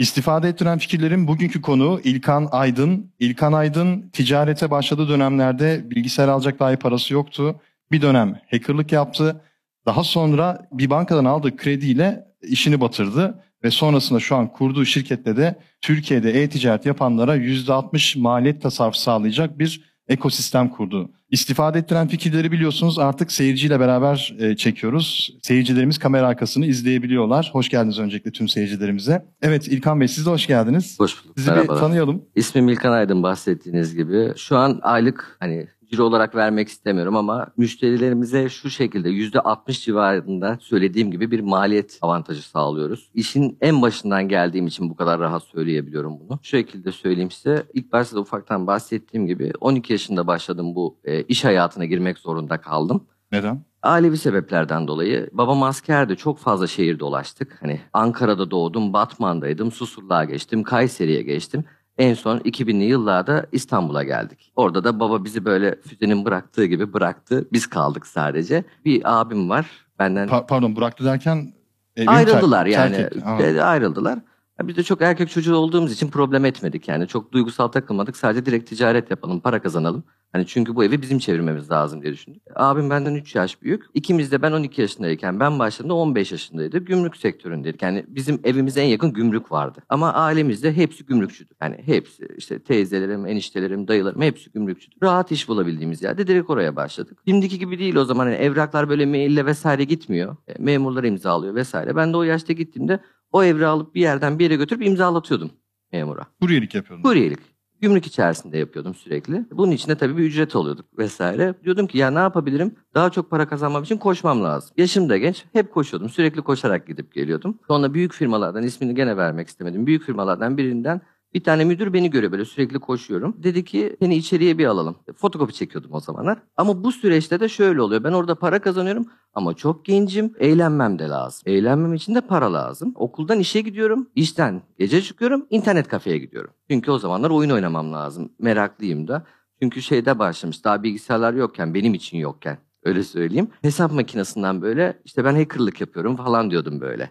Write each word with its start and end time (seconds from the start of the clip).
İstifade 0.00 0.48
ettiren 0.48 0.78
fikirlerin 0.78 1.28
bugünkü 1.28 1.62
konu 1.62 2.00
İlkan 2.04 2.48
Aydın. 2.52 3.12
İlkan 3.18 3.52
Aydın 3.52 4.10
ticarete 4.12 4.70
başladığı 4.70 5.08
dönemlerde 5.08 5.90
bilgisayar 5.90 6.28
alacak 6.28 6.60
dahi 6.60 6.76
parası 6.76 7.14
yoktu. 7.14 7.60
Bir 7.92 8.02
dönem 8.02 8.40
hackerlık 8.50 8.92
yaptı. 8.92 9.40
Daha 9.86 10.04
sonra 10.04 10.68
bir 10.72 10.90
bankadan 10.90 11.24
aldığı 11.24 11.56
krediyle 11.56 12.24
işini 12.42 12.80
batırdı 12.80 13.44
ve 13.64 13.70
sonrasında 13.70 14.20
şu 14.20 14.36
an 14.36 14.52
kurduğu 14.52 14.84
şirkette 14.84 15.36
de 15.36 15.58
Türkiye'de 15.80 16.42
e-ticaret 16.42 16.86
yapanlara 16.86 17.36
%60 17.36 18.18
maliyet 18.20 18.62
tasarrufu 18.62 18.98
sağlayacak 18.98 19.58
bir 19.58 19.84
ekosistem 20.08 20.68
kurdu. 20.68 21.10
İstifade 21.30 21.78
ettiren 21.78 22.08
fikirleri 22.08 22.52
biliyorsunuz 22.52 22.98
artık 22.98 23.32
seyirciyle 23.32 23.80
beraber 23.80 24.34
e, 24.38 24.56
çekiyoruz. 24.56 25.36
Seyircilerimiz 25.42 25.98
kamera 25.98 26.26
arkasını 26.26 26.66
izleyebiliyorlar. 26.66 27.50
Hoş 27.52 27.68
geldiniz 27.68 27.98
öncelikle 27.98 28.30
tüm 28.30 28.48
seyircilerimize. 28.48 29.26
Evet 29.42 29.68
İlkan 29.68 30.00
Bey 30.00 30.08
siz 30.08 30.26
de 30.26 30.30
hoş 30.30 30.46
geldiniz. 30.46 31.00
Hoş 31.00 31.24
bulduk. 31.24 31.34
Sizi 31.38 31.50
Merhabalar. 31.50 31.76
bir 31.76 31.80
tanıyalım. 31.80 32.22
İsmim 32.36 32.68
İlkan 32.68 32.92
Aydın 32.92 33.22
bahsettiğiniz 33.22 33.96
gibi. 33.96 34.32
Şu 34.36 34.56
an 34.56 34.78
aylık 34.82 35.36
hani 35.40 35.68
ciro 35.90 36.04
olarak 36.04 36.34
vermek 36.34 36.68
istemiyorum 36.68 37.16
ama 37.16 37.46
müşterilerimize 37.56 38.48
şu 38.48 38.70
şekilde 38.70 39.08
%60 39.10 39.84
civarında 39.84 40.58
söylediğim 40.60 41.10
gibi 41.10 41.30
bir 41.30 41.40
maliyet 41.40 41.98
avantajı 42.02 42.42
sağlıyoruz. 42.42 43.10
İşin 43.14 43.58
en 43.60 43.82
başından 43.82 44.28
geldiğim 44.28 44.66
için 44.66 44.90
bu 44.90 44.96
kadar 44.96 45.20
rahat 45.20 45.42
söyleyebiliyorum 45.42 46.20
bunu. 46.20 46.38
Şu 46.42 46.48
şekilde 46.48 46.92
söyleyeyim 46.92 47.30
size. 47.30 47.64
İlk 47.74 47.92
başta 47.92 48.16
da 48.16 48.20
ufaktan 48.20 48.66
bahsettiğim 48.66 49.26
gibi 49.26 49.52
12 49.60 49.92
yaşında 49.92 50.26
başladım 50.26 50.74
bu 50.74 50.98
e, 51.04 51.22
iş 51.22 51.44
hayatına 51.44 51.84
girmek 51.84 52.18
zorunda 52.18 52.60
kaldım. 52.60 53.06
Neden? 53.32 53.64
Ailevi 53.82 54.18
sebeplerden 54.18 54.88
dolayı 54.88 55.30
babam 55.32 55.62
askerdi 55.62 56.16
çok 56.16 56.38
fazla 56.38 56.66
şehir 56.66 56.98
dolaştık. 56.98 57.58
Hani 57.60 57.80
Ankara'da 57.92 58.50
doğdum, 58.50 58.92
Batman'daydım, 58.92 59.72
Susurluğa 59.72 60.24
geçtim, 60.24 60.62
Kayseri'ye 60.62 61.22
geçtim. 61.22 61.64
En 61.98 62.14
son 62.14 62.38
2000'li 62.38 62.84
yıllarda 62.84 63.46
İstanbul'a 63.52 64.02
geldik. 64.04 64.52
Orada 64.56 64.84
da 64.84 65.00
baba 65.00 65.24
bizi 65.24 65.44
böyle 65.44 65.80
füzenin 65.80 66.24
bıraktığı 66.24 66.64
gibi 66.64 66.92
bıraktı. 66.92 67.48
Biz 67.52 67.66
kaldık 67.66 68.06
sadece. 68.06 68.64
Bir 68.84 69.20
abim 69.20 69.50
var 69.50 69.66
benden. 69.98 70.28
Pa- 70.28 70.46
pardon 70.46 70.76
bıraktı 70.76 71.04
derken 71.04 71.52
evini 71.96 72.10
ayrıldılar 72.10 72.64
terk- 72.64 72.72
yani. 72.74 72.96
terk 72.96 73.16
etti. 73.16 73.62
Ayrıldılar. 73.62 74.18
Ya 74.60 74.68
Biz 74.68 74.76
de 74.76 74.82
çok 74.82 75.02
erkek 75.02 75.30
çocuğu 75.30 75.56
olduğumuz 75.56 75.92
için 75.92 76.08
problem 76.08 76.44
etmedik 76.44 76.88
yani. 76.88 77.08
Çok 77.08 77.32
duygusal 77.32 77.68
takılmadık. 77.68 78.16
Sadece 78.16 78.46
direkt 78.46 78.68
ticaret 78.68 79.10
yapalım, 79.10 79.40
para 79.40 79.62
kazanalım. 79.62 80.04
Hani 80.32 80.46
çünkü 80.46 80.76
bu 80.76 80.84
evi 80.84 81.02
bizim 81.02 81.18
çevirmemiz 81.18 81.70
lazım 81.70 82.02
diye 82.02 82.12
düşündük. 82.12 82.42
Abim 82.54 82.90
benden 82.90 83.14
3 83.14 83.34
yaş 83.34 83.62
büyük. 83.62 83.84
İkimiz 83.94 84.32
de 84.32 84.42
ben 84.42 84.52
12 84.52 84.80
yaşındayken 84.80 85.40
ben 85.40 85.58
başladığımda 85.58 85.94
15 85.94 86.32
yaşındaydı. 86.32 86.78
Gümrük 86.78 87.16
sektöründeydik. 87.16 87.82
Yani 87.82 88.04
bizim 88.08 88.40
evimize 88.44 88.80
en 88.80 88.86
yakın 88.86 89.12
gümrük 89.12 89.52
vardı. 89.52 89.80
Ama 89.88 90.12
ailemizde 90.12 90.76
hepsi 90.76 91.06
gümrükçüdür. 91.06 91.56
Yani 91.62 91.76
hepsi 91.84 92.28
işte 92.36 92.62
teyzelerim, 92.62 93.26
eniştelerim, 93.26 93.88
dayılarım 93.88 94.22
hepsi 94.22 94.50
gümrükçüdür. 94.50 94.96
Rahat 95.02 95.32
iş 95.32 95.48
bulabildiğimiz 95.48 96.02
yerde 96.02 96.26
direkt 96.26 96.50
oraya 96.50 96.76
başladık. 96.76 97.18
Şimdiki 97.28 97.58
gibi 97.58 97.78
değil 97.78 97.94
o 97.94 98.04
zaman. 98.04 98.26
Yani 98.26 98.36
evraklar 98.36 98.88
böyle 98.88 99.06
maille 99.06 99.46
vesaire 99.46 99.84
gitmiyor. 99.84 100.36
E, 100.48 100.62
Memurlar 100.62 101.04
imzalıyor 101.04 101.54
vesaire. 101.54 101.96
Ben 101.96 102.12
de 102.12 102.16
o 102.16 102.22
yaşta 102.22 102.52
gittiğimde 102.52 103.00
o 103.32 103.44
evrağı 103.44 103.70
alıp 103.70 103.94
bir 103.94 104.00
yerden 104.00 104.38
bir 104.38 104.44
yere 104.44 104.56
götürüp 104.56 104.86
imzalatıyordum 104.86 105.50
memura. 105.92 106.26
Kuryelik 106.40 106.74
yapıyordun. 106.74 107.02
Kuryelik. 107.02 107.38
Gümrük 107.80 108.06
içerisinde 108.06 108.58
yapıyordum 108.58 108.94
sürekli. 108.94 109.44
Bunun 109.52 109.70
içinde 109.70 109.94
tabii 109.94 110.16
bir 110.16 110.22
ücret 110.22 110.56
alıyorduk 110.56 110.98
vesaire. 110.98 111.54
Diyordum 111.64 111.86
ki 111.86 111.98
ya 111.98 112.10
ne 112.10 112.18
yapabilirim? 112.18 112.74
Daha 112.94 113.10
çok 113.10 113.30
para 113.30 113.48
kazanmam 113.48 113.82
için 113.82 113.96
koşmam 113.96 114.44
lazım. 114.44 114.70
Yaşım 114.76 115.08
da 115.08 115.16
genç. 115.18 115.44
Hep 115.52 115.74
koşuyordum. 115.74 116.08
Sürekli 116.08 116.42
koşarak 116.42 116.86
gidip 116.86 117.14
geliyordum. 117.14 117.58
Sonra 117.68 117.94
büyük 117.94 118.12
firmalardan 118.12 118.62
ismini 118.62 118.94
gene 118.94 119.16
vermek 119.16 119.48
istemedim. 119.48 119.86
Büyük 119.86 120.02
firmalardan 120.02 120.56
birinden 120.56 121.00
bir 121.34 121.44
tane 121.44 121.64
müdür 121.64 121.92
beni 121.92 122.10
görüyor 122.10 122.32
böyle 122.32 122.44
sürekli 122.44 122.78
koşuyorum. 122.78 123.36
Dedi 123.42 123.64
ki 123.64 123.96
seni 124.02 124.16
içeriye 124.16 124.58
bir 124.58 124.66
alalım. 124.66 124.96
Fotokopi 125.16 125.52
çekiyordum 125.52 125.92
o 125.92 126.00
zamanlar. 126.00 126.38
Ama 126.56 126.84
bu 126.84 126.92
süreçte 126.92 127.40
de 127.40 127.48
şöyle 127.48 127.82
oluyor. 127.82 128.04
Ben 128.04 128.12
orada 128.12 128.34
para 128.34 128.58
kazanıyorum 128.58 129.06
ama 129.34 129.54
çok 129.54 129.84
gencim. 129.84 130.34
Eğlenmem 130.38 130.98
de 130.98 131.08
lazım. 131.08 131.42
Eğlenmem 131.46 131.94
için 131.94 132.14
de 132.14 132.20
para 132.20 132.52
lazım. 132.52 132.92
Okuldan 132.94 133.38
işe 133.38 133.60
gidiyorum. 133.60 134.08
İşten 134.14 134.62
gece 134.78 135.02
çıkıyorum. 135.02 135.46
internet 135.50 135.88
kafeye 135.88 136.18
gidiyorum. 136.18 136.50
Çünkü 136.70 136.90
o 136.90 136.98
zamanlar 136.98 137.30
oyun 137.30 137.50
oynamam 137.50 137.92
lazım. 137.92 138.32
Meraklıyım 138.38 139.08
da. 139.08 139.26
Çünkü 139.62 139.82
şeyde 139.82 140.18
başlamış. 140.18 140.64
Daha 140.64 140.82
bilgisayarlar 140.82 141.34
yokken, 141.34 141.74
benim 141.74 141.94
için 141.94 142.18
yokken. 142.18 142.58
Öyle 142.84 143.02
söyleyeyim. 143.02 143.48
Hesap 143.62 143.92
makinesinden 143.92 144.62
böyle 144.62 145.00
işte 145.04 145.24
ben 145.24 145.34
hackerlık 145.34 145.80
yapıyorum 145.80 146.16
falan 146.16 146.50
diyordum 146.50 146.80
böyle. 146.80 147.10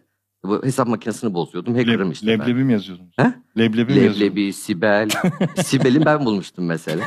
Hesap 0.64 0.88
makinesini 0.88 1.34
bozuyordum. 1.34 1.76
Hacker'ım 1.76 2.12
işte 2.12 2.28
ben. 2.28 2.40
leblebi 2.40 2.64
mi 2.64 2.74
yazıyordunuz? 2.74 3.14
He? 3.18 3.34
Leblebi 3.58 3.94
mi 3.94 3.98
yazıyordunuz? 3.98 4.22
Leblebi, 4.22 4.54
Sibel. 4.54 5.10
Sibel'i 5.56 6.06
ben 6.06 6.26
bulmuştum 6.26 6.66
mesela. 6.66 7.06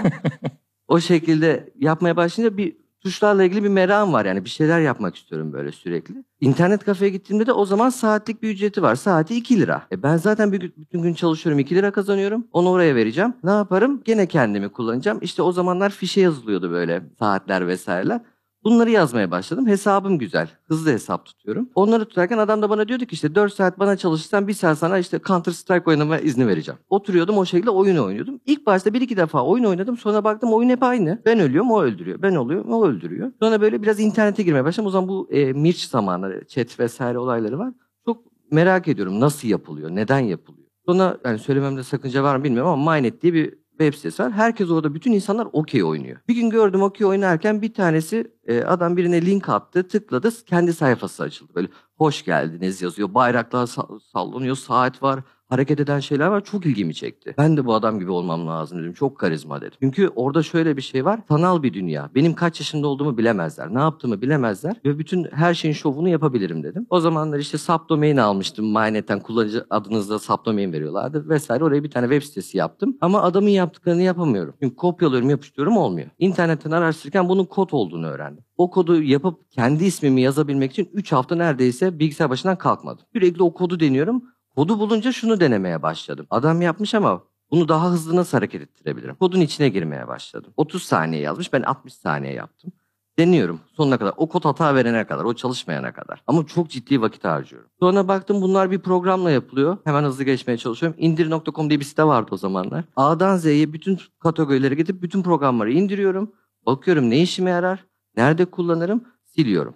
O 0.89 1.01
şekilde 1.01 1.73
yapmaya 1.79 2.17
başlayınca 2.17 2.57
bir 2.57 2.77
tuşlarla 3.01 3.45
ilgili 3.45 3.63
bir 3.65 3.69
merakım 3.69 4.13
var. 4.13 4.25
Yani 4.25 4.45
bir 4.45 4.51
şeyler 4.51 4.81
yapmak 4.81 5.17
istiyorum 5.17 5.53
böyle 5.53 5.73
sürekli. 5.73 6.25
İnternet 6.41 6.85
kafeye 6.85 7.11
gittiğimde 7.11 7.47
de 7.47 7.53
o 7.53 7.65
zaman 7.65 7.91
saatlik 7.91 8.43
bir 8.43 8.51
ücreti 8.51 8.83
var. 8.83 8.95
Saati 8.95 9.35
2 9.37 9.61
lira. 9.61 9.83
E 9.93 10.03
ben 10.03 10.17
zaten 10.17 10.53
bir 10.53 10.73
bütün 10.77 11.03
gün 11.03 11.15
çalışıyorum 11.15 11.59
2 11.59 11.75
lira 11.75 11.91
kazanıyorum. 11.91 12.47
Onu 12.53 12.71
oraya 12.71 12.95
vereceğim. 12.95 13.35
Ne 13.45 13.51
yaparım? 13.51 14.03
Gene 14.05 14.27
kendimi 14.27 14.69
kullanacağım. 14.69 15.19
İşte 15.23 15.43
o 15.43 15.53
zamanlar 15.53 15.91
fişe 15.91 16.21
yazılıyordu 16.21 16.71
böyle 16.71 17.03
saatler 17.19 17.67
vesaireler. 17.69 18.21
Bunları 18.65 18.91
yazmaya 18.91 19.31
başladım. 19.31 19.67
Hesabım 19.67 20.19
güzel. 20.19 20.49
Hızlı 20.69 20.91
hesap 20.91 21.27
tutuyorum. 21.27 21.69
Onları 21.75 22.05
tutarken 22.05 22.39
adam 22.39 22.63
da 22.63 22.71
bana 22.71 22.89
diyordu 22.89 23.05
ki 23.05 23.15
işte 23.15 23.35
4 23.35 23.55
saat 23.55 23.79
bana 23.79 23.97
çalışırsan 23.97 24.49
bir 24.49 24.53
saat 24.53 24.79
sana 24.79 24.99
işte 24.99 25.21
Counter 25.27 25.53
Strike 25.53 25.91
oynama 25.91 26.19
izni 26.19 26.47
vereceğim. 26.47 26.79
Oturuyordum 26.89 27.39
o 27.39 27.45
şekilde 27.45 27.71
oyun 27.71 27.97
oynuyordum. 27.97 28.41
İlk 28.47 28.67
başta 28.67 28.95
bir 28.95 29.01
iki 29.01 29.17
defa 29.17 29.45
oyun 29.45 29.65
oynadım. 29.65 29.97
Sonra 29.97 30.25
baktım 30.25 30.53
oyun 30.53 30.69
hep 30.69 30.83
aynı. 30.83 31.23
Ben 31.27 31.39
ölüyorum 31.41 31.71
o 31.71 31.83
öldürüyor. 31.83 32.23
Ben 32.23 32.35
oluyorum 32.35 32.73
o 32.73 32.87
öldürüyor. 32.87 33.33
Sonra 33.41 33.61
böyle 33.61 33.83
biraz 33.83 34.01
internete 34.01 34.43
girmeye 34.43 34.65
başladım. 34.65 34.87
O 34.87 34.91
zaman 34.91 35.09
bu 35.09 35.29
e, 35.31 35.53
Mirç 35.53 35.85
zamanları, 35.85 36.47
chat 36.49 36.81
vesaire 36.81 37.19
olayları 37.19 37.59
var. 37.59 37.73
Çok 38.07 38.25
merak 38.51 38.89
ediyorum 38.89 39.21
nasıl 39.21 39.49
yapılıyor, 39.49 39.91
neden 39.91 40.19
yapılıyor. 40.19 40.67
Sonra 40.87 41.19
yani 41.25 41.39
söylememde 41.39 41.83
sakınca 41.83 42.23
var 42.23 42.37
mı 42.37 42.45
bilmiyorum 42.45 42.71
ama 42.71 42.93
Mynet 42.93 43.23
diye 43.23 43.35
bir 43.35 43.62
web 43.79 43.95
sitesi 43.95 44.23
var. 44.23 44.33
Herkes 44.33 44.71
orada 44.71 44.95
bütün 44.95 45.13
insanlar 45.13 45.49
okey 45.53 45.85
oynuyor. 45.85 46.21
Bir 46.29 46.35
gün 46.35 46.51
gördüm 46.51 46.83
okey 46.83 47.07
oynarken 47.07 47.63
bir 47.63 47.75
tanesi 47.75 48.33
e, 48.47 48.63
adam 48.63 48.97
birine 48.97 49.27
link 49.27 49.49
attı, 49.49 49.89
tıkladı, 49.89 50.45
kendi 50.47 50.73
sayfası 50.73 51.23
açıldı. 51.23 51.53
Böyle 51.55 51.69
hoş 51.97 52.25
geldiniz 52.25 52.83
yazıyor, 52.83 53.15
bayraklar 53.15 53.67
sa- 53.67 54.01
sallanıyor, 54.13 54.57
saat 54.57 55.03
var, 55.03 55.21
hareket 55.53 55.81
eden 55.81 56.01
şeyler 56.01 56.27
var. 56.27 56.45
Çok 56.45 56.67
ilgimi 56.67 56.95
çekti. 56.95 57.35
Ben 57.39 57.57
de 57.57 57.65
bu 57.65 57.75
adam 57.75 57.99
gibi 57.99 58.11
olmam 58.11 58.47
lazım 58.47 58.79
dedim. 58.79 58.93
Çok 58.93 59.19
karizma 59.19 59.61
dedim. 59.61 59.77
Çünkü 59.81 60.09
orada 60.09 60.43
şöyle 60.43 60.77
bir 60.77 60.83
şey 60.83 61.05
var. 61.05 61.21
Sanal 61.29 61.63
bir 61.63 61.75
dünya. 61.75 62.11
Benim 62.15 62.35
kaç 62.35 62.61
yaşında 62.61 62.87
olduğumu 62.87 63.19
bilemezler. 63.19 63.75
Ne 63.75 63.79
yaptığımı 63.79 64.23
bilemezler. 64.23 64.77
Ve 64.85 64.99
bütün 64.99 65.25
her 65.33 65.55
şeyin 65.55 65.75
şovunu 65.75 66.09
yapabilirim 66.09 66.63
dedim. 66.63 66.87
O 66.91 67.01
zamanlar 67.01 67.39
işte 67.39 67.59
subdomain 67.59 68.17
almıştım. 68.17 68.73
Mynet'ten 68.73 69.21
kullanıcı 69.21 69.67
adınızda 69.71 70.19
subdomain 70.19 70.73
veriyorlardı 70.73 71.29
vesaire. 71.29 71.65
Oraya 71.65 71.85
bir 71.85 71.91
tane 71.91 72.07
web 72.07 72.23
sitesi 72.23 72.59
yaptım. 72.59 72.97
Ama 73.01 73.23
adamın 73.23 73.49
yaptıklarını 73.49 74.03
yapamıyorum. 74.03 74.55
Çünkü 74.63 74.77
kopyalıyorum, 74.77 75.31
yapıştırıyorum 75.31 75.77
olmuyor. 75.77 76.09
İnternetten 76.19 76.71
araştırırken 76.71 77.29
bunun 77.29 77.45
kod 77.45 77.69
olduğunu 77.73 78.07
öğrendim. 78.07 78.45
O 78.57 78.71
kodu 78.71 79.03
yapıp 79.03 79.51
kendi 79.51 79.85
ismimi 79.85 80.21
yazabilmek 80.21 80.71
için 80.71 80.91
3 80.93 81.13
hafta 81.13 81.37
neredeyse 81.37 81.99
bilgisayar 81.99 82.31
başından 82.31 82.59
kalkmadım. 82.59 83.07
Sürekli 83.13 83.43
o 83.43 83.55
kodu 83.55 83.81
deniyorum. 83.81 84.23
Kodu 84.57 84.79
bulunca 84.79 85.13
şunu 85.13 85.41
denemeye 85.41 85.83
başladım. 85.83 86.27
Adam 86.31 86.63
yapmış 86.63 86.95
ama 86.95 87.23
bunu 87.51 87.69
daha 87.69 87.91
hızlı 87.91 88.17
nasıl 88.17 88.37
hareket 88.39 88.63
ettirebilirim? 88.63 89.15
Kodun 89.15 89.41
içine 89.41 89.69
girmeye 89.69 90.09
başladım. 90.09 90.53
30 90.57 90.83
saniye 90.83 91.23
yazmış 91.23 91.53
ben 91.53 91.63
60 91.63 91.95
saniye 91.95 92.33
yaptım. 92.33 92.73
Deniyorum 93.19 93.61
sonuna 93.77 93.99
kadar. 93.99 94.15
O 94.17 94.29
kod 94.29 94.45
hata 94.45 94.75
verene 94.75 95.07
kadar, 95.07 95.25
o 95.25 95.35
çalışmayana 95.35 95.93
kadar. 95.93 96.23
Ama 96.27 96.47
çok 96.47 96.71
ciddi 96.71 97.01
vakit 97.01 97.25
harcıyorum. 97.25 97.69
Sonra 97.81 98.09
baktım 98.09 98.43
bunlar 98.43 98.71
bir 98.71 98.79
programla 98.79 99.31
yapılıyor. 99.31 99.77
Hemen 99.85 100.05
hızlı 100.05 100.25
geçmeye 100.25 100.57
çalışıyorum. 100.57 100.99
İndir.com 101.01 101.71
diye 101.71 101.81
bir 101.81 101.85
site 101.85 102.05
vardı 102.05 102.29
o 102.33 102.37
zamanlar. 102.37 102.85
A'dan 102.97 103.37
Z'ye 103.37 103.73
bütün 103.73 103.99
kategorilere 104.19 104.75
gidip 104.75 105.03
bütün 105.03 105.23
programları 105.23 105.73
indiriyorum. 105.73 106.33
Bakıyorum 106.67 107.11
ne 107.11 107.23
işime 107.23 107.51
yarar, 107.51 107.85
nerede 108.17 108.45
kullanırım, 108.45 109.05
siliyorum. 109.25 109.75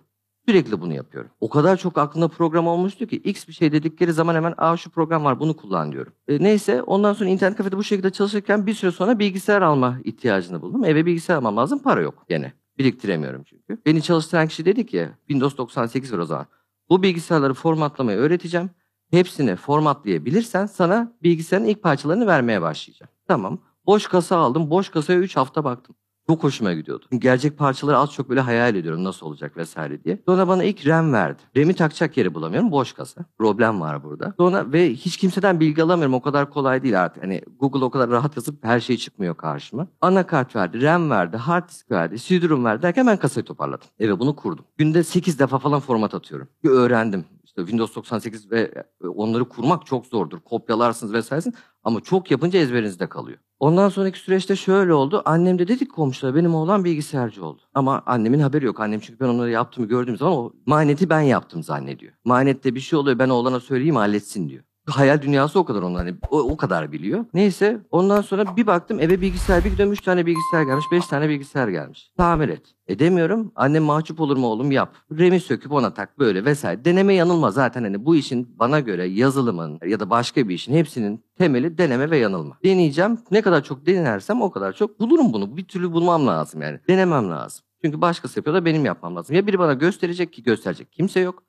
Sürekli 0.48 0.80
bunu 0.80 0.94
yapıyorum. 0.94 1.30
O 1.40 1.48
kadar 1.48 1.76
çok 1.76 1.98
aklımda 1.98 2.28
program 2.28 2.66
olmuştu 2.66 3.06
ki 3.06 3.16
X 3.16 3.48
bir 3.48 3.52
şey 3.52 3.72
dedikleri 3.72 4.12
zaman 4.12 4.34
hemen 4.34 4.54
aa 4.56 4.76
şu 4.76 4.90
program 4.90 5.24
var 5.24 5.40
bunu 5.40 5.56
kullan 5.56 5.92
diyorum. 5.92 6.12
E, 6.28 6.42
neyse 6.42 6.82
ondan 6.82 7.12
sonra 7.12 7.30
internet 7.30 7.56
kafede 7.56 7.76
bu 7.76 7.82
şekilde 7.84 8.10
çalışırken 8.10 8.66
bir 8.66 8.74
süre 8.74 8.90
sonra 8.90 9.18
bilgisayar 9.18 9.62
alma 9.62 9.98
ihtiyacını 10.04 10.62
buldum. 10.62 10.84
Eve 10.84 11.06
bilgisayar 11.06 11.36
almam 11.36 11.56
lazım 11.56 11.78
para 11.78 12.00
yok 12.00 12.24
gene. 12.28 12.52
Biriktiremiyorum 12.78 13.42
çünkü. 13.44 13.78
Beni 13.86 14.02
çalıştıran 14.02 14.48
kişi 14.48 14.64
dedi 14.64 14.86
ki 14.86 15.08
Windows 15.18 15.56
98 15.58 16.12
var 16.12 16.18
o 16.18 16.24
zaman. 16.24 16.46
Bu 16.90 17.02
bilgisayarları 17.02 17.54
formatlamayı 17.54 18.18
öğreteceğim. 18.18 18.70
Hepsini 19.10 19.56
formatlayabilirsen 19.56 20.66
sana 20.66 21.12
bilgisayarın 21.22 21.66
ilk 21.66 21.82
parçalarını 21.82 22.26
vermeye 22.26 22.62
başlayacağım. 22.62 23.10
Tamam. 23.28 23.58
Boş 23.86 24.06
kasa 24.06 24.36
aldım. 24.36 24.70
Boş 24.70 24.88
kasaya 24.88 25.18
3 25.18 25.36
hafta 25.36 25.64
baktım. 25.64 25.96
Çok 26.28 26.44
hoşuma 26.44 26.72
gidiyordu. 26.72 27.06
Gerçek 27.18 27.58
parçaları 27.58 27.98
az 27.98 28.12
çok 28.12 28.28
böyle 28.28 28.40
hayal 28.40 28.74
ediyorum 28.74 29.04
nasıl 29.04 29.26
olacak 29.26 29.56
vesaire 29.56 30.04
diye. 30.04 30.22
Sonra 30.26 30.48
bana 30.48 30.64
ilk 30.64 30.86
RAM 30.86 31.12
verdi. 31.12 31.42
RAM'i 31.56 31.74
takacak 31.74 32.16
yeri 32.16 32.34
bulamıyorum. 32.34 32.70
Boş 32.70 32.92
kasa. 32.92 33.24
Problem 33.38 33.80
var 33.80 34.04
burada. 34.04 34.34
Sonra 34.36 34.72
ve 34.72 34.92
hiç 34.92 35.16
kimseden 35.16 35.60
bilgi 35.60 35.82
alamıyorum. 35.82 36.14
O 36.14 36.22
kadar 36.22 36.50
kolay 36.50 36.82
değil 36.82 37.02
artık. 37.02 37.22
Hani 37.22 37.42
Google 37.60 37.84
o 37.84 37.90
kadar 37.90 38.10
rahat 38.10 38.36
yazıp 38.36 38.64
her 38.64 38.80
şey 38.80 38.96
çıkmıyor 38.96 39.36
karşıma. 39.36 39.86
Anakart 40.00 40.56
verdi, 40.56 40.82
RAM 40.82 41.10
verdi, 41.10 41.36
hard 41.36 41.68
disk 41.68 41.90
verdi, 41.90 42.16
CD-ROM 42.18 42.64
verdi 42.64 42.82
derken 42.82 43.06
ben 43.06 43.16
kasayı 43.16 43.44
toparladım. 43.44 43.88
Eve 43.98 44.18
bunu 44.18 44.36
kurdum. 44.36 44.64
Günde 44.76 45.04
8 45.04 45.38
defa 45.38 45.58
falan 45.58 45.80
format 45.80 46.14
atıyorum. 46.14 46.48
Bir 46.64 46.70
öğrendim. 46.70 47.24
İşte 47.44 47.60
Windows 47.62 47.96
98 47.96 48.50
ve 48.50 48.84
onları 49.14 49.48
kurmak 49.48 49.86
çok 49.86 50.06
zordur. 50.06 50.40
Kopyalarsınız 50.40 51.12
vesaire. 51.12 51.52
Ama 51.84 52.00
çok 52.00 52.30
yapınca 52.30 52.58
ezberinizde 52.58 53.06
kalıyor. 53.08 53.38
Ondan 53.60 53.88
sonraki 53.88 54.18
süreçte 54.18 54.56
şöyle 54.56 54.92
oldu. 54.94 55.22
Annem 55.24 55.58
de 55.58 55.68
dedik 55.68 55.92
komşular 55.92 56.34
benim 56.34 56.54
oğlan 56.54 56.84
bilgisayarcı 56.84 57.44
oldu. 57.44 57.62
Ama 57.74 58.02
annemin 58.06 58.40
haberi 58.40 58.64
yok. 58.64 58.80
Annem 58.80 59.00
çünkü 59.00 59.20
ben 59.20 59.28
onları 59.28 59.50
yaptığımı 59.50 59.88
gördüğüm 59.88 60.16
zaman 60.16 60.34
o 60.34 60.52
maneti 60.66 61.10
ben 61.10 61.20
yaptım 61.20 61.62
zannediyor. 61.62 62.12
Manette 62.24 62.74
bir 62.74 62.80
şey 62.80 62.98
oluyor 62.98 63.18
ben 63.18 63.28
oğlana 63.28 63.60
söyleyeyim 63.60 63.96
halletsin 63.96 64.48
diyor. 64.48 64.64
Hayal 64.86 65.22
dünyası 65.22 65.58
o 65.58 65.64
kadar 65.64 65.82
onlar 65.82 66.06
hani 66.06 66.16
o, 66.30 66.38
o 66.40 66.56
kadar 66.56 66.92
biliyor. 66.92 67.24
Neyse 67.34 67.80
ondan 67.90 68.20
sonra 68.20 68.56
bir 68.56 68.66
baktım 68.66 69.00
eve 69.00 69.20
bilgisayar 69.20 69.64
bir 69.64 69.70
gidiyorum 69.70 69.92
3 69.92 70.00
tane 70.00 70.26
bilgisayar 70.26 70.62
gelmiş 70.62 70.84
5 70.92 71.06
tane 71.06 71.28
bilgisayar 71.28 71.68
gelmiş. 71.68 72.10
Tamir 72.16 72.48
et. 72.48 72.62
Edemiyorum. 72.88 73.52
Annem 73.56 73.82
mahcup 73.82 74.20
olur 74.20 74.36
mu 74.36 74.46
oğlum 74.46 74.70
yap. 74.72 74.94
Remi 75.12 75.40
söküp 75.40 75.72
ona 75.72 75.94
tak 75.94 76.18
böyle 76.18 76.44
vesaire. 76.44 76.84
Deneme 76.84 77.14
yanılma 77.14 77.50
zaten 77.50 77.82
hani 77.82 78.04
bu 78.04 78.16
işin 78.16 78.58
bana 78.58 78.80
göre 78.80 79.04
yazılımın 79.06 79.80
ya 79.86 80.00
da 80.00 80.10
başka 80.10 80.48
bir 80.48 80.54
işin 80.54 80.74
hepsinin 80.74 81.24
temeli 81.38 81.78
deneme 81.78 82.10
ve 82.10 82.18
yanılma. 82.18 82.58
Deneyeceğim. 82.64 83.18
Ne 83.30 83.42
kadar 83.42 83.64
çok 83.64 83.86
denersem 83.86 84.42
o 84.42 84.50
kadar 84.50 84.72
çok 84.72 85.00
bulurum 85.00 85.32
bunu. 85.32 85.56
Bir 85.56 85.64
türlü 85.64 85.92
bulmam 85.92 86.26
lazım 86.26 86.62
yani. 86.62 86.80
Denemem 86.88 87.30
lazım. 87.30 87.66
Çünkü 87.84 88.00
başkası 88.00 88.38
yapıyor 88.38 88.56
da 88.56 88.64
benim 88.64 88.84
yapmam 88.84 89.16
lazım. 89.16 89.36
Ya 89.36 89.46
biri 89.46 89.58
bana 89.58 89.74
gösterecek 89.74 90.32
ki 90.32 90.42
gösterecek 90.42 90.92
kimse 90.92 91.20
yok. 91.20 91.42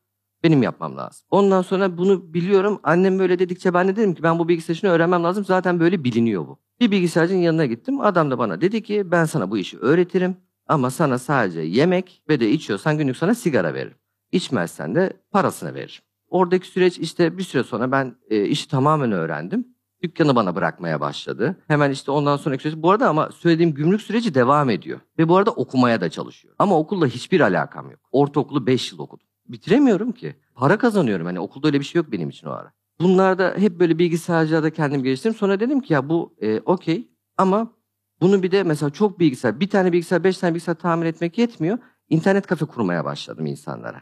Benim 0.43 0.63
yapmam 0.63 0.97
lazım. 0.97 1.27
Ondan 1.31 1.61
sonra 1.61 1.97
bunu 1.97 2.33
biliyorum. 2.33 2.79
Annem 2.83 3.19
böyle 3.19 3.39
dedikçe 3.39 3.73
ben 3.73 3.87
de 3.87 3.95
dedim 3.95 4.13
ki 4.13 4.23
ben 4.23 4.39
bu 4.39 4.47
bilgisayarını 4.47 4.89
öğrenmem 4.89 5.23
lazım. 5.23 5.45
Zaten 5.45 5.79
böyle 5.79 6.03
biliniyor 6.03 6.47
bu. 6.47 6.59
Bir 6.79 6.91
bilgisayarcının 6.91 7.39
yanına 7.39 7.65
gittim. 7.65 8.01
Adam 8.01 8.31
da 8.31 8.37
bana 8.37 8.61
dedi 8.61 8.83
ki 8.83 9.11
ben 9.11 9.25
sana 9.25 9.51
bu 9.51 9.57
işi 9.57 9.77
öğretirim. 9.77 10.37
Ama 10.67 10.89
sana 10.89 11.19
sadece 11.19 11.59
yemek 11.61 12.23
ve 12.29 12.39
de 12.39 12.49
içiyorsan 12.49 12.97
günlük 12.97 13.17
sana 13.17 13.35
sigara 13.35 13.73
veririm. 13.73 13.97
İçmezsen 14.31 14.95
de 14.95 15.13
parasını 15.31 15.73
veririm. 15.73 16.01
Oradaki 16.29 16.67
süreç 16.67 16.99
işte 16.99 17.37
bir 17.37 17.43
süre 17.43 17.63
sonra 17.63 17.91
ben 17.91 18.15
e, 18.29 18.45
işi 18.45 18.67
tamamen 18.67 19.11
öğrendim. 19.11 19.67
Dükkanı 20.03 20.35
bana 20.35 20.55
bırakmaya 20.55 20.99
başladı. 20.99 21.57
Hemen 21.67 21.91
işte 21.91 22.11
ondan 22.11 22.37
sonraki 22.37 22.63
süreç. 22.63 22.77
Bu 22.77 22.91
arada 22.91 23.09
ama 23.09 23.29
söylediğim 23.31 23.73
gümrük 23.73 24.01
süreci 24.01 24.33
devam 24.33 24.69
ediyor. 24.69 24.99
Ve 25.19 25.29
bu 25.29 25.37
arada 25.37 25.51
okumaya 25.51 26.01
da 26.01 26.09
çalışıyor. 26.09 26.55
Ama 26.59 26.79
okulla 26.79 27.07
hiçbir 27.07 27.39
alakam 27.39 27.91
yok. 27.91 27.99
Ortaokulu 28.11 28.67
5 28.67 28.91
yıl 28.91 28.99
okudum 28.99 29.27
bitiremiyorum 29.49 30.11
ki. 30.11 30.35
Para 30.55 30.77
kazanıyorum. 30.77 31.25
Hani 31.25 31.39
okulda 31.39 31.67
öyle 31.67 31.79
bir 31.79 31.85
şey 31.85 31.99
yok 31.99 32.11
benim 32.11 32.29
için 32.29 32.47
o 32.47 32.51
ara. 32.51 32.73
Bunlarda 32.99 33.53
hep 33.57 33.79
böyle 33.79 33.99
bilgisayarcıda 33.99 34.69
kendim 34.69 35.03
geliştirdim. 35.03 35.37
Sonra 35.37 35.59
dedim 35.59 35.81
ki 35.81 35.93
ya 35.93 36.09
bu 36.09 36.35
e, 36.41 36.59
okey 36.59 37.07
ama 37.37 37.73
bunu 38.21 38.43
bir 38.43 38.51
de 38.51 38.63
mesela 38.63 38.89
çok 38.89 39.19
bilgisayar, 39.19 39.59
bir 39.59 39.69
tane 39.69 39.93
bilgisayar, 39.93 40.23
beş 40.23 40.37
tane 40.37 40.53
bilgisayar 40.53 40.75
tamir 40.75 41.05
etmek 41.05 41.37
yetmiyor. 41.37 41.77
İnternet 42.09 42.47
kafe 42.47 42.65
kurmaya 42.65 43.05
başladım 43.05 43.45
insanlara. 43.45 44.01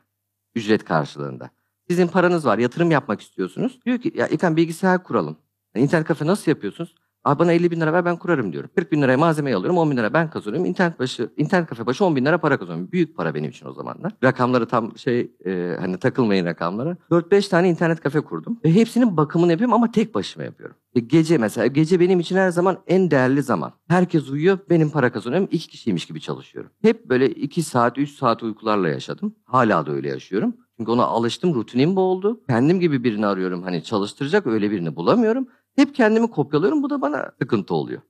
Ücret 0.55 0.83
karşılığında. 0.83 1.49
Sizin 1.89 2.07
paranız 2.07 2.45
var, 2.45 2.57
yatırım 2.57 2.91
yapmak 2.91 3.21
istiyorsunuz. 3.21 3.79
Diyor 3.85 3.97
ki 3.97 4.11
ya 4.15 4.27
İlkan 4.27 4.57
bilgisayar 4.57 5.03
kuralım. 5.03 5.37
Yani 5.75 5.83
internet 5.83 6.07
kafe 6.07 6.25
nasıl 6.25 6.51
yapıyorsunuz? 6.51 6.95
Abi 7.25 7.39
bana 7.39 7.51
50 7.51 7.71
bin 7.71 7.81
lira 7.81 7.93
ver 7.93 8.05
ben 8.05 8.17
kurarım 8.17 8.53
diyorum. 8.53 8.69
40 8.75 8.91
bin 8.91 9.01
liraya 9.01 9.17
malzemeyi 9.17 9.55
alıyorum 9.55 9.77
10 9.77 9.91
bin 9.91 9.97
lira 9.97 10.13
ben 10.13 10.29
kazanıyorum. 10.29 10.65
İnternet 10.65 10.99
başı, 10.99 11.29
internet 11.37 11.69
kafe 11.69 11.85
başı 11.85 12.05
10 12.05 12.15
bin 12.15 12.25
lira 12.25 12.37
para 12.37 12.57
kazanıyorum. 12.57 12.91
Büyük 12.91 13.17
para 13.17 13.35
benim 13.35 13.49
için 13.49 13.65
o 13.65 13.73
zamanlar. 13.73 14.11
Rakamları 14.23 14.67
tam 14.67 14.97
şey 14.97 15.31
e, 15.45 15.75
hani 15.79 15.97
takılmayın 15.97 16.45
rakamlara. 16.45 16.97
4-5 17.11 17.49
tane 17.49 17.69
internet 17.69 18.01
kafe 18.01 18.21
kurdum. 18.21 18.59
Ve 18.65 18.73
hepsinin 18.73 19.17
bakımını 19.17 19.51
yapıyorum 19.51 19.73
ama 19.73 19.91
tek 19.91 20.15
başıma 20.15 20.45
yapıyorum. 20.45 20.75
E, 20.95 20.99
gece 20.99 21.37
mesela 21.37 21.67
gece 21.67 21.99
benim 21.99 22.19
için 22.19 22.35
her 22.35 22.49
zaman 22.49 22.77
en 22.87 23.11
değerli 23.11 23.43
zaman. 23.43 23.71
Herkes 23.87 24.29
uyuyor 24.29 24.57
benim 24.69 24.89
para 24.89 25.11
kazanıyorum. 25.11 25.47
iki 25.51 25.67
kişiymiş 25.67 26.05
gibi 26.05 26.21
çalışıyorum. 26.21 26.71
Hep 26.81 27.09
böyle 27.09 27.29
2 27.29 27.63
saat 27.63 27.97
3 27.97 28.09
saat 28.11 28.43
uykularla 28.43 28.89
yaşadım. 28.89 29.35
Hala 29.45 29.85
da 29.85 29.91
öyle 29.91 30.09
yaşıyorum. 30.09 30.55
Çünkü 30.77 30.91
ona 30.91 31.03
alıştım, 31.03 31.53
rutinim 31.53 31.95
bu 31.95 32.01
oldu. 32.01 32.41
Kendim 32.49 32.79
gibi 32.79 33.03
birini 33.03 33.25
arıyorum. 33.25 33.63
Hani 33.63 33.83
çalıştıracak 33.83 34.47
öyle 34.47 34.71
birini 34.71 34.95
bulamıyorum. 34.95 35.47
Hep 35.75 35.95
kendimi 35.95 36.31
kopyalıyorum. 36.31 36.83
Bu 36.83 36.89
da 36.89 37.01
bana 37.01 37.31
sıkıntı 37.41 37.73
oluyor. 37.73 38.01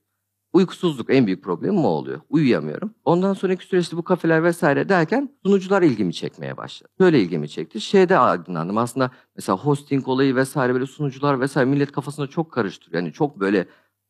Uykusuzluk 0.52 1.10
en 1.10 1.26
büyük 1.26 1.44
problemim 1.44 1.84
o 1.84 1.88
oluyor. 1.88 2.20
Uyuyamıyorum. 2.28 2.94
Ondan 3.04 3.34
sonraki 3.34 3.66
süreçte 3.66 3.96
bu 3.96 4.04
kafeler 4.04 4.44
vesaire 4.44 4.88
derken 4.88 5.30
sunucular 5.46 5.82
ilgimi 5.82 6.14
çekmeye 6.14 6.56
başladı. 6.56 6.90
Böyle 7.00 7.20
ilgimi 7.20 7.48
çekti. 7.48 7.80
Şeyde 7.80 8.18
aydınlandım. 8.18 8.78
Aslında 8.78 9.10
mesela 9.36 9.58
hosting 9.58 10.08
olayı 10.08 10.36
vesaire 10.36 10.74
böyle 10.74 10.86
sunucular 10.86 11.40
vesaire 11.40 11.70
millet 11.70 11.92
kafasında 11.92 12.26
çok 12.26 12.52
karıştırıyor. 12.52 13.02
Yani 13.02 13.12
çok 13.12 13.40
böyle 13.40 13.66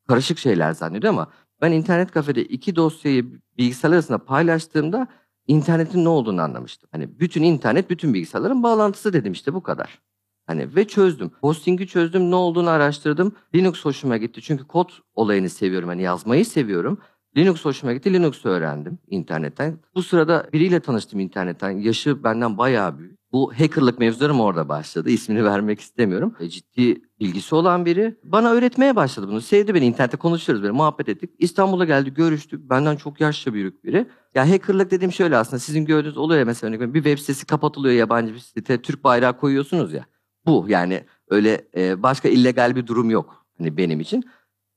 karışık 0.09 0.39
şeyler 0.39 0.73
zannediyor 0.73 1.13
ama 1.13 1.31
ben 1.61 1.73
internet 1.73 2.11
kafede 2.11 2.45
iki 2.45 2.77
dosyayı 2.77 3.41
bilgisayar 3.59 3.93
arasında 3.93 4.19
paylaştığımda 4.19 5.07
internetin 5.47 6.05
ne 6.05 6.09
olduğunu 6.09 6.43
anlamıştım. 6.43 6.89
Hani 6.93 7.21
bütün 7.21 7.43
internet 7.43 7.91
bütün 7.91 8.15
bilgisayarların 8.15 8.63
bağlantısı 8.63 9.13
dedim 9.13 9.33
işte 9.33 9.55
bu 9.55 9.63
kadar. 9.63 10.01
Hani 10.47 10.77
ve 10.77 10.87
çözdüm. 10.87 11.31
Hosting'i 11.41 11.87
çözdüm. 11.87 12.31
Ne 12.31 12.35
olduğunu 12.35 12.71
araştırdım. 12.71 13.33
Linux 13.55 13.85
hoşuma 13.85 14.17
gitti. 14.17 14.43
Çünkü 14.43 14.65
kod 14.65 14.91
olayını 15.15 15.49
seviyorum. 15.49 15.89
Hani 15.89 16.03
yazmayı 16.03 16.47
seviyorum. 16.47 16.99
Linux 17.37 17.65
hoşuma 17.65 17.93
gitti. 17.93 18.13
Linux 18.13 18.45
öğrendim 18.45 18.99
internetten. 19.11 19.79
Bu 19.95 20.03
sırada 20.03 20.47
biriyle 20.53 20.81
tanıştım 20.81 21.21
internetten. 21.21 21.71
Yaşı 21.71 22.25
benden 22.25 22.59
bayağı 22.59 22.99
büyük. 22.99 23.17
Bu 23.33 23.53
hackerlık 23.53 23.99
mevzularım 23.99 24.41
orada 24.41 24.69
başladı. 24.69 25.11
İsmini 25.11 25.45
vermek 25.45 25.81
istemiyorum. 25.81 26.35
E, 26.41 26.49
ciddi 26.49 27.03
bilgisi 27.21 27.55
olan 27.55 27.87
biri. 27.87 28.17
Bana 28.25 28.51
öğretmeye 28.53 28.97
başladı 28.97 29.29
bunu. 29.29 29.41
Sevdi 29.41 29.75
beni. 29.75 29.85
internette 29.87 30.17
konuşuyoruz 30.17 30.63
böyle 30.63 30.73
muhabbet 30.73 31.09
ettik. 31.09 31.31
İstanbul'a 31.39 31.85
geldi 31.85 32.15
görüştük. 32.15 32.71
Benden 32.71 32.97
çok 32.97 33.21
yaşça 33.21 33.55
büyük 33.55 33.85
biri. 33.85 34.07
Ya 34.35 34.51
hackerlık 34.51 34.91
dediğim 34.91 35.13
şöyle 35.13 35.37
aslında. 35.37 35.59
Sizin 35.59 35.85
gördüğünüz 35.85 36.17
oluyor 36.17 36.39
ya 36.39 36.45
mesela 36.45 36.95
bir 36.95 37.03
web 37.03 37.19
sitesi 37.19 37.47
kapatılıyor 37.47 37.95
yabancı 37.95 38.35
bir 38.35 38.39
site. 38.39 38.83
Türk 38.83 39.05
bayrağı 39.05 39.39
koyuyorsunuz 39.39 39.93
ya. 39.93 40.07
Bu 40.47 40.67
yani 40.69 41.05
öyle 41.31 41.69
e, 41.77 42.03
başka 42.03 42.29
illegal 42.29 42.77
bir 42.77 42.87
durum 42.87 43.11
yok 43.11 43.47
hani 43.59 43.77
benim 43.77 44.01
için. 44.01 44.25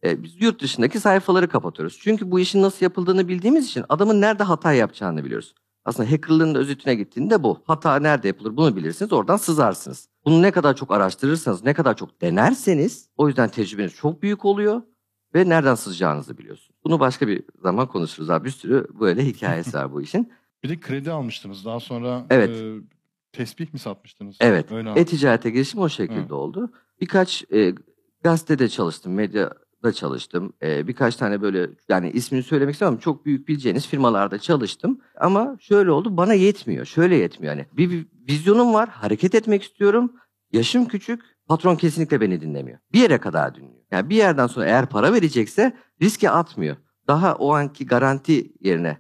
E, 0.04 0.24
biz 0.24 0.42
yurt 0.42 0.62
dışındaki 0.62 1.00
sayfaları 1.00 1.48
kapatıyoruz. 1.48 2.00
Çünkü 2.02 2.32
bu 2.32 2.40
işin 2.40 2.62
nasıl 2.62 2.86
yapıldığını 2.86 3.28
bildiğimiz 3.28 3.66
için 3.66 3.86
adamın 3.90 4.22
nerede 4.22 4.44
hata 4.44 4.74
yapacağını 4.74 5.26
biliyoruz. 5.26 5.56
Aslında 5.86 6.12
hackerlığın 6.12 6.56
da 6.56 6.60
özetine 6.60 6.96
gittiğinde 6.96 7.44
bu. 7.44 7.62
Hata 7.64 8.00
nerede 8.00 8.28
yapılır 8.28 8.58
bunu 8.58 8.76
bilirsiniz 8.76 9.14
oradan 9.14 9.38
sızarsınız. 9.38 10.10
Bunu 10.26 10.42
ne 10.42 10.52
kadar 10.52 10.76
çok 10.76 10.92
araştırırsanız, 10.92 11.64
ne 11.64 11.74
kadar 11.74 11.98
çok 11.98 12.22
denerseniz 12.22 13.10
o 13.18 13.28
yüzden 13.28 13.50
tecrübeniz 13.50 13.94
çok 13.94 14.22
büyük 14.22 14.46
oluyor 14.46 14.82
ve 15.36 15.50
nereden 15.50 15.76
sızacağınızı 15.76 16.38
biliyorsunuz. 16.38 16.80
Bunu 16.84 17.00
başka 17.00 17.28
bir 17.28 17.44
zaman 17.62 17.88
konuşuruz 17.88 18.30
abi. 18.30 18.46
Bir 18.46 18.52
sürü 18.52 18.88
böyle 19.00 19.26
hikayesi 19.26 19.78
var 19.78 19.94
bu 19.94 20.02
işin. 20.02 20.32
Bir 20.64 20.70
de 20.70 20.80
kredi 20.80 21.12
almıştınız. 21.12 21.66
Daha 21.66 21.80
sonra 21.80 22.26
evet. 22.30 22.50
e, 22.50 22.76
tesbih 23.32 23.74
mi 23.74 23.80
satmıştınız? 23.80 24.38
Evet. 24.40 24.72
E-ticarete 24.96 25.50
girişim 25.50 25.80
o 25.80 25.90
şekilde 25.90 26.30
Hı. 26.30 26.36
oldu. 26.36 26.72
Birkaç 27.02 27.44
e, 27.54 27.74
gazetede 28.24 28.70
çalıştım, 28.70 29.14
medyada 29.14 29.94
çalıştım. 29.94 30.54
E, 30.62 30.88
birkaç 30.88 31.16
tane 31.16 31.42
böyle 31.42 31.70
yani 31.90 32.12
ismini 32.12 32.44
söylemek 32.44 32.74
istemem 32.74 32.98
çok 32.98 33.26
büyük 33.26 33.48
bileceğiniz 33.48 33.88
firmalarda 33.88 34.40
çalıştım. 34.40 35.00
Ama 35.20 35.58
şöyle 35.60 35.92
oldu 35.92 36.18
bana 36.18 36.34
yetmiyor. 36.34 36.86
Şöyle 36.86 37.16
yetmiyor 37.16 37.54
yani. 37.54 37.66
Bir, 37.74 37.90
bir 37.90 38.06
vizyonum 38.30 38.74
var, 38.74 38.90
hareket 38.90 39.36
etmek 39.36 39.64
istiyorum. 39.64 40.14
Yaşım 40.52 40.86
küçük, 40.86 41.22
patron 41.48 41.76
kesinlikle 41.76 42.22
beni 42.22 42.42
dinlemiyor. 42.42 42.80
Bir 42.94 43.00
yere 43.00 43.18
kadar 43.18 43.56
dinliyor. 43.56 43.84
Yani 43.92 44.10
bir 44.10 44.16
yerden 44.16 44.48
sonra 44.48 44.66
eğer 44.66 44.86
para 44.86 45.14
verecekse 45.14 45.78
riske 46.02 46.30
atmıyor. 46.30 46.76
Daha 47.08 47.36
o 47.36 47.54
anki 47.54 47.86
garanti 47.86 48.52
yerine 48.60 48.98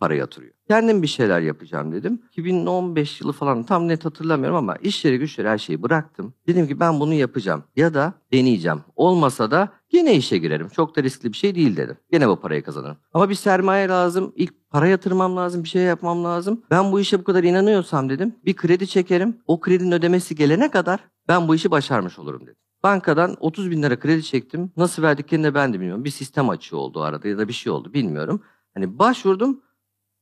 para 0.00 0.14
yatırıyor. 0.14 0.54
Kendim 0.72 1.02
bir 1.02 1.06
şeyler 1.06 1.40
yapacağım 1.40 1.92
dedim. 1.92 2.22
2015 2.30 3.20
yılı 3.20 3.32
falan 3.32 3.64
tam 3.64 3.88
net 3.88 4.04
hatırlamıyorum 4.04 4.56
ama 4.56 4.76
iş 4.76 5.04
yeri 5.04 5.18
güçleri 5.18 5.48
her 5.48 5.58
şeyi 5.58 5.82
bıraktım. 5.82 6.34
Dedim 6.46 6.68
ki 6.68 6.80
ben 6.80 7.00
bunu 7.00 7.14
yapacağım 7.14 7.64
ya 7.76 7.94
da 7.94 8.14
deneyeceğim. 8.32 8.80
Olmasa 8.96 9.50
da 9.50 9.68
yine 9.92 10.16
işe 10.16 10.38
girerim. 10.38 10.68
Çok 10.68 10.96
da 10.96 11.02
riskli 11.02 11.32
bir 11.32 11.36
şey 11.36 11.54
değil 11.54 11.76
dedim. 11.76 11.96
Yine 12.12 12.28
bu 12.28 12.36
parayı 12.36 12.62
kazanırım. 12.62 12.96
Ama 13.14 13.28
bir 13.28 13.34
sermaye 13.34 13.88
lazım. 13.88 14.32
İlk 14.36 14.70
para 14.70 14.86
yatırmam 14.86 15.36
lazım. 15.36 15.64
Bir 15.64 15.68
şey 15.68 15.82
yapmam 15.82 16.24
lazım. 16.24 16.62
Ben 16.70 16.92
bu 16.92 17.00
işe 17.00 17.20
bu 17.20 17.24
kadar 17.24 17.44
inanıyorsam 17.44 18.08
dedim. 18.08 18.36
Bir 18.44 18.56
kredi 18.56 18.86
çekerim. 18.86 19.36
O 19.46 19.60
kredinin 19.60 19.92
ödemesi 19.92 20.34
gelene 20.34 20.70
kadar 20.70 21.00
ben 21.28 21.48
bu 21.48 21.54
işi 21.54 21.70
başarmış 21.70 22.18
olurum 22.18 22.42
dedim. 22.42 22.56
Bankadan 22.82 23.36
30 23.40 23.70
bin 23.70 23.82
lira 23.82 23.98
kredi 23.98 24.22
çektim. 24.22 24.72
Nasıl 24.76 25.02
verdiklerini 25.02 25.44
de 25.44 25.54
ben 25.54 25.72
de 25.72 25.80
bilmiyorum. 25.80 26.04
Bir 26.04 26.10
sistem 26.10 26.48
açığı 26.48 26.76
oldu 26.76 27.00
arada 27.02 27.28
ya 27.28 27.38
da 27.38 27.48
bir 27.48 27.52
şey 27.52 27.72
oldu 27.72 27.94
bilmiyorum. 27.94 28.42
Hani 28.74 28.98
başvurdum 28.98 29.60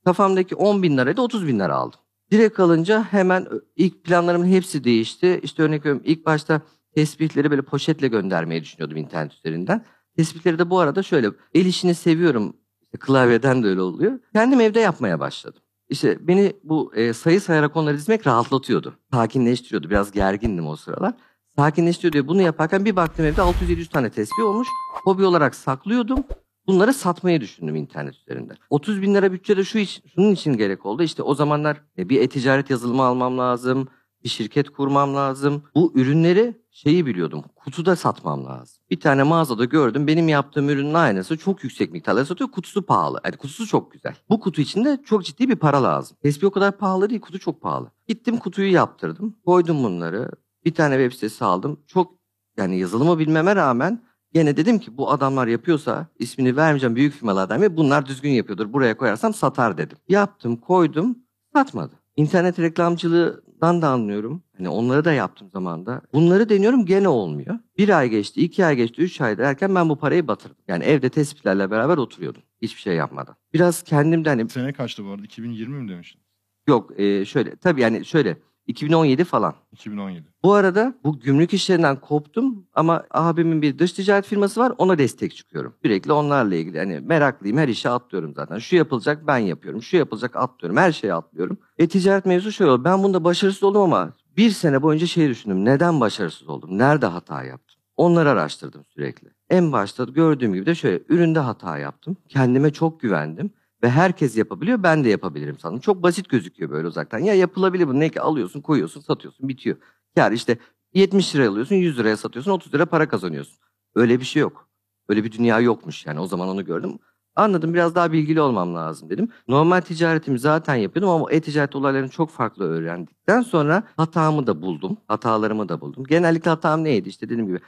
Kafamdaki 0.04 0.54
10 0.54 0.82
bin 0.82 0.98
lirayı 0.98 1.16
da 1.16 1.22
30 1.22 1.46
bin 1.46 1.58
lira 1.60 1.74
aldım. 1.74 2.00
Direkt 2.30 2.60
alınca 2.60 3.02
hemen 3.10 3.46
ilk 3.76 4.04
planlarımın 4.04 4.46
hepsi 4.46 4.84
değişti. 4.84 5.40
İşte 5.42 5.62
örnek 5.62 5.80
veriyorum 5.80 6.02
ilk 6.04 6.26
başta 6.26 6.60
tespitleri 6.94 7.50
böyle 7.50 7.62
poşetle 7.62 8.08
göndermeyi 8.08 8.62
düşünüyordum 8.62 8.96
internet 8.96 9.34
üzerinden. 9.34 9.84
Tespitleri 10.16 10.58
de 10.58 10.70
bu 10.70 10.78
arada 10.78 11.02
şöyle 11.02 11.30
el 11.54 11.66
işini 11.66 11.94
seviyorum 11.94 12.56
klavyeden 13.00 13.62
de 13.62 13.68
öyle 13.68 13.80
oluyor. 13.80 14.18
Kendim 14.32 14.60
evde 14.60 14.80
yapmaya 14.80 15.20
başladım. 15.20 15.62
İşte 15.88 16.28
beni 16.28 16.52
bu 16.64 16.92
e, 16.94 17.12
sayı 17.12 17.40
sayarak 17.40 17.76
onları 17.76 17.96
dizmek 17.96 18.26
rahatlatıyordu. 18.26 18.94
Sakinleştiriyordu. 19.12 19.90
Biraz 19.90 20.10
gergindim 20.12 20.66
o 20.66 20.76
sıralar. 20.76 21.14
Sakinleştiriyor 21.56 22.12
diye 22.12 22.28
bunu 22.28 22.42
yaparken 22.42 22.84
bir 22.84 22.96
baktım 22.96 23.24
evde 23.26 23.40
600-700 23.40 23.88
tane 23.88 24.10
tesbih 24.10 24.44
olmuş. 24.44 24.68
Hobi 25.04 25.24
olarak 25.24 25.54
saklıyordum. 25.54 26.24
Bunları 26.66 26.94
satmayı 26.94 27.40
düşündüm 27.40 27.76
internet 27.76 28.14
üzerinde. 28.14 28.54
30 28.70 29.02
bin 29.02 29.14
lira 29.14 29.32
bütçede 29.32 29.64
şu 29.64 29.78
iş, 29.78 30.02
şunun 30.14 30.32
için 30.32 30.56
gerek 30.56 30.86
oldu. 30.86 31.02
İşte 31.02 31.22
o 31.22 31.34
zamanlar 31.34 31.80
e, 31.98 32.08
bir 32.08 32.20
e-ticaret 32.20 32.70
yazılımı 32.70 33.02
almam 33.02 33.38
lazım. 33.38 33.88
Bir 34.24 34.28
şirket 34.28 34.70
kurmam 34.70 35.14
lazım. 35.14 35.62
Bu 35.74 35.92
ürünleri 35.94 36.60
şeyi 36.70 37.06
biliyordum. 37.06 37.44
Kutuda 37.56 37.96
satmam 37.96 38.44
lazım. 38.44 38.84
Bir 38.90 39.00
tane 39.00 39.22
mağazada 39.22 39.64
gördüm. 39.64 40.06
Benim 40.06 40.28
yaptığım 40.28 40.68
ürünün 40.68 40.94
aynısı 40.94 41.38
çok 41.38 41.64
yüksek 41.64 41.92
miktarda 41.92 42.24
satıyor. 42.24 42.50
Kutusu 42.50 42.86
pahalı. 42.86 43.20
Yani 43.24 43.36
kutusu 43.36 43.66
çok 43.66 43.92
güzel. 43.92 44.14
Bu 44.30 44.40
kutu 44.40 44.60
içinde 44.60 45.00
çok 45.04 45.24
ciddi 45.24 45.48
bir 45.48 45.56
para 45.56 45.82
lazım. 45.82 46.16
Tesbih 46.22 46.46
o 46.46 46.50
kadar 46.50 46.78
pahalı 46.78 47.10
değil. 47.10 47.20
Kutu 47.20 47.38
çok 47.38 47.62
pahalı. 47.62 47.90
Gittim 48.08 48.36
kutuyu 48.36 48.72
yaptırdım. 48.72 49.36
Koydum 49.44 49.84
bunları. 49.84 50.30
Bir 50.64 50.74
tane 50.74 50.94
web 50.94 51.12
sitesi 51.12 51.44
aldım. 51.44 51.80
Çok 51.86 52.14
yani 52.56 52.78
yazılımı 52.78 53.18
bilmeme 53.18 53.56
rağmen 53.56 54.02
Gene 54.32 54.56
dedim 54.56 54.78
ki 54.78 54.96
bu 54.96 55.10
adamlar 55.10 55.46
yapıyorsa 55.46 56.06
ismini 56.18 56.56
vermeyeceğim 56.56 56.96
büyük 56.96 57.14
firmalardan 57.14 57.62
ve 57.62 57.76
bunlar 57.76 58.06
düzgün 58.06 58.30
yapıyordur. 58.30 58.72
Buraya 58.72 58.96
koyarsam 58.96 59.34
satar 59.34 59.78
dedim. 59.78 59.98
Yaptım, 60.08 60.56
koydum, 60.56 61.18
satmadı. 61.54 61.94
İnternet 62.16 62.58
reklamcılığından 62.58 63.82
da 63.82 63.88
anlıyorum. 63.88 64.42
Hani 64.56 64.68
onları 64.68 65.04
da 65.04 65.12
yaptım 65.12 65.50
zamanda. 65.50 66.02
Bunları 66.12 66.48
deniyorum 66.48 66.86
gene 66.86 67.08
olmuyor. 67.08 67.58
Bir 67.78 67.98
ay 67.98 68.08
geçti, 68.08 68.40
iki 68.40 68.64
ay 68.64 68.76
geçti, 68.76 69.02
üç 69.02 69.20
ay 69.20 69.38
derken 69.38 69.74
ben 69.74 69.88
bu 69.88 69.96
parayı 69.96 70.28
batırdım. 70.28 70.56
Yani 70.68 70.84
evde 70.84 71.08
tespitlerle 71.08 71.70
beraber 71.70 71.96
oturuyordum. 71.96 72.42
Hiçbir 72.62 72.80
şey 72.80 72.94
yapmadan. 72.94 73.36
Biraz 73.54 73.82
kendimden 73.82 74.38
hani 74.38 74.50
Sene 74.50 74.72
kaçtı 74.72 75.04
bu 75.04 75.10
arada? 75.10 75.22
2020 75.22 75.82
mi 75.82 75.88
demiştin? 75.88 76.20
yok 76.68 77.00
e, 77.00 77.24
şöyle 77.24 77.56
tabii 77.56 77.80
yani 77.80 78.04
şöyle 78.04 78.36
2017 78.66 79.24
falan. 79.24 79.54
2017. 79.72 80.24
Bu 80.42 80.54
arada 80.54 80.94
bu 81.04 81.20
gümrük 81.20 81.54
işlerinden 81.54 82.00
koptum 82.00 82.66
ama 82.74 83.04
abimin 83.10 83.62
bir 83.62 83.78
dış 83.78 83.92
ticaret 83.92 84.26
firması 84.26 84.60
var 84.60 84.72
ona 84.78 84.98
destek 84.98 85.36
çıkıyorum. 85.36 85.74
Sürekli 85.82 86.12
onlarla 86.12 86.54
ilgili 86.54 86.78
hani 86.78 87.00
meraklıyım 87.00 87.58
her 87.58 87.68
işe 87.68 87.90
atlıyorum 87.90 88.34
zaten. 88.34 88.58
Şu 88.58 88.76
yapılacak 88.76 89.26
ben 89.26 89.38
yapıyorum. 89.38 89.82
Şu 89.82 89.96
yapılacak 89.96 90.36
atlıyorum. 90.36 90.76
Her 90.76 90.92
şeye 90.92 91.14
atlıyorum. 91.14 91.58
E 91.78 91.88
ticaret 91.88 92.26
mevzu 92.26 92.52
şöyle 92.52 92.70
oldu. 92.70 92.84
Ben 92.84 93.02
bunda 93.02 93.24
başarısız 93.24 93.62
oldum 93.62 93.82
ama 93.82 94.12
bir 94.36 94.50
sene 94.50 94.82
boyunca 94.82 95.06
şey 95.06 95.28
düşündüm. 95.28 95.64
Neden 95.64 96.00
başarısız 96.00 96.48
oldum? 96.48 96.78
Nerede 96.78 97.06
hata 97.06 97.44
yaptım? 97.44 97.80
Onları 97.96 98.30
araştırdım 98.30 98.84
sürekli. 98.84 99.28
En 99.50 99.72
başta 99.72 100.04
gördüğüm 100.04 100.54
gibi 100.54 100.66
de 100.66 100.74
şöyle 100.74 101.02
üründe 101.08 101.38
hata 101.38 101.78
yaptım. 101.78 102.16
Kendime 102.28 102.72
çok 102.72 103.00
güvendim. 103.00 103.50
Ve 103.82 103.90
herkes 103.90 104.36
yapabiliyor 104.36 104.82
ben 104.82 105.04
de 105.04 105.08
yapabilirim 105.08 105.58
sandım. 105.58 105.80
Çok 105.80 106.02
basit 106.02 106.28
gözüküyor 106.28 106.70
böyle 106.70 106.88
uzaktan. 106.88 107.18
Ya 107.18 107.34
yapılabilir 107.34 107.88
bu 107.88 108.00
ne 108.00 108.08
ki 108.08 108.20
alıyorsun 108.20 108.60
koyuyorsun 108.60 109.00
satıyorsun 109.00 109.48
bitiyor. 109.48 109.76
Yani 110.16 110.34
işte 110.34 110.58
70 110.94 111.34
liraya 111.34 111.50
alıyorsun 111.50 111.74
100 111.76 111.98
liraya 111.98 112.16
satıyorsun 112.16 112.50
30 112.50 112.74
lira 112.74 112.86
para 112.86 113.08
kazanıyorsun. 113.08 113.58
Öyle 113.94 114.20
bir 114.20 114.24
şey 114.24 114.40
yok. 114.40 114.68
Öyle 115.08 115.24
bir 115.24 115.32
dünya 115.32 115.60
yokmuş 115.60 116.06
yani 116.06 116.20
o 116.20 116.26
zaman 116.26 116.48
onu 116.48 116.64
gördüm. 116.64 116.98
Anladım 117.36 117.74
biraz 117.74 117.94
daha 117.94 118.12
bilgili 118.12 118.40
olmam 118.40 118.74
lazım 118.74 119.10
dedim. 119.10 119.28
Normal 119.48 119.80
ticaretimi 119.80 120.38
zaten 120.38 120.74
yapıyordum 120.74 121.10
ama 121.10 121.32
e-ticaret 121.32 121.76
olaylarını 121.76 122.08
çok 122.08 122.30
farklı 122.30 122.64
öğrendikten 122.64 123.42
sonra 123.42 123.82
hatamı 123.96 124.46
da 124.46 124.62
buldum. 124.62 124.96
Hatalarımı 125.08 125.68
da 125.68 125.80
buldum. 125.80 126.04
Genellikle 126.04 126.50
hatam 126.50 126.84
neydi 126.84 127.08
işte 127.08 127.26
dediğim 127.28 127.46
gibi 127.46 127.60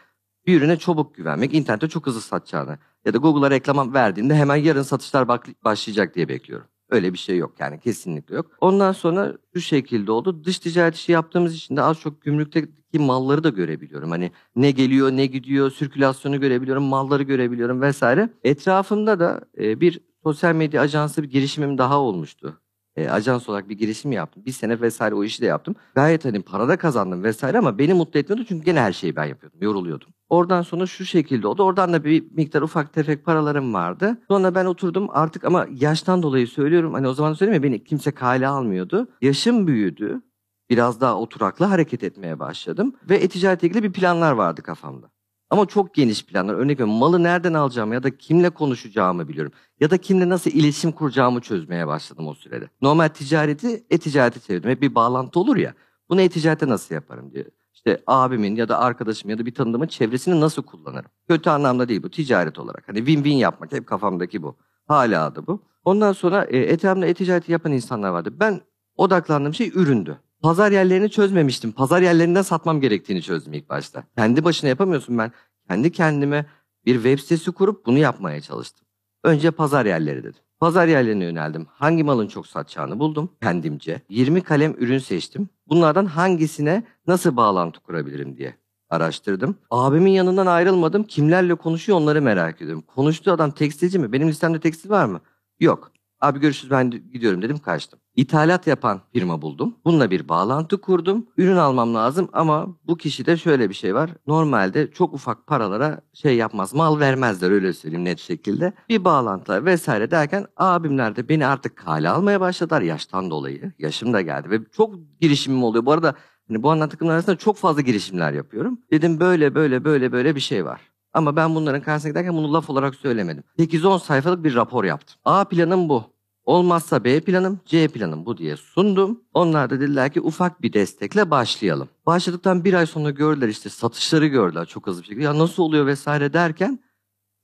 bir 0.46 0.58
ürüne 0.58 0.78
çabuk 0.78 1.14
güvenmek, 1.14 1.54
internette 1.54 1.88
çok 1.88 2.06
hızlı 2.06 2.20
satacağını 2.20 2.78
ya 3.04 3.14
da 3.14 3.18
Google'a 3.18 3.50
reklam 3.50 3.94
verdiğinde 3.94 4.34
hemen 4.34 4.56
yarın 4.56 4.82
satışlar 4.82 5.28
başlayacak 5.64 6.14
diye 6.14 6.28
bekliyorum. 6.28 6.66
Öyle 6.90 7.12
bir 7.12 7.18
şey 7.18 7.36
yok 7.36 7.54
yani 7.58 7.80
kesinlikle 7.80 8.34
yok. 8.34 8.50
Ondan 8.60 8.92
sonra 8.92 9.36
şu 9.54 9.60
şekilde 9.60 10.12
oldu. 10.12 10.44
Dış 10.44 10.58
ticaret 10.58 10.94
işi 10.94 11.12
yaptığımız 11.12 11.54
için 11.54 11.76
de 11.76 11.82
az 11.82 12.00
çok 12.00 12.22
gümrükteki 12.22 12.98
malları 12.98 13.44
da 13.44 13.48
görebiliyorum. 13.48 14.10
Hani 14.10 14.32
ne 14.56 14.70
geliyor 14.70 15.10
ne 15.10 15.26
gidiyor 15.26 15.70
sirkülasyonu 15.70 16.40
görebiliyorum 16.40 16.84
malları 16.84 17.22
görebiliyorum 17.22 17.80
vesaire. 17.80 18.28
Etrafımda 18.44 19.20
da 19.20 19.40
e, 19.58 19.80
bir 19.80 20.00
sosyal 20.22 20.54
medya 20.54 20.80
ajansı 20.80 21.22
bir 21.22 21.30
girişimim 21.30 21.78
daha 21.78 22.00
olmuştu 22.00 22.58
e, 22.96 23.08
ajans 23.08 23.48
olarak 23.48 23.68
bir 23.68 23.78
girişim 23.78 24.12
yaptım. 24.12 24.42
Bir 24.46 24.52
sene 24.52 24.80
vesaire 24.80 25.14
o 25.14 25.24
işi 25.24 25.42
de 25.42 25.46
yaptım. 25.46 25.74
Gayet 25.94 26.24
hani 26.24 26.42
para 26.42 26.68
da 26.68 26.76
kazandım 26.76 27.22
vesaire 27.24 27.58
ama 27.58 27.78
beni 27.78 27.94
mutlu 27.94 28.20
etmiyordu 28.20 28.44
çünkü 28.48 28.64
gene 28.64 28.80
her 28.80 28.92
şeyi 28.92 29.16
ben 29.16 29.24
yapıyordum. 29.24 29.62
Yoruluyordum. 29.62 30.08
Oradan 30.28 30.62
sonra 30.62 30.86
şu 30.86 31.04
şekilde 31.04 31.46
oldu. 31.46 31.62
Oradan 31.62 31.92
da 31.92 32.04
bir 32.04 32.24
miktar 32.32 32.62
ufak 32.62 32.92
tefek 32.92 33.24
paralarım 33.24 33.74
vardı. 33.74 34.18
Sonra 34.28 34.54
ben 34.54 34.64
oturdum 34.64 35.08
artık 35.10 35.44
ama 35.44 35.66
yaştan 35.70 36.22
dolayı 36.22 36.48
söylüyorum. 36.48 36.94
Hani 36.94 37.08
o 37.08 37.14
zaman 37.14 37.32
söyleyeyim 37.32 37.62
ya 37.62 37.70
beni 37.70 37.84
kimse 37.84 38.10
kale 38.10 38.48
almıyordu. 38.48 39.08
Yaşım 39.22 39.66
büyüdü. 39.66 40.22
Biraz 40.70 41.00
daha 41.00 41.18
oturaklı 41.18 41.64
hareket 41.64 42.04
etmeye 42.04 42.38
başladım. 42.38 42.94
Ve 43.10 43.16
e-ticaretle 43.16 43.68
ilgili 43.68 43.82
bir 43.82 43.92
planlar 43.92 44.32
vardı 44.32 44.62
kafamda. 44.62 45.11
Ama 45.52 45.66
çok 45.66 45.94
geniş 45.94 46.26
planlar. 46.26 46.54
Örnek 46.54 46.76
veriyorum 46.76 46.94
malı 46.94 47.22
nereden 47.22 47.54
alacağımı 47.54 47.94
ya 47.94 48.02
da 48.02 48.16
kimle 48.16 48.50
konuşacağımı 48.50 49.28
biliyorum. 49.28 49.52
Ya 49.80 49.90
da 49.90 49.98
kimle 49.98 50.28
nasıl 50.28 50.50
iletişim 50.50 50.92
kuracağımı 50.92 51.40
çözmeye 51.40 51.86
başladım 51.86 52.28
o 52.28 52.34
sürede. 52.34 52.68
Normal 52.82 53.08
ticareti 53.08 53.84
e-ticareti 53.90 54.46
çevirdim. 54.46 54.70
Hep 54.70 54.82
bir 54.82 54.94
bağlantı 54.94 55.40
olur 55.40 55.56
ya. 55.56 55.74
Bunu 56.08 56.20
e-ticarette 56.20 56.68
nasıl 56.68 56.94
yaparım 56.94 57.32
diye. 57.32 57.44
İşte 57.74 58.02
abimin 58.06 58.56
ya 58.56 58.68
da 58.68 58.78
arkadaşım 58.78 59.30
ya 59.30 59.38
da 59.38 59.46
bir 59.46 59.54
tanıdığımın 59.54 59.86
çevresini 59.86 60.40
nasıl 60.40 60.62
kullanırım? 60.62 61.10
Kötü 61.28 61.50
anlamda 61.50 61.88
değil 61.88 62.02
bu 62.02 62.10
ticaret 62.10 62.58
olarak. 62.58 62.88
Hani 62.88 62.98
win-win 62.98 63.36
yapmak 63.36 63.72
hep 63.72 63.86
kafamdaki 63.86 64.42
bu. 64.42 64.56
Hala 64.88 65.34
da 65.34 65.46
bu. 65.46 65.62
Ondan 65.84 66.12
sonra 66.12 66.44
e, 66.44 66.58
etrafımda 66.58 67.06
e-ticareti 67.06 67.52
yapan 67.52 67.72
insanlar 67.72 68.10
vardı. 68.10 68.34
Ben 68.40 68.60
odaklandığım 68.96 69.54
şey 69.54 69.68
üründü. 69.68 70.18
Pazar 70.42 70.72
yerlerini 70.72 71.10
çözmemiştim. 71.10 71.72
Pazar 71.72 72.02
yerlerinden 72.02 72.42
satmam 72.42 72.80
gerektiğini 72.80 73.22
çözdüm 73.22 73.52
ilk 73.52 73.68
başta. 73.68 74.04
Kendi 74.16 74.44
başına 74.44 74.68
yapamıyorsun 74.68 75.18
ben. 75.18 75.32
Kendi 75.68 75.92
kendime 75.92 76.46
bir 76.86 76.94
web 76.94 77.18
sitesi 77.18 77.52
kurup 77.52 77.86
bunu 77.86 77.98
yapmaya 77.98 78.40
çalıştım. 78.40 78.86
Önce 79.24 79.50
pazar 79.50 79.86
yerleri 79.86 80.18
dedim. 80.24 80.40
Pazar 80.58 80.86
yerlerine 80.86 81.24
yöneldim. 81.24 81.66
Hangi 81.70 82.04
malın 82.04 82.28
çok 82.28 82.46
satacağını 82.46 82.98
buldum 82.98 83.30
kendimce. 83.42 84.02
20 84.08 84.40
kalem 84.40 84.74
ürün 84.78 84.98
seçtim. 84.98 85.48
Bunlardan 85.68 86.06
hangisine 86.06 86.82
nasıl 87.06 87.36
bağlantı 87.36 87.80
kurabilirim 87.80 88.36
diye 88.36 88.54
araştırdım. 88.90 89.56
Abimin 89.70 90.12
yanından 90.12 90.46
ayrılmadım. 90.46 91.04
Kimlerle 91.04 91.54
konuşuyor 91.54 91.98
onları 91.98 92.22
merak 92.22 92.62
ediyorum. 92.62 92.84
Konuştuğu 92.86 93.32
adam 93.32 93.50
tekstilci 93.50 93.98
mi? 93.98 94.12
Benim 94.12 94.28
listemde 94.28 94.60
tekstil 94.60 94.90
var 94.90 95.04
mı? 95.04 95.20
Yok. 95.60 95.92
Abi 96.22 96.40
görüşürüz 96.40 96.70
ben 96.70 96.90
gidiyorum 96.90 97.42
dedim 97.42 97.58
kaçtım. 97.58 98.00
İthalat 98.16 98.66
yapan 98.66 99.00
firma 99.12 99.42
buldum. 99.42 99.74
Bununla 99.84 100.10
bir 100.10 100.28
bağlantı 100.28 100.80
kurdum. 100.80 101.26
Ürün 101.36 101.56
almam 101.56 101.94
lazım 101.94 102.28
ama 102.32 102.76
bu 102.86 102.96
kişide 102.96 103.36
şöyle 103.36 103.68
bir 103.68 103.74
şey 103.74 103.94
var. 103.94 104.10
Normalde 104.26 104.90
çok 104.92 105.14
ufak 105.14 105.46
paralara 105.46 106.00
şey 106.12 106.36
yapmaz. 106.36 106.74
Mal 106.74 107.00
vermezler 107.00 107.50
öyle 107.50 107.72
söyleyeyim 107.72 108.04
net 108.04 108.18
şekilde. 108.18 108.72
Bir 108.88 109.04
bağlantılar 109.04 109.64
vesaire 109.64 110.10
derken 110.10 110.46
abimler 110.56 111.16
de 111.16 111.28
beni 111.28 111.46
artık 111.46 111.76
kale 111.76 112.08
almaya 112.08 112.40
başladılar 112.40 112.82
yaştan 112.82 113.30
dolayı. 113.30 113.72
Yaşım 113.78 114.12
da 114.12 114.20
geldi 114.20 114.50
ve 114.50 114.58
çok 114.76 114.94
girişimim 115.20 115.64
oluyor. 115.64 115.86
Bu 115.86 115.92
arada 115.92 116.14
hani 116.48 116.62
bu 116.62 116.70
anlattıklarım 116.70 117.12
arasında 117.14 117.36
çok 117.36 117.56
fazla 117.56 117.80
girişimler 117.80 118.32
yapıyorum. 118.32 118.78
Dedim 118.90 119.20
böyle 119.20 119.54
böyle 119.54 119.84
böyle 119.84 120.12
böyle 120.12 120.34
bir 120.34 120.40
şey 120.40 120.64
var. 120.64 120.80
Ama 121.14 121.36
ben 121.36 121.54
bunların 121.54 121.82
karşısına 121.82 122.10
giderken 122.10 122.34
bunu 122.34 122.52
laf 122.52 122.70
olarak 122.70 122.94
söylemedim. 122.94 123.44
8-10 123.58 124.00
sayfalık 124.00 124.44
bir 124.44 124.54
rapor 124.54 124.84
yaptım. 124.84 125.16
A 125.24 125.44
planım 125.44 125.88
bu. 125.88 126.11
Olmazsa 126.44 127.04
B 127.04 127.20
planım, 127.20 127.60
C 127.66 127.88
planım 127.88 128.26
bu 128.26 128.38
diye 128.38 128.56
sundum. 128.56 129.20
Onlar 129.34 129.70
da 129.70 129.80
dediler 129.80 130.12
ki 130.12 130.20
ufak 130.20 130.62
bir 130.62 130.72
destekle 130.72 131.30
başlayalım. 131.30 131.88
Başladıktan 132.06 132.64
bir 132.64 132.74
ay 132.74 132.86
sonra 132.86 133.10
gördüler 133.10 133.48
işte 133.48 133.68
satışları 133.68 134.26
gördüler 134.26 134.66
çok 134.66 134.86
hızlı 134.86 135.02
bir 135.02 135.06
şekilde. 135.06 135.24
Ya 135.24 135.38
nasıl 135.38 135.62
oluyor 135.62 135.86
vesaire 135.86 136.32
derken 136.32 136.78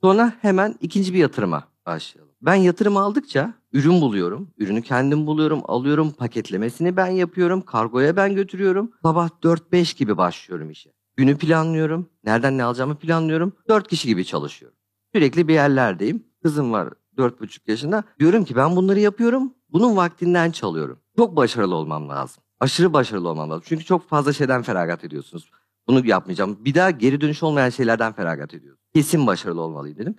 sonra 0.01 0.33
hemen 0.41 0.75
ikinci 0.81 1.15
bir 1.15 1.19
yatırıma 1.19 1.65
başlayalım. 1.87 2.33
Ben 2.43 2.55
yatırım 2.55 2.97
aldıkça 2.97 3.55
ürün 3.73 4.01
buluyorum. 4.01 4.51
Ürünü 4.59 4.83
kendim 4.83 5.27
buluyorum, 5.27 5.61
alıyorum, 5.65 6.11
paketlemesini 6.11 6.97
ben 6.97 7.07
yapıyorum, 7.07 7.61
kargoya 7.61 8.17
ben 8.17 8.35
götürüyorum. 8.35 8.93
Sabah 9.03 9.29
4-5 9.43 9.99
gibi 9.99 10.17
başlıyorum 10.17 10.71
işe. 10.71 10.91
Günü 11.17 11.39
planlıyorum, 11.39 12.11
nereden 12.25 12.59
ne 12.59 12.65
alacağımı 12.65 12.97
planlıyorum. 12.97 13.53
4 13.69 13.89
kişi 13.89 14.09
gibi 14.09 14.25
çalışıyorum. 14.25 14.79
Sürekli 15.15 15.49
bir 15.49 15.55
yerlerdeyim. 15.55 16.25
Kızım 16.43 16.73
var 16.73 16.89
dört 17.19 17.41
buçuk 17.41 17.69
yaşında. 17.69 18.05
Diyorum 18.21 18.45
ki 18.45 18.57
ben 18.57 18.77
bunları 18.77 19.01
yapıyorum. 19.01 19.55
Bunun 19.73 19.97
vaktinden 19.97 20.51
çalıyorum. 20.51 20.99
Çok 21.17 21.37
başarılı 21.37 21.75
olmam 21.75 22.09
lazım. 22.09 22.43
Aşırı 22.61 22.93
başarılı 22.93 23.29
olmam 23.29 23.51
lazım. 23.51 23.65
Çünkü 23.67 23.85
çok 23.85 24.09
fazla 24.09 24.33
şeyden 24.33 24.63
feragat 24.63 25.05
ediyorsunuz. 25.05 25.51
Bunu 25.89 26.07
yapmayacağım. 26.07 26.65
Bir 26.65 26.75
daha 26.75 26.91
geri 26.91 27.21
dönüş 27.21 27.43
olmayan 27.43 27.71
şeylerden 27.71 28.13
feragat 28.13 28.55
ediyorum. 28.55 28.81
Kesin 28.95 29.27
başarılı 29.27 29.61
olmalıyım 29.61 29.99
dedim. 29.99 30.17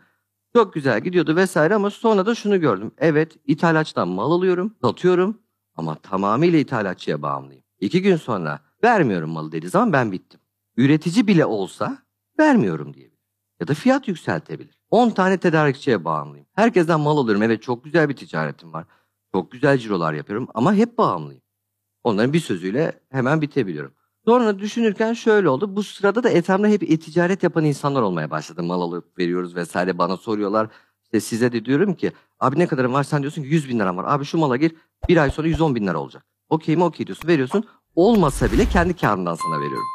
Çok 0.56 0.74
güzel 0.74 1.01
gidiyordu 1.01 1.36
vesaire 1.36 1.75
ama 1.75 1.89
sonra 1.89 2.25
da 2.25 2.36
şunu 2.36 2.60
gördüm. 2.60 2.91
Evet 2.98 3.38
ithalatçıdan 3.46 4.08
mal 4.08 4.32
alıyorum, 4.32 4.75
satıyorum 4.82 5.41
ama 5.75 5.96
tamamıyla 5.96 6.60
ithalatçıya 6.60 7.22
bağımlıyım. 7.22 7.63
İki 7.79 8.01
gün 8.01 8.15
sonra 8.15 8.60
vermiyorum 8.84 9.29
malı 9.29 9.51
dediği 9.51 9.70
zaman 9.70 9.94
ben 9.94 10.12
bittim. 10.12 10.39
Üretici 10.77 11.27
bile 11.27 11.46
olsa 11.46 11.98
vermiyorum 12.39 12.94
diye. 12.94 13.12
Ya 13.60 13.68
da 13.68 13.74
fiyat 13.74 14.08
yükseltebilir. 14.08 14.78
10 14.91 15.10
tane 15.10 15.38
tedarikçiye 15.38 16.05
bağımlıyım. 16.05 16.48
Herkesten 16.55 17.00
mal 17.00 17.17
alıyorum. 17.17 17.43
Evet 17.43 17.62
çok 17.62 17.84
güzel 17.84 18.10
bir 18.10 18.15
ticaretim 18.15 18.74
var. 18.74 18.86
Çok 19.31 19.51
güzel 19.51 19.77
cirolar 19.77 20.13
yapıyorum 20.13 20.48
ama 20.53 20.74
hep 20.74 20.98
bağımlıyım. 20.98 21.41
Onların 22.03 22.34
bir 22.34 22.39
sözüyle 22.39 23.00
hemen 23.10 23.41
bitebiliyorum. 23.41 23.93
Sonra 24.25 24.60
düşünürken 24.60 25.13
şöyle 25.13 25.50
oldu. 25.50 25.75
Bu 25.75 25.84
sırada 25.84 26.24
da 26.24 26.29
etrafımda 26.29 26.67
hep 26.67 26.84
e-ticaret 26.84 27.43
yapan 27.43 27.65
insanlar 27.65 28.01
olmaya 28.01 28.31
başladı. 28.31 28.63
Mal 28.63 28.81
alıp 28.81 29.19
veriyoruz 29.19 29.55
vesaire 29.55 29.98
bana 29.98 30.17
soruyorlar. 30.17 30.67
İşte 31.03 31.19
size 31.19 31.51
de 31.51 31.65
diyorum 31.65 31.93
ki 31.93 32.12
abi 32.39 32.60
ne 32.60 32.67
kadarın 32.67 32.93
var 32.93 33.03
sen 33.03 33.22
diyorsun 33.22 33.43
ki 33.43 33.48
100 33.48 33.69
bin 33.69 33.79
liram 33.79 33.98
var. 33.98 34.05
Abi 34.08 34.25
şu 34.25 34.38
mala 34.38 34.58
gir 34.58 34.75
bir 35.10 35.17
ay 35.17 35.31
sonra 35.31 35.48
110 35.48 35.75
bin 35.75 35.88
lira 35.88 35.98
olacak. 36.00 36.25
Okey 36.50 36.75
mi 36.75 36.84
okey 36.84 37.08
diyorsun 37.08 37.27
veriyorsun. 37.27 37.63
Olmasa 37.96 38.51
bile 38.51 38.65
kendi 38.65 38.96
karımdan 38.96 39.36
sana 39.36 39.60
veriyorum. 39.60 39.86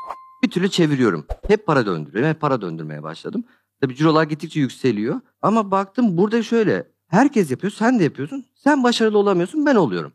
Bir 0.44 0.50
türlü 0.50 0.70
çeviriyorum. 0.70 1.26
Hep 1.48 1.66
para 1.66 1.86
döndürüyorum. 1.86 2.30
Hep 2.30 2.40
para 2.40 2.60
döndürmeye 2.60 3.02
başladım. 3.02 3.44
Tabii 3.84 3.96
cirolar 3.96 4.24
gittikçe 4.24 4.60
yükseliyor. 4.60 5.20
Ama 5.42 5.70
baktım 5.70 6.16
burada 6.16 6.42
şöyle. 6.42 6.88
Herkes 7.06 7.50
yapıyor 7.50 7.70
sen 7.70 7.98
de 7.98 8.04
yapıyorsun. 8.04 8.44
Sen 8.54 8.84
başarılı 8.84 9.18
olamıyorsun 9.18 9.66
ben 9.66 9.74
oluyorum. 9.74 10.12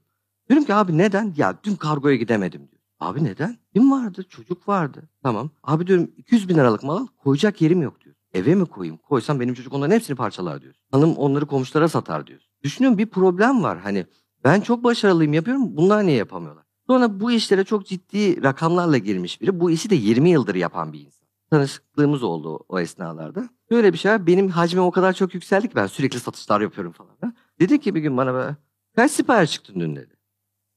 Diyorum 0.50 0.66
ki 0.66 0.74
abi 0.74 0.98
neden? 0.98 1.34
Ya 1.38 1.54
dün 1.64 1.76
kargoya 1.76 2.16
gidemedim 2.16 2.60
diyor. 2.60 2.82
Abi 3.00 3.24
neden? 3.24 3.58
Kim 3.74 3.92
vardı? 3.92 4.26
Çocuk 4.30 4.68
vardı. 4.68 5.10
Tamam. 5.24 5.50
Abi 5.64 5.88
diyorum 5.88 6.12
200 6.18 6.50
bin 6.50 6.56
liralık 6.56 6.84
mal 6.84 6.98
al, 6.98 7.08
koyacak 7.24 7.62
yerim 7.62 7.82
yok 7.82 8.02
diyor. 8.02 8.16
Eve 8.34 8.56
mi 8.56 8.66
koyayım? 8.66 8.98
Koysam 8.98 9.40
benim 9.40 9.54
çocuk 9.54 9.74
onların 9.74 9.96
hepsini 9.96 10.16
parçalar 10.16 10.62
diyor. 10.62 10.74
Hanım 10.92 11.16
onları 11.16 11.46
komşulara 11.46 11.90
satar 11.90 12.28
diyor. 12.28 12.40
Düşünüyorum 12.64 12.98
bir 12.98 13.06
problem 13.06 13.64
var. 13.64 13.80
Hani 13.80 14.06
ben 14.44 14.62
çok 14.62 14.84
başarılıyım 14.84 15.34
yapıyorum. 15.34 15.78
Bunlar 15.78 16.06
niye 16.06 16.18
yapamıyorlar? 16.18 16.64
Sonra 16.88 17.20
bu 17.20 17.32
işlere 17.32 17.64
çok 17.64 17.86
ciddi 17.86 18.44
rakamlarla 18.44 18.98
girmiş 18.98 19.42
biri. 19.42 19.60
Bu 19.60 19.72
işi 19.72 19.90
de 19.90 19.96
20 19.96 20.30
yıldır 20.30 20.56
yapan 20.56 20.94
bir 20.94 21.00
insan. 21.00 21.19
Tanışıklığımız 21.52 22.24
oldu 22.24 22.66
o 22.70 22.80
esnalarda. 22.80 23.50
Böyle 23.72 23.94
bir 23.94 23.98
şey. 23.98 24.28
Benim 24.28 24.50
hacmim 24.50 24.84
o 24.84 24.92
kadar 24.92 25.14
çok 25.14 25.34
yükseldi 25.34 25.70
ki 25.70 25.76
ben 25.76 25.88
sürekli 25.88 26.20
satışlar 26.20 26.62
yapıyorum 26.62 26.92
falan. 26.92 27.36
Dedi 27.60 27.80
ki 27.80 27.96
bir 27.96 28.02
gün 28.02 28.18
bana 28.18 28.34
böyle, 28.34 28.56
kaç 28.96 29.12
sipariş 29.12 29.52
çıktın 29.52 29.80
dün 29.80 29.96
dedi. 29.96 30.14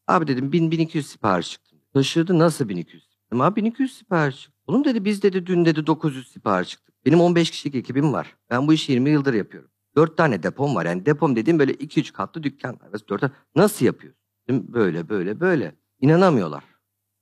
Abi 0.08 0.26
dedim 0.26 0.50
1000-1200 0.50 1.02
sipariş 1.02 1.50
çıktı. 1.50 1.76
Şaşırdı 1.94 2.38
nasıl 2.38 2.68
1200? 2.68 3.08
Dedim 3.26 3.40
abi 3.40 3.56
1200 3.56 3.96
sipariş 3.96 4.40
çıktı. 4.40 4.58
Oğlum 4.66 4.84
dedi 4.84 5.04
biz 5.04 5.22
dedi 5.22 5.46
dün 5.46 5.64
dedi 5.64 5.86
900 5.86 6.28
sipariş 6.28 6.68
çıktı. 6.68 6.92
Benim 7.06 7.20
15 7.20 7.50
kişilik 7.50 7.74
ekibim 7.74 8.12
var. 8.12 8.36
Ben 8.50 8.68
bu 8.68 8.72
işi 8.72 8.92
20 8.92 9.10
yıldır 9.10 9.34
yapıyorum. 9.34 9.70
4 9.96 10.16
tane 10.16 10.42
depom 10.42 10.74
var. 10.74 10.86
Yani 10.86 11.06
depom 11.06 11.36
dediğim 11.36 11.58
böyle 11.58 11.72
2-3 11.72 12.12
katlı 12.12 12.42
dükkan 12.42 12.72
var. 12.72 13.00
4 13.08 13.20
tane. 13.20 13.32
Nasıl 13.56 13.86
yapıyorsun? 13.86 14.22
Böyle 14.48 15.08
böyle 15.08 15.40
böyle. 15.40 15.74
İnanamıyorlar. 16.00 16.64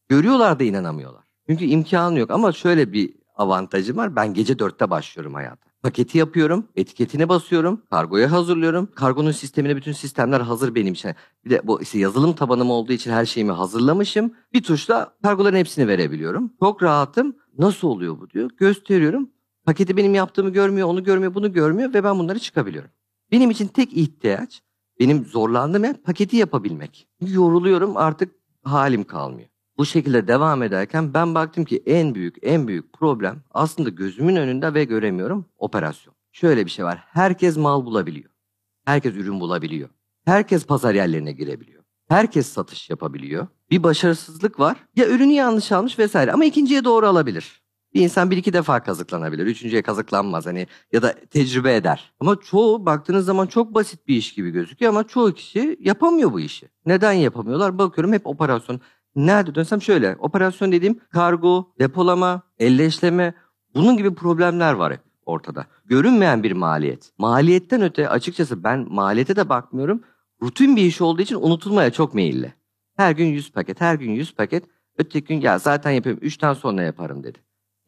Görüyorlar 0.08 0.58
da 0.58 0.64
inanamıyorlar. 0.64 1.24
Çünkü 1.48 1.64
imkanı 1.64 2.18
yok 2.18 2.30
ama 2.30 2.52
şöyle 2.52 2.92
bir 2.92 3.19
avantajım 3.40 3.96
var. 3.96 4.16
Ben 4.16 4.34
gece 4.34 4.52
4'te 4.52 4.90
başlıyorum 4.90 5.34
hayata. 5.34 5.70
Paketi 5.82 6.18
yapıyorum, 6.18 6.68
etiketini 6.76 7.28
basıyorum, 7.28 7.82
kargoya 7.90 8.32
hazırlıyorum. 8.32 8.88
Kargonun 8.94 9.30
sistemine 9.30 9.76
bütün 9.76 9.92
sistemler 9.92 10.40
hazır 10.40 10.74
benim 10.74 10.92
için. 10.92 11.14
Bir 11.44 11.50
de 11.50 11.60
bu 11.64 11.82
işte 11.82 11.98
yazılım 11.98 12.32
tabanım 12.32 12.70
olduğu 12.70 12.92
için 12.92 13.10
her 13.10 13.26
şeyimi 13.26 13.52
hazırlamışım. 13.52 14.32
Bir 14.52 14.62
tuşla 14.62 15.14
kargoların 15.22 15.56
hepsini 15.56 15.88
verebiliyorum. 15.88 16.52
Çok 16.60 16.82
rahatım. 16.82 17.36
Nasıl 17.58 17.88
oluyor 17.88 18.20
bu 18.20 18.30
diyor. 18.30 18.50
Gösteriyorum. 18.56 19.30
Paketi 19.64 19.96
benim 19.96 20.14
yaptığımı 20.14 20.50
görmüyor, 20.50 20.88
onu 20.88 21.04
görmüyor, 21.04 21.34
bunu 21.34 21.52
görmüyor 21.52 21.94
ve 21.94 22.04
ben 22.04 22.18
bunları 22.18 22.38
çıkabiliyorum. 22.38 22.90
Benim 23.32 23.50
için 23.50 23.66
tek 23.66 23.92
ihtiyaç, 23.92 24.62
benim 25.00 25.24
zorlandığım 25.24 25.84
yer 25.84 25.96
paketi 26.02 26.36
yapabilmek. 26.36 27.08
Yoruluyorum 27.20 27.96
artık 27.96 28.34
halim 28.62 29.04
kalmıyor. 29.04 29.49
Bu 29.80 29.86
şekilde 29.86 30.28
devam 30.28 30.62
ederken 30.62 31.14
ben 31.14 31.34
baktım 31.34 31.64
ki 31.64 31.82
en 31.86 32.14
büyük 32.14 32.36
en 32.42 32.68
büyük 32.68 32.92
problem 32.92 33.42
aslında 33.50 33.88
gözümün 33.88 34.36
önünde 34.36 34.74
ve 34.74 34.84
göremiyorum 34.84 35.46
operasyon. 35.58 36.14
Şöyle 36.32 36.66
bir 36.66 36.70
şey 36.70 36.84
var. 36.84 37.04
Herkes 37.06 37.56
mal 37.56 37.84
bulabiliyor. 37.84 38.30
Herkes 38.84 39.14
ürün 39.14 39.40
bulabiliyor. 39.40 39.88
Herkes 40.24 40.66
pazar 40.66 40.94
yerlerine 40.94 41.32
girebiliyor. 41.32 41.82
Herkes 42.08 42.46
satış 42.46 42.90
yapabiliyor. 42.90 43.46
Bir 43.70 43.82
başarısızlık 43.82 44.60
var. 44.60 44.76
Ya 44.96 45.08
ürünü 45.08 45.32
yanlış 45.32 45.72
almış 45.72 45.98
vesaire 45.98 46.32
ama 46.32 46.44
ikinciye 46.44 46.84
doğru 46.84 47.06
alabilir. 47.06 47.62
Bir 47.94 48.00
insan 48.00 48.30
bir 48.30 48.36
iki 48.36 48.52
defa 48.52 48.82
kazıklanabilir. 48.82 49.46
Üçüncüye 49.46 49.82
kazıklanmaz 49.82 50.46
hani 50.46 50.66
ya 50.92 51.02
da 51.02 51.14
tecrübe 51.30 51.76
eder. 51.76 52.12
Ama 52.20 52.36
çoğu 52.40 52.86
baktığınız 52.86 53.24
zaman 53.24 53.46
çok 53.46 53.74
basit 53.74 54.08
bir 54.08 54.16
iş 54.16 54.34
gibi 54.34 54.50
gözüküyor 54.50 54.92
ama 54.92 55.06
çoğu 55.06 55.32
kişi 55.32 55.76
yapamıyor 55.80 56.32
bu 56.32 56.40
işi. 56.40 56.68
Neden 56.86 57.12
yapamıyorlar? 57.12 57.78
Bakıyorum 57.78 58.12
hep 58.12 58.26
operasyon. 58.26 58.80
Nerede 59.16 59.54
dönsem 59.54 59.82
şöyle. 59.82 60.16
Operasyon 60.18 60.72
dediğim 60.72 61.00
kargo, 61.12 61.72
depolama, 61.78 62.42
elleşleme 62.58 63.34
bunun 63.74 63.96
gibi 63.96 64.14
problemler 64.14 64.72
var 64.72 64.92
hep 64.92 65.00
ortada. 65.26 65.66
Görünmeyen 65.84 66.42
bir 66.42 66.52
maliyet. 66.52 67.12
Maliyetten 67.18 67.82
öte 67.82 68.08
açıkçası 68.08 68.64
ben 68.64 68.86
maliyete 68.92 69.36
de 69.36 69.48
bakmıyorum. 69.48 70.02
Rutin 70.42 70.76
bir 70.76 70.82
iş 70.82 71.00
olduğu 71.00 71.22
için 71.22 71.36
unutulmaya 71.36 71.90
çok 71.90 72.14
meyilli. 72.14 72.54
Her 72.96 73.12
gün 73.12 73.26
100 73.26 73.52
paket, 73.52 73.80
her 73.80 73.94
gün 73.94 74.10
100 74.10 74.34
paket. 74.34 74.64
Öteki 74.98 75.26
gün 75.26 75.40
ya 75.40 75.58
zaten 75.58 75.90
yapıyorum 75.90 76.22
3'ten 76.22 76.52
sonra 76.52 76.82
yaparım 76.82 77.24
dedi. 77.24 77.38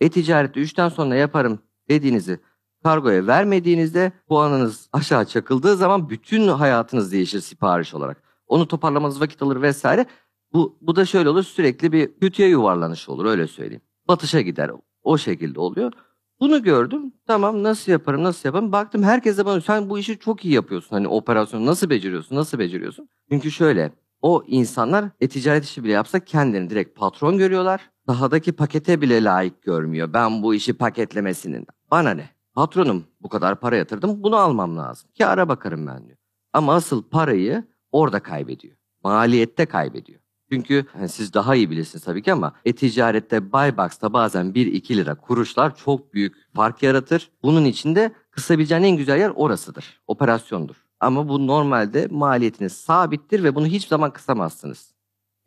E-ticarette 0.01 0.61
3'ten 0.61 0.89
sonra 0.89 1.15
yaparım 1.15 1.59
dediğinizi 1.89 2.41
kargoya 2.83 3.27
vermediğinizde 3.27 4.13
puanınız 4.29 4.89
aşağı 4.93 5.25
çakıldığı 5.25 5.77
zaman 5.77 6.11
bütün 6.11 6.49
hayatınız 6.49 7.13
değişir 7.13 7.41
sipariş 7.41 7.95
olarak. 7.95 8.23
Onu 8.47 8.69
toparlamanız 8.69 9.21
vakit 9.21 9.43
alır 9.43 9.63
vesaire. 9.63 10.07
Bu, 10.53 10.79
bu 10.81 10.97
da 10.97 11.05
şöyle 11.05 11.29
olur 11.29 11.43
sürekli 11.43 11.93
bir 11.93 12.11
kötüye 12.21 12.49
yuvarlanış 12.49 13.09
olur 13.09 13.25
öyle 13.25 13.47
söyleyeyim. 13.47 13.83
Batışa 14.09 14.41
gider 14.41 14.71
o 15.03 15.19
şekilde 15.19 15.61
oluyor. 15.61 15.93
Bunu 16.41 16.63
gördüm. 16.63 17.13
Tamam 17.27 17.63
nasıl 17.63 17.93
yaparım 17.93 18.23
nasıl 18.23 18.49
yaparım. 18.49 18.73
Baktım 18.73 19.03
herkes 19.03 19.39
de 19.39 19.47
bana 19.47 19.61
sen 19.61 19.91
bu 19.91 19.99
işi 19.99 20.19
çok 20.19 20.45
iyi 20.45 20.55
yapıyorsun. 20.55 20.97
Hani 20.97 21.09
operasyonu 21.09 21.67
nasıl 21.67 21.91
beceriyorsun 21.91 22.37
nasıl 22.37 22.59
beceriyorsun. 22.59 23.09
Çünkü 23.31 23.51
şöyle 23.51 23.93
o 24.23 24.45
insanlar 24.47 25.05
e-ticaret 25.21 25.65
işi 25.65 25.85
bile 25.85 25.93
yapsa 25.93 26.21
kendilerini 26.21 26.71
direkt 26.71 26.99
patron 26.99 27.39
görüyorlar. 27.39 27.91
Sahadaki 28.07 28.53
pakete 28.53 29.01
bile 29.01 29.25
layık 29.25 29.63
görmüyor. 29.63 30.13
Ben 30.13 30.43
bu 30.43 30.55
işi 30.55 30.73
paketlemesinin. 30.73 31.67
Bana 31.91 32.11
ne? 32.11 32.31
Patronum 32.55 33.05
bu 33.21 33.29
kadar 33.29 33.61
para 33.61 33.77
yatırdım 33.77 34.23
bunu 34.23 34.37
almam 34.37 34.77
lazım. 34.79 35.11
Ki 35.15 35.27
ara 35.27 35.49
bakarım 35.49 35.87
ben 35.87 36.07
diyor. 36.07 36.19
Ama 36.53 36.75
asıl 36.75 37.03
parayı 37.03 37.65
orada 37.93 38.21
kaybediyor. 38.21 38.77
Maliyette 39.05 39.67
kaybediyor. 39.67 40.21
Çünkü 40.53 40.87
yani 40.99 41.09
siz 41.09 41.35
daha 41.35 41.55
iyi 41.55 41.71
bilirsiniz 41.71 42.05
tabii 42.05 42.23
ki 42.23 42.33
ama 42.33 42.53
e-ticarette 42.65 43.53
Buybox'ta 43.53 44.13
bazen 44.13 44.47
1-2 44.47 44.97
lira 44.97 45.15
kuruşlar 45.15 45.77
çok 45.77 46.15
büyük 46.15 46.35
fark 46.55 46.83
yaratır. 46.83 47.31
Bunun 47.43 47.65
için 47.65 47.95
de 47.95 48.13
kısabileceğin 48.31 48.83
en 48.83 48.97
güzel 48.97 49.19
yer 49.19 49.33
orasıdır. 49.35 50.01
Operasyondur. 50.07 50.75
Ama 51.01 51.29
bu 51.29 51.47
normalde 51.47 52.07
maliyetiniz 52.11 52.73
sabittir 52.73 53.45
ve 53.45 53.55
bunu 53.55 53.67
hiç 53.67 53.89
zaman 53.89 54.13
kısamazsınız. 54.13 54.95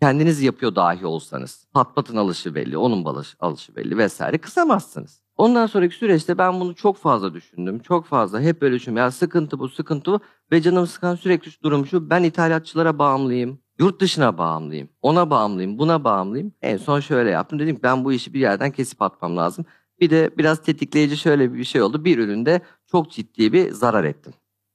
Kendiniz 0.02 0.42
yapıyor 0.42 0.76
dahi 0.76 1.06
olsanız. 1.06 1.68
Pat 1.74 1.96
patın 1.96 2.18
alışı 2.18 2.56
belli, 2.56 2.78
onun 2.78 3.06
balış, 3.06 3.36
alışı 3.40 3.76
belli 3.76 3.98
vesaire 3.98 4.38
kısamazsınız. 4.38 5.22
Ondan 5.38 5.66
sonraki 5.66 5.96
süreçte 5.96 6.38
ben 6.38 6.60
bunu 6.60 6.76
çok 6.76 6.98
fazla 6.98 7.34
düşündüm. 7.34 7.80
Çok 7.80 8.06
fazla 8.06 8.42
hep 8.42 8.62
böyle 8.62 8.76
düşündüm. 8.76 8.98
Ya 8.98 9.12
sıkıntı 9.12 9.60
bu, 9.60 9.70
sıkıntı 9.70 10.12
bu. 10.12 10.20
Ve 10.52 10.62
canım 10.62 10.88
sıkan 10.88 11.16
sürekli 11.16 11.52
şu 11.52 11.64
durum 11.64 11.86
şu. 11.86 12.10
Ben 12.10 12.24
ithalatçılara 12.24 13.00
bağımlıyım. 13.00 13.65
Yurt 13.80 14.02
dışına 14.02 14.38
bağımlıyım. 14.38 14.90
Ona 15.02 15.30
bağımlıyım, 15.30 15.80
buna 15.80 16.04
bağımlıyım. 16.04 16.54
En 16.62 16.78
son 16.78 17.00
şöyle 17.00 17.30
yaptım. 17.30 17.60
Dedim 17.60 17.76
ki 17.76 17.84
ben 17.84 18.06
bu 18.06 18.14
işi 18.14 18.34
bir 18.34 18.40
yerden 18.40 18.72
kesip 18.72 19.02
atmam 19.02 19.38
lazım. 19.38 19.66
Bir 20.00 20.10
de 20.10 20.32
biraz 20.38 20.62
tetikleyici 20.62 21.18
şöyle 21.18 21.54
bir 21.54 21.64
şey 21.64 21.82
oldu. 21.82 22.06
Bir 22.06 22.18
üründe 22.18 22.62
çok 22.92 23.12
ciddi 23.12 23.54
bir 23.54 23.72
zarar 23.72 24.04
ettim. 24.04 24.34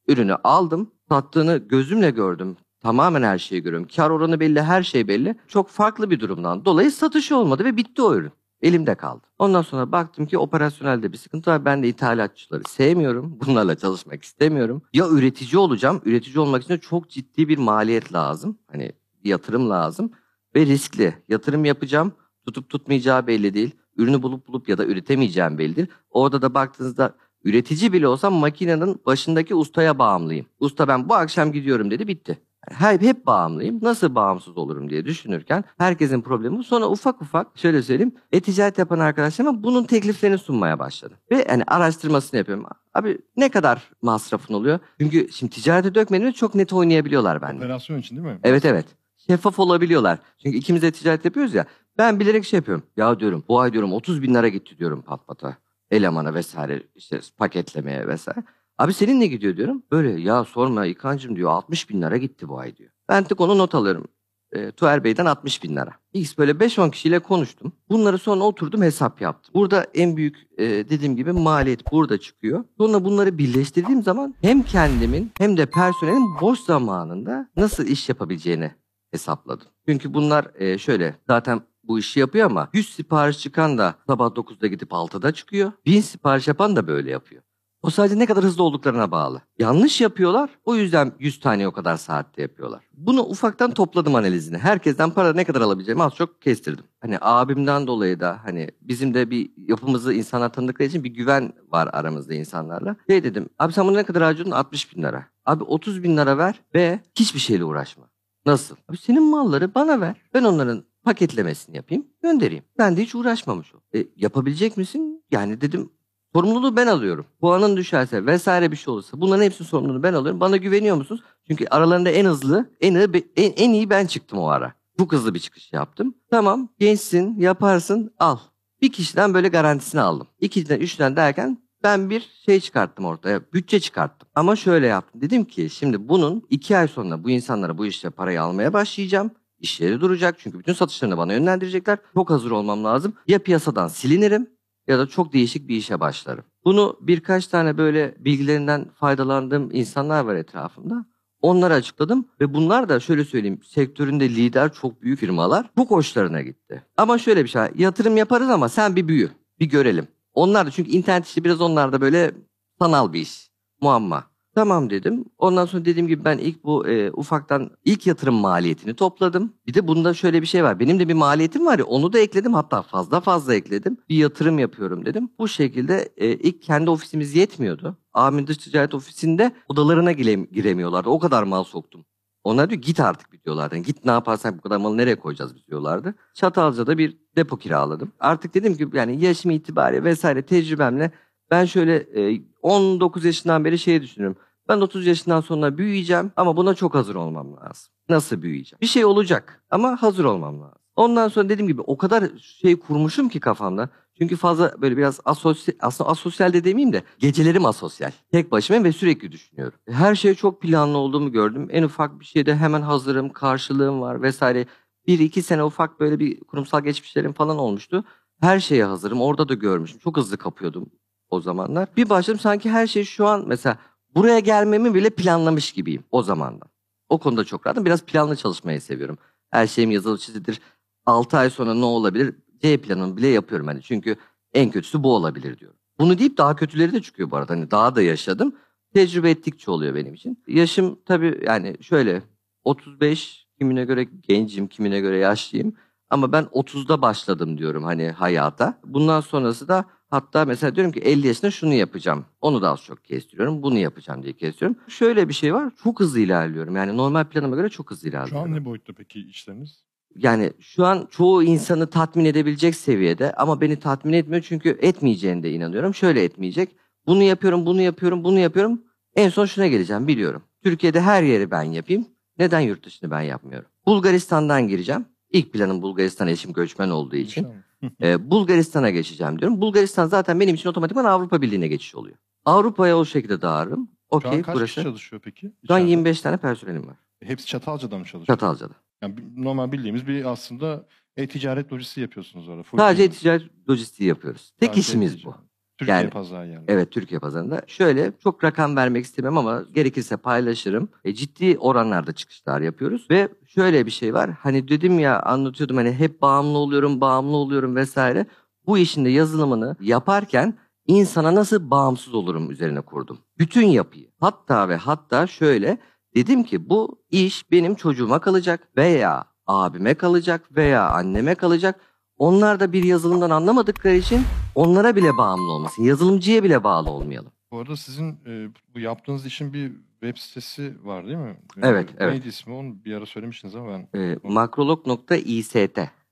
Ürünü 0.09 0.35
aldım, 0.35 0.91
sattığını 1.09 1.57
gözümle 1.57 2.11
gördüm. 2.11 2.57
Tamamen 2.81 3.23
her 3.23 3.39
şeyi 3.39 3.63
görüyorum. 3.63 3.89
Kar 3.97 4.11
oranı 4.11 4.41
belli, 4.41 4.63
her 4.63 4.83
şey 4.83 5.09
belli. 5.09 5.35
Çok 5.49 5.69
farklı 5.69 6.11
bir 6.11 6.21
durumdan 6.21 6.65
dolayı 6.65 6.91
satışı 6.91 7.37
olmadı 7.37 7.65
ve 7.65 7.77
bitti 7.77 8.03
o 8.03 8.15
ürün. 8.15 8.33
Elimde 8.63 8.95
kaldı. 8.95 9.27
Ondan 9.39 9.63
sonra 9.63 9.93
baktım 9.93 10.27
ki 10.27 10.39
operasyonelde 10.39 11.13
bir 11.13 11.17
sıkıntı 11.17 11.51
var. 11.51 11.65
Ben 11.65 11.83
de 11.83 11.89
ithalatçıları 11.89 12.63
sevmiyorum. 12.69 13.39
Bunlarla 13.47 13.75
çalışmak 13.75 14.23
istemiyorum. 14.23 14.83
Ya 14.93 15.09
üretici 15.09 15.59
olacağım. 15.59 16.03
Üretici 16.05 16.39
olmak 16.39 16.63
için 16.63 16.79
çok 16.79 17.11
ciddi 17.11 17.49
bir 17.49 17.59
maliyet 17.59 18.13
lazım. 18.13 18.59
Hani 18.73 18.93
yatırım 19.25 19.71
lazım. 19.71 20.11
Ve 20.57 20.67
riskli. 20.67 21.15
Yatırım 21.29 21.65
yapacağım. 21.65 22.13
Tutup 22.47 22.69
tutmayacağı 22.69 23.27
belli 23.27 23.55
değil. 23.55 23.71
Ürünü 23.97 24.23
bulup 24.23 24.49
bulup 24.49 24.69
ya 24.69 24.79
da 24.79 24.87
üretemeyeceğim 24.87 25.59
belli 25.59 25.77
değil. 25.77 25.89
Orada 26.11 26.43
da 26.43 26.55
baktığınızda 26.55 27.15
üretici 27.45 27.93
bile 27.93 28.09
olsam 28.09 28.35
makinenin 28.35 29.01
başındaki 29.07 29.55
ustaya 29.55 29.99
bağımlıyım. 29.99 30.47
Usta 30.61 30.89
ben 30.89 31.09
bu 31.09 31.15
akşam 31.15 31.53
gidiyorum 31.53 31.91
dedi 31.91 32.09
bitti. 32.09 32.39
Hep, 32.79 33.03
hep 33.03 33.27
bağımlıyım. 33.27 33.79
Nasıl 33.83 34.15
bağımsız 34.15 34.59
olurum 34.59 34.91
diye 34.91 35.05
düşünürken 35.05 35.65
herkesin 35.79 36.21
problemi 36.21 36.59
bu. 36.59 36.65
Sonra 36.65 36.89
ufak 36.89 37.23
ufak 37.23 37.59
şöyle 37.59 37.83
söyleyeyim. 37.83 38.15
E-ticaret 38.33 38.79
yapan 38.79 38.99
arkadaşlarıma 38.99 39.63
bunun 39.63 39.85
tekliflerini 39.85 40.39
sunmaya 40.39 40.79
başladım. 40.79 41.17
Ve 41.31 41.47
hani 41.49 41.65
araştırmasını 41.67 42.39
yapıyorum. 42.39 42.67
Abi 42.95 43.19
ne 43.37 43.49
kadar 43.49 43.91
masrafın 44.03 44.55
oluyor? 44.55 44.79
Çünkü 45.01 45.29
şimdi 45.33 45.53
ticarete 45.53 45.95
dökmediğinde 45.95 46.33
çok 46.33 46.55
net 46.55 46.73
oynayabiliyorlar 46.73 47.43
bende. 47.43 47.65
Operasyon 47.65 47.99
için 47.99 48.17
değil 48.17 48.29
mi? 48.29 48.41
Evet 48.45 48.65
evet. 48.65 48.87
Şeffaf 49.17 49.59
olabiliyorlar. 49.59 50.19
Çünkü 50.43 50.59
ikimiz 50.59 50.83
de 50.83 50.91
ticaret 50.91 51.25
yapıyoruz 51.25 51.55
ya. 51.55 51.65
Ben 51.99 52.21
bilerek 52.21 52.45
şey 52.45 52.57
yapıyorum. 52.59 52.85
Ya 52.97 53.21
diyorum 53.21 53.45
bu 53.49 53.61
ay 53.61 53.73
diyorum 53.73 53.93
30 53.93 54.23
bin 54.23 54.35
lira 54.35 54.49
gitti 54.49 54.79
diyorum 54.79 55.03
pat 55.03 55.27
pata. 55.27 55.57
Elemana 55.91 56.35
vesaire 56.35 56.83
işte 56.95 57.21
paketlemeye 57.39 58.09
vesaire. 58.09 58.43
Abi 58.81 58.95
senin 58.95 59.21
ne 59.21 59.27
gidiyor 59.27 59.57
diyorum. 59.57 59.83
Böyle 59.91 60.21
ya 60.21 60.45
sorma 60.45 60.87
İlkan'cığım 60.87 61.37
diyor 61.37 61.51
60 61.51 61.91
bin 61.91 62.03
lira 62.03 62.17
gitti 62.17 62.49
bu 62.49 62.59
ay 62.59 62.77
diyor. 62.77 62.91
Ben 63.09 63.25
tık 63.25 63.41
onu 63.41 63.59
not 63.59 63.75
alıyorum. 63.75 64.05
E, 64.53 64.71
Tuğer 64.71 65.05
Bey'den 65.05 65.27
60 65.27 65.63
bin 65.63 65.77
lira. 65.77 65.91
X 66.13 66.39
böyle 66.39 66.53
5-10 66.53 66.91
kişiyle 66.91 67.19
konuştum. 67.19 67.73
Bunları 67.89 68.19
sonra 68.19 68.45
oturdum 68.45 68.83
hesap 68.83 69.21
yaptım. 69.21 69.55
Burada 69.55 69.87
en 69.95 70.17
büyük 70.17 70.37
e, 70.59 70.67
dediğim 70.67 71.17
gibi 71.17 71.33
maliyet 71.33 71.93
burada 71.93 72.19
çıkıyor. 72.19 72.65
Sonra 72.79 73.05
bunları 73.05 73.39
birleştirdiğim 73.39 74.03
zaman 74.03 74.35
hem 74.41 74.63
kendimin 74.63 75.33
hem 75.39 75.57
de 75.57 75.67
personelin 75.67 76.41
boş 76.41 76.59
zamanında 76.59 77.49
nasıl 77.57 77.87
iş 77.87 78.09
yapabileceğini 78.09 78.71
hesapladım. 79.11 79.67
Çünkü 79.89 80.15
bunlar 80.15 80.47
e, 80.55 80.79
şöyle 80.79 81.15
zaten 81.27 81.61
bu 81.85 81.99
işi 81.99 82.21
yapıyor 82.21 82.47
ama 82.47 82.69
100 82.73 82.95
sipariş 82.95 83.39
çıkan 83.39 83.79
da 83.79 83.95
sabah 84.07 84.27
9'da 84.27 84.67
gidip 84.67 84.91
6'da 84.91 85.33
çıkıyor. 85.33 85.73
1000 85.87 86.01
sipariş 86.01 86.49
yapan 86.49 86.77
da 86.77 86.87
böyle 86.87 87.11
yapıyor. 87.11 87.43
O 87.83 87.91
sadece 87.91 88.19
ne 88.19 88.27
kadar 88.27 88.45
hızlı 88.45 88.63
olduklarına 88.63 89.11
bağlı. 89.11 89.43
Yanlış 89.59 90.01
yapıyorlar. 90.01 90.51
O 90.65 90.75
yüzden 90.77 91.13
100 91.19 91.41
tane 91.41 91.69
o 91.69 91.73
kadar 91.73 91.97
saatte 91.97 92.43
yapıyorlar. 92.43 92.85
Bunu 92.93 93.23
ufaktan 93.23 93.71
topladım 93.71 94.15
analizini. 94.15 94.59
Herkesten 94.59 95.11
para 95.11 95.33
ne 95.33 95.45
kadar 95.45 95.61
alabileceğimi 95.61 96.03
az 96.03 96.15
çok 96.15 96.43
kestirdim. 96.43 96.85
Hani 97.01 97.19
abimden 97.21 97.87
dolayı 97.87 98.21
da 98.21 98.41
hani 98.45 98.71
bizim 98.83 99.15
de 99.15 99.31
bir 99.31 99.51
yapımızı 99.57 100.13
insanlar 100.13 100.53
tanıdıkları 100.53 100.89
için 100.89 101.05
bir 101.05 101.11
güven 101.11 101.53
var 101.69 101.89
aramızda 101.93 102.35
insanlarla. 102.35 102.97
Şey 103.11 103.25
dedim 103.25 103.49
abi 103.59 103.73
sen 103.73 103.87
bunu 103.87 103.97
ne 103.97 104.03
kadar 104.05 104.23
harcıyordun? 104.23 104.51
60 104.53 104.97
bin 104.97 105.03
lira. 105.03 105.27
Abi 105.47 105.65
30 105.65 106.03
bin 106.03 106.17
lira 106.17 106.39
ver 106.39 106.61
ve 106.75 107.01
hiçbir 107.15 107.41
şeyle 107.41 107.65
uğraşma. 107.65 108.11
Nasıl? 108.47 108.77
Abi 108.89 108.97
senin 108.97 109.23
malları 109.23 109.75
bana 109.75 110.01
ver. 110.01 110.17
Ben 110.35 110.45
onların 110.45 110.85
paketlemesini 111.05 111.77
yapayım, 111.77 112.07
göndereyim. 112.23 112.65
Ben 112.79 112.97
de 112.97 113.03
hiç 113.03 113.15
uğraşmamış 113.15 113.75
ol. 113.75 113.79
E, 113.95 114.07
yapabilecek 114.17 114.77
misin? 114.77 115.25
Yani 115.31 115.61
dedim 115.61 115.91
sorumluluğu 116.35 116.77
ben 116.77 116.87
alıyorum. 116.87 117.27
Puanın 117.41 117.77
düşerse 117.77 118.27
vesaire 118.27 118.71
bir 118.71 118.77
şey 118.77 118.93
olursa 118.93 119.21
bunların 119.21 119.45
hepsinin 119.45 119.69
sorumluluğunu 119.69 120.03
ben 120.03 120.13
alıyorum. 120.13 120.41
Bana 120.41 120.57
güveniyor 120.57 120.97
musunuz? 120.97 121.21
Çünkü 121.49 121.67
aralarında 121.71 122.11
en 122.11 122.25
hızlı, 122.25 122.71
en 122.81 122.95
iyi, 122.95 123.33
en, 123.37 123.53
en 123.57 123.71
iyi 123.71 123.91
ben 123.91 124.07
çıktım 124.07 124.39
o 124.39 124.47
ara. 124.47 124.75
Çok 124.99 125.13
hızlı 125.13 125.35
bir 125.35 125.39
çıkış 125.39 125.73
yaptım. 125.73 126.15
Tamam 126.31 126.69
gençsin, 126.79 127.41
yaparsın, 127.41 128.15
al. 128.19 128.39
Bir 128.83 128.93
kişiden 128.93 129.35
böyle 129.35 129.49
garantisini 129.49 130.01
aldım. 130.01 130.27
İkiden, 130.41 130.81
üçten 130.81 131.17
derken 131.17 131.59
ben 131.83 132.11
bir 132.11 132.29
şey 132.47 132.61
çıkarttım 132.61 133.05
ortaya, 133.05 133.41
bütçe 133.53 133.81
çıkarttım. 133.81 134.29
Ama 134.35 134.57
şöyle 134.57 134.87
yaptım. 134.87 135.21
Dedim 135.21 135.45
ki 135.45 135.71
şimdi 135.71 136.09
bunun 136.09 136.47
iki 136.51 136.77
ay 136.77 136.89
sonra 136.89 137.25
bu 137.25 137.31
insanlara 137.31 137.79
bu 137.79 137.87
işte 137.87 138.11
parayı 138.11 138.43
almaya 138.43 138.73
başlayacağım. 138.73 139.31
İşleri 139.59 140.01
duracak 140.01 140.39
çünkü 140.39 140.59
bütün 140.59 140.73
satışlarını 140.73 141.17
bana 141.17 141.33
yönlendirecekler. 141.33 141.99
Çok 142.15 142.31
hazır 142.31 142.51
olmam 142.51 142.85
lazım. 142.85 143.15
Ya 143.27 143.39
piyasadan 143.39 143.89
silinirim 143.89 144.51
ya 144.87 144.99
da 144.99 145.07
çok 145.07 145.33
değişik 145.33 145.69
bir 145.69 145.77
işe 145.77 146.01
başlarım. 146.01 146.45
Bunu 146.65 146.97
birkaç 147.01 147.47
tane 147.47 147.79
böyle 147.79 148.15
bilgilerinden 148.19 148.91
faydalandığım 148.95 149.71
insanlar 149.73 150.25
var 150.25 150.35
etrafımda. 150.35 151.07
Onlara 151.43 151.75
açıkladım 151.75 152.29
ve 152.41 152.55
bunlar 152.55 152.89
da 152.89 153.01
şöyle 153.01 153.25
söyleyeyim 153.25 153.61
sektöründe 153.65 154.29
lider 154.29 154.73
çok 154.73 155.03
büyük 155.03 155.19
firmalar. 155.19 155.71
Bu 155.77 155.87
hoşlarına 155.87 156.43
gitti. 156.43 156.85
Ama 156.97 157.19
şöyle 157.19 157.45
bir 157.45 157.49
şey 157.49 157.63
yatırım 157.75 158.17
yaparız 158.17 158.51
ama 158.51 158.69
sen 158.69 158.97
bir 158.97 159.09
büyü 159.09 159.31
bir 159.61 159.67
görelim. 159.67 160.09
Onlar 160.35 160.67
da 160.67 160.71
çünkü 160.71 160.91
internet 160.91 161.27
işi 161.27 161.45
biraz 161.45 161.61
onlar 161.61 161.93
da 161.93 162.01
böyle 162.01 162.35
sanal 162.79 163.13
bir 163.13 163.21
iş. 163.21 163.51
Muamma. 163.81 164.30
Tamam 164.61 164.91
dedim. 164.91 165.25
Ondan 165.39 165.67
sonra 165.67 165.85
dediğim 165.85 166.09
gibi 166.09 166.25
ben 166.25 166.39
ilk 166.39 166.65
bu 166.65 166.89
e, 166.89 167.11
ufaktan 167.11 167.71
ilk 167.85 168.07
yatırım 168.07 168.35
maliyetini 168.35 168.95
topladım. 168.95 169.53
Bir 169.67 169.75
de 169.75 169.89
bunda 169.89 170.15
şöyle 170.15 170.43
bir 170.43 170.47
şey 170.47 170.65
var. 170.65 170.81
Benim 170.81 170.99
de 170.99 171.09
bir 171.09 171.15
maliyetim 171.15 171.67
var 171.67 171.79
ya 171.79 171.85
onu 171.85 172.13
da 172.13 172.19
ekledim. 172.19 172.55
Hatta 172.55 172.83
fazla 172.83 173.21
fazla 173.21 173.55
ekledim. 173.55 173.97
Bir 174.09 174.17
yatırım 174.17 174.59
yapıyorum 174.59 175.07
dedim. 175.07 175.31
Bu 175.39 175.49
şekilde 175.49 176.09
e, 176.17 176.29
ilk 176.29 176.63
kendi 176.63 176.91
ofisimiz 176.91 177.35
yetmiyordu. 177.35 177.97
Amin 178.13 178.47
Dış 178.47 178.57
Ticaret 178.57 178.95
Ofisi'nde 178.95 179.53
odalarına 179.69 180.13
giremiyorlardı. 180.13 181.09
O 181.09 181.19
kadar 181.19 181.43
mal 181.43 181.65
soktum. 181.65 182.05
Onlar 182.45 182.71
diyor 182.71 182.83
git 182.83 183.01
artık 183.01 183.45
diyorlardı. 183.45 183.75
Yani 183.75 183.87
git 183.87 184.05
ne 184.05 184.11
yaparsan 184.11 184.59
bu 184.59 184.61
kadar 184.61 184.77
malı 184.77 184.97
nereye 184.97 185.17
koyacağız 185.17 185.57
biz 185.57 185.67
diyorlardı. 185.67 186.15
Çatalca'da 186.35 186.99
bir 186.99 187.19
depo 187.37 187.57
kiraladım. 187.57 188.13
Artık 188.21 188.55
dedim 188.55 188.77
ki 188.77 188.89
yani 188.93 189.25
yaşım 189.25 189.51
itibariyle 189.51 190.05
vesaire 190.05 190.43
tecrübemle 190.43 191.13
ben 191.51 191.65
şöyle 191.65 191.97
e, 191.97 192.41
19 192.63 193.25
yaşından 193.25 193.65
beri 193.65 193.79
şey 193.79 194.03
düşünüyorum. 194.03 194.37
Ben 194.71 194.81
30 194.81 195.07
yaşından 195.07 195.41
sonra 195.41 195.79
büyüyeceğim 195.79 196.33
ama 196.37 196.57
buna 196.57 196.75
çok 196.75 196.95
hazır 196.95 197.15
olmam 197.15 197.57
lazım. 197.57 197.93
Nasıl 198.09 198.43
büyüyeceğim? 198.43 198.81
Bir 198.81 198.87
şey 198.87 199.05
olacak 199.05 199.63
ama 199.71 200.03
hazır 200.03 200.25
olmam 200.25 200.61
lazım. 200.61 200.79
Ondan 200.97 201.29
sonra 201.29 201.49
dediğim 201.49 201.69
gibi 201.69 201.81
o 201.81 201.97
kadar 201.97 202.25
şey 202.39 202.77
kurmuşum 202.77 203.29
ki 203.29 203.41
kafamda. 203.41 203.89
Çünkü 204.19 204.37
fazla 204.37 204.75
böyle 204.83 204.97
biraz 204.97 205.21
asosyal, 205.25 205.75
aslında 205.81 206.11
asosyal 206.11 206.53
de 206.53 206.65
demeyeyim 206.65 206.93
de 206.93 207.03
gecelerim 207.19 207.65
asosyal. 207.65 208.11
Tek 208.33 208.53
başıma 208.53 208.85
ve 208.85 208.93
sürekli 208.93 209.33
düşünüyorum. 209.33 209.79
Her 209.89 210.15
şey 210.15 210.35
çok 210.35 210.63
planlı 210.63 210.99
olduğumu 210.99 211.33
gördüm. 211.33 211.69
En 211.71 211.83
ufak 211.83 212.21
bir 212.21 212.25
şeyde 212.25 212.57
hemen 212.57 212.83
hazırım, 212.83 213.29
karşılığım 213.29 214.01
var 214.01 214.23
vesaire. 214.23 214.67
Bir 215.07 215.19
iki 215.19 215.43
sene 215.43 215.65
ufak 215.65 216.01
böyle 216.01 216.19
bir 216.19 216.41
kurumsal 216.41 216.81
geçmişlerim 216.81 217.33
falan 217.33 217.59
olmuştu. 217.59 218.05
Her 218.41 218.61
şeye 218.61 218.85
hazırım. 218.85 219.21
Orada 219.21 219.49
da 219.49 219.55
görmüşüm. 219.55 219.99
Çok 219.99 220.17
hızlı 220.17 220.37
kapıyordum 220.37 220.91
o 221.31 221.41
zamanlar. 221.41 221.89
Bir 221.97 222.11
başladım 222.11 222.41
sanki 222.41 222.71
her 222.71 222.87
şey 222.87 223.05
şu 223.05 223.27
an 223.27 223.45
mesela 223.47 223.79
buraya 224.15 224.39
gelmemi 224.39 224.95
bile 224.95 225.11
planlamış 225.11 225.73
gibiyim 225.73 226.05
o 226.11 226.23
zamandan. 226.23 226.69
O 227.09 227.19
konuda 227.19 227.45
çok 227.45 227.67
rahatım. 227.67 227.85
Biraz 227.85 228.03
planlı 228.05 228.37
çalışmayı 228.37 228.81
seviyorum. 228.81 229.19
Her 229.51 229.67
şeyim 229.67 229.91
yazılı 229.91 230.19
çizilir. 230.19 230.61
6 231.07 231.39
ay 231.39 231.51
sonra 231.51 231.75
ne 231.75 231.85
olabilir? 231.85 232.35
C 232.63 232.77
planımı 232.77 233.17
bile 233.17 233.27
yapıyorum 233.29 233.67
hani. 233.67 233.83
Çünkü 233.83 234.17
en 234.55 234.71
kötüsü 234.71 235.03
bu 235.03 235.15
olabilir 235.15 235.59
diyorum. 235.59 235.79
Bunu 235.99 236.19
deyip 236.19 236.39
daha 236.39 236.57
kötüleri 236.57 236.93
de 236.93 237.03
çıkıyor 237.03 237.31
bu 237.31 237.37
arada. 237.37 237.53
Hani 237.53 237.71
daha 237.71 237.97
da 237.97 238.03
yaşadım. 238.03 238.57
Tecrübe 238.95 239.31
ettikçe 239.31 239.71
oluyor 239.71 239.95
benim 239.95 240.15
için. 240.15 240.43
Yaşım 240.47 240.99
tabii 241.07 241.41
yani 241.47 241.77
şöyle 241.81 242.23
35 242.65 243.47
kimine 243.59 243.85
göre 243.85 244.05
gencim, 244.05 244.69
kimine 244.69 245.01
göre 245.01 245.19
yaşlıyım. 245.19 245.75
Ama 246.11 246.33
ben 246.33 246.45
30'da 246.45 247.03
başladım 247.03 247.59
diyorum 247.59 247.85
hani 247.85 248.11
hayata. 248.11 248.81
Bundan 248.85 249.21
sonrası 249.21 249.69
da 249.69 249.85
Hatta 250.11 250.45
mesela 250.45 250.75
diyorum 250.75 250.93
ki 250.93 251.01
50 251.01 251.27
yaşında 251.27 251.51
şunu 251.51 251.75
yapacağım. 251.75 252.25
Onu 252.41 252.63
da 252.63 252.71
az 252.71 252.83
çok 252.83 253.05
kestiriyorum. 253.05 253.63
Bunu 253.63 253.79
yapacağım 253.79 254.23
diye 254.23 254.33
kestiriyorum. 254.33 254.81
Şöyle 254.89 255.29
bir 255.29 255.35
şey 255.35 255.55
var. 255.55 255.73
Çok 255.85 256.01
hızlı 256.01 256.21
ilerliyorum. 256.21 256.77
Yani 256.77 256.97
normal 256.97 257.25
planıma 257.25 257.57
göre 257.57 257.69
çok 257.69 257.91
hızlı 257.91 258.09
ilerliyorum. 258.09 258.49
Şu 258.49 258.53
an 258.53 258.53
ne 258.53 258.65
boyutta 258.65 258.93
peki 258.93 259.21
işleriniz? 259.21 259.85
Yani 260.17 260.53
şu 260.61 260.87
an 260.87 261.09
çoğu 261.11 261.43
insanı 261.43 261.91
tatmin 261.91 262.25
edebilecek 262.25 262.75
seviyede 262.75 263.33
ama 263.33 263.61
beni 263.61 263.79
tatmin 263.79 264.13
etmiyor 264.13 264.43
çünkü 264.49 264.79
etmeyeceğine 264.83 265.43
de 265.43 265.53
inanıyorum. 265.53 265.95
Şöyle 265.95 266.25
etmeyecek. 266.25 266.77
Bunu 267.07 267.23
yapıyorum, 267.23 267.67
bunu 267.67 267.81
yapıyorum, 267.81 268.25
bunu 268.25 268.39
yapıyorum. 268.39 268.83
En 269.17 269.29
son 269.29 269.47
şuna 269.47 269.67
geleceğim 269.67 270.09
biliyorum. 270.09 270.43
Türkiye'de 270.63 271.01
her 271.01 271.23
yeri 271.23 271.51
ben 271.51 271.63
yapayım. 271.63 272.09
Neden 272.39 272.61
yurt 272.61 272.85
dışını 272.85 273.11
ben 273.11 273.21
yapmıyorum? 273.21 273.69
Bulgaristan'dan 273.87 274.69
gireceğim. 274.69 275.05
İlk 275.31 275.53
planım 275.53 275.83
Bulgaristan 275.83 276.29
eşim 276.29 276.53
göçmen 276.53 276.91
olduğu 276.91 277.17
için. 277.17 277.45
İnşallah 277.45 277.70
ee, 278.03 278.31
Bulgaristan'a 278.31 278.91
geçeceğim 278.91 279.39
diyorum. 279.39 279.61
Bulgaristan 279.61 280.07
zaten 280.07 280.41
benim 280.41 280.55
için 280.55 280.69
otomatikman 280.69 281.05
Avrupa 281.05 281.43
Birliği'ne 281.43 281.69
geçiş 281.69 281.95
oluyor. 281.95 282.17
Avrupa'ya 282.45 282.99
o 282.99 283.05
şekilde 283.05 283.43
dağılırım. 283.43 283.91
Okey, 284.11 284.31
Şu 284.31 284.37
an 284.37 284.43
kaç 284.43 284.55
burası. 284.57 284.67
kişi 284.67 284.83
çalışıyor 284.83 285.23
peki? 285.25 285.53
Şu 285.67 285.75
an 285.75 285.79
25 285.79 286.21
tane 286.21 286.37
personelim 286.37 286.87
var. 286.87 286.97
Hepsi 287.23 287.47
Çatalca'da 287.47 287.99
mı 287.99 288.05
çalışıyor? 288.05 288.27
Çatalca'da. 288.27 288.75
Yani 289.03 289.15
normal 289.37 289.73
bildiğimiz 289.73 290.07
bir 290.07 290.25
aslında 290.25 290.87
e-ticaret 291.17 291.73
lojistiği 291.73 292.03
yapıyorsunuz 292.03 292.49
orada. 292.49 292.63
Full 292.63 292.79
Sadece 292.79 293.03
e-ticaret 293.03 293.43
lojistiği 293.69 294.09
yapıyoruz. 294.09 294.53
Tek 294.61 294.69
Sadece 294.69 294.81
işimiz 294.81 295.13
e-ticaret. 295.15 295.39
bu. 295.41 295.50
Türkiye 295.81 295.97
Yani- 295.97 296.11
pazarı 296.11 296.49
yani. 296.49 296.65
Evet 296.69 296.91
Türkiye 296.91 297.21
pazarında. 297.21 297.63
Şöyle 297.67 298.13
çok 298.23 298.45
rakam 298.45 298.77
vermek 298.77 299.05
istemem 299.05 299.39
ama 299.39 299.63
gerekirse 299.75 300.17
paylaşırım. 300.17 300.89
E, 301.05 301.15
ciddi 301.15 301.59
oranlarda 301.59 302.13
çıkışlar 302.13 302.61
yapıyoruz. 302.61 303.07
Ve 303.11 303.29
şöyle 303.47 303.87
bir 303.87 303.91
şey 303.91 304.15
var. 304.15 304.31
Hani 304.31 304.69
dedim 304.69 304.99
ya 304.99 305.21
anlatıyordum 305.23 305.77
hani 305.77 305.93
hep 305.93 306.23
bağımlı 306.23 306.59
oluyorum, 306.59 307.01
bağımlı 307.01 307.37
oluyorum 307.37 307.77
vesaire. 307.77 308.27
Bu 308.67 308.79
işin 308.79 309.05
de 309.05 309.09
yazılımını 309.11 309.77
yaparken 309.81 310.55
insana 310.87 311.35
nasıl 311.35 311.71
bağımsız 311.71 312.15
olurum 312.15 312.51
üzerine 312.51 312.81
kurdum. 312.81 313.19
Bütün 313.39 313.67
yapıyı. 313.67 314.11
Hatta 314.21 314.69
ve 314.69 314.77
hatta 314.77 315.27
şöyle 315.27 315.79
dedim 316.17 316.45
ki 316.45 316.69
bu 316.69 317.03
iş 317.11 317.51
benim 317.51 317.75
çocuğuma 317.75 318.19
kalacak 318.19 318.69
veya 318.77 319.25
abime 319.47 319.95
kalacak 319.95 320.57
veya 320.57 320.91
anneme 320.91 321.35
kalacak. 321.35 321.81
Onlar 322.21 322.61
da 322.61 322.73
bir 322.73 322.83
yazılımdan 322.85 323.31
anlamadıkları 323.31 323.95
için 323.97 324.21
onlara 324.55 324.97
bile 324.97 325.17
bağımlı 325.17 325.53
olmasın. 325.53 325.83
Yazılımcıya 325.83 326.45
bile 326.45 326.65
bağlı 326.65 326.91
olmayalım. 326.91 327.33
Bu 327.53 327.59
arada 327.59 327.77
sizin 327.77 328.13
e, 328.27 328.49
bu 328.75 328.81
yaptığınız 328.81 329.27
işin 329.27 329.53
bir 329.53 329.73
web 330.01 330.17
sitesi 330.17 330.75
var 330.85 331.07
değil 331.07 331.17
mi? 331.17 331.37
E, 331.57 331.69
Evet, 331.69 331.89
evet. 331.99 332.13
Neydi 332.13 332.29
ismi 332.29 332.55
onu 332.55 332.85
bir 332.85 332.95
ara 332.95 333.07
söylemiştiniz 333.07 333.55
ama 333.55 333.69
ben 333.69 333.89
Ee, 334.01 334.17
makrolog.ist. 334.23 335.57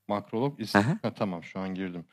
makrolog 0.09 0.61
is- 0.61 0.79
Aha. 0.79 0.99
ha, 1.03 1.15
tamam 1.15 1.43
şu 1.45 1.61
an 1.61 1.75
girdim. 1.75 2.05